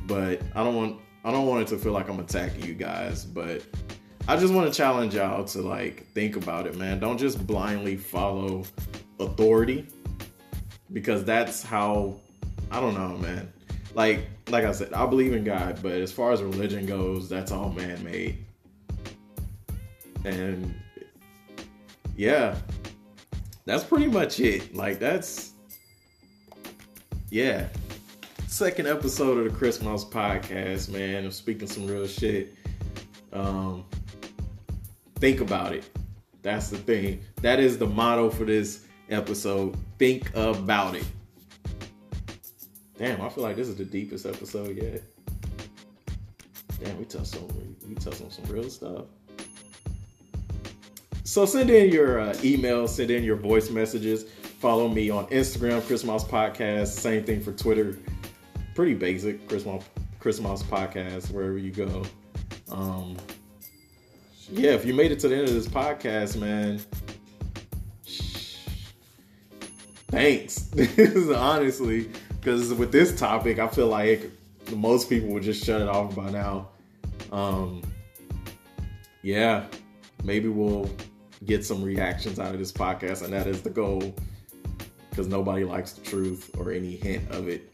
but 0.08 0.42
I 0.56 0.64
don't 0.64 0.76
want 0.76 1.00
I 1.24 1.32
don't 1.32 1.46
want 1.46 1.62
it 1.62 1.68
to 1.68 1.78
feel 1.78 1.92
like 1.92 2.10
I'm 2.10 2.20
attacking 2.20 2.66
you 2.66 2.74
guys, 2.74 3.26
but 3.26 3.64
I 4.28 4.38
just 4.38 4.54
want 4.54 4.72
to 4.72 4.78
challenge 4.78 5.16
y'all 5.16 5.44
to 5.46 5.62
like 5.62 6.08
think 6.14 6.36
about 6.36 6.68
it, 6.68 6.76
man. 6.76 7.00
Don't 7.00 7.18
just 7.18 7.46
blindly 7.46 7.98
follow 7.98 8.64
authority 9.20 9.88
because 10.94 11.24
that's 11.24 11.64
how 11.64 12.16
I 12.70 12.80
don't 12.80 12.94
know, 12.94 13.18
man. 13.18 13.52
Like 13.94 14.26
like 14.50 14.66
I 14.66 14.72
said, 14.72 14.94
I 14.94 15.06
believe 15.06 15.34
in 15.34 15.44
God, 15.44 15.80
but 15.82 15.94
as 15.94 16.12
far 16.12 16.32
as 16.32 16.42
religion 16.42 16.86
goes, 16.86 17.30
that's 17.30 17.52
all 17.52 17.72
man-made. 17.72 18.38
And 20.24 20.74
yeah, 22.16 22.56
that's 23.66 23.84
pretty 23.84 24.08
much 24.08 24.40
it. 24.40 24.76
Like 24.76 25.00
that's 25.00 25.52
yeah 27.30 27.68
second 28.52 28.86
episode 28.86 29.38
of 29.38 29.52
the 29.52 29.58
Chris 29.58 29.78
podcast, 29.78 30.90
man. 30.90 31.24
I'm 31.24 31.32
speaking 31.32 31.68
some 31.68 31.88
real 31.88 32.06
shit. 32.06 32.54
Um, 33.32 33.86
think 35.22 35.40
about 35.40 35.74
it. 35.74 35.90
That's 36.42 36.70
the 36.70 36.78
thing. 36.78 37.22
That 37.42 37.60
is 37.60 37.78
the 37.78 37.88
motto 37.88 38.30
for 38.30 38.44
this 38.44 38.86
episode. 39.10 39.78
Think 39.98 40.30
about 40.36 40.96
it. 40.96 41.06
Damn, 42.98 43.22
I 43.22 43.30
feel 43.30 43.44
like 43.44 43.56
this 43.56 43.70
is 43.70 43.78
the 43.78 43.86
deepest 43.86 44.26
episode 44.26 44.76
yet. 44.76 45.02
Damn, 46.84 46.98
we 46.98 47.06
touched 47.06 47.38
on 47.38 47.78
we 47.88 47.96
touched 47.96 48.22
on 48.22 48.32
some 48.32 48.46
real 48.46 48.70
stuff. 48.70 49.06
So 51.24 51.46
send 51.46 51.70
in 51.70 51.92
your 51.92 52.20
uh, 52.20 52.36
email, 52.44 52.88
send 52.88 53.10
in 53.10 53.24
your 53.24 53.38
voice 53.38 53.70
messages 53.70 54.26
Follow 54.62 54.88
me 54.88 55.10
on 55.10 55.26
Instagram, 55.30 55.84
Chris 55.88 56.04
Moss 56.04 56.24
Podcast. 56.24 56.90
Same 56.90 57.24
thing 57.24 57.42
for 57.42 57.52
Twitter. 57.52 57.98
Pretty 58.76 58.94
basic, 58.94 59.48
Chris 59.48 59.66
Moss, 59.66 59.84
Chris 60.20 60.40
Moss 60.40 60.62
Podcast, 60.62 61.32
wherever 61.32 61.58
you 61.58 61.72
go. 61.72 62.04
Um, 62.70 63.18
yeah, 64.52 64.72
if 64.72 64.86
you 64.86 64.94
made 64.94 65.12
it 65.12 65.20
to 65.20 65.28
the 65.28 65.36
end 65.36 65.48
of 65.48 65.54
this 65.54 65.68
podcast, 65.68 66.38
man, 66.40 66.82
thanks. 70.10 70.70
Honestly, 71.36 72.10
because 72.32 72.74
with 72.74 72.92
this 72.92 73.18
topic, 73.18 73.60
I 73.60 73.68
feel 73.68 73.88
like 73.88 74.30
most 74.76 75.10
people 75.10 75.30
would 75.30 75.44
just 75.44 75.64
shut 75.64 75.82
it 75.82 75.88
off 75.88 76.16
by 76.16 76.30
now. 76.30 76.70
Um, 77.32 77.82
yeah, 79.22 79.66
maybe 80.24 80.50
we'll 80.50 80.90
get 81.46 81.66
some 81.66 81.82
reactions 81.82 82.40
out 82.40 82.54
of 82.54 82.60
this 82.60 82.72
podcast, 82.72 83.24
and 83.24 83.32
that 83.34 83.48
is 83.48 83.62
the 83.62 83.70
goal. 83.70 84.14
Because 85.10 85.28
nobody 85.28 85.66
likes 85.66 85.94
the 85.94 86.02
truth 86.02 86.52
or 86.58 86.72
any 86.72 86.96
hint 86.96 87.30
of 87.32 87.50
it. 87.50 87.70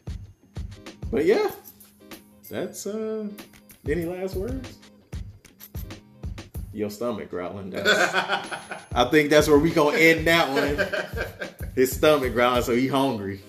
But 1.10 1.24
yeah, 1.24 1.50
that's 2.50 2.86
uh 2.86 3.28
any 3.86 4.04
last 4.04 4.34
words? 4.34 4.78
Your 6.78 6.90
stomach 6.90 7.28
growling. 7.28 7.74
I 7.76 9.08
think 9.10 9.30
that's 9.30 9.48
where 9.48 9.58
we 9.58 9.72
gonna 9.72 9.96
end 9.96 10.28
that 10.28 10.48
one. 10.48 11.68
His 11.74 11.90
stomach 11.90 12.32
growling, 12.34 12.62
so 12.62 12.72
he 12.72 12.86
hungry. 12.86 13.40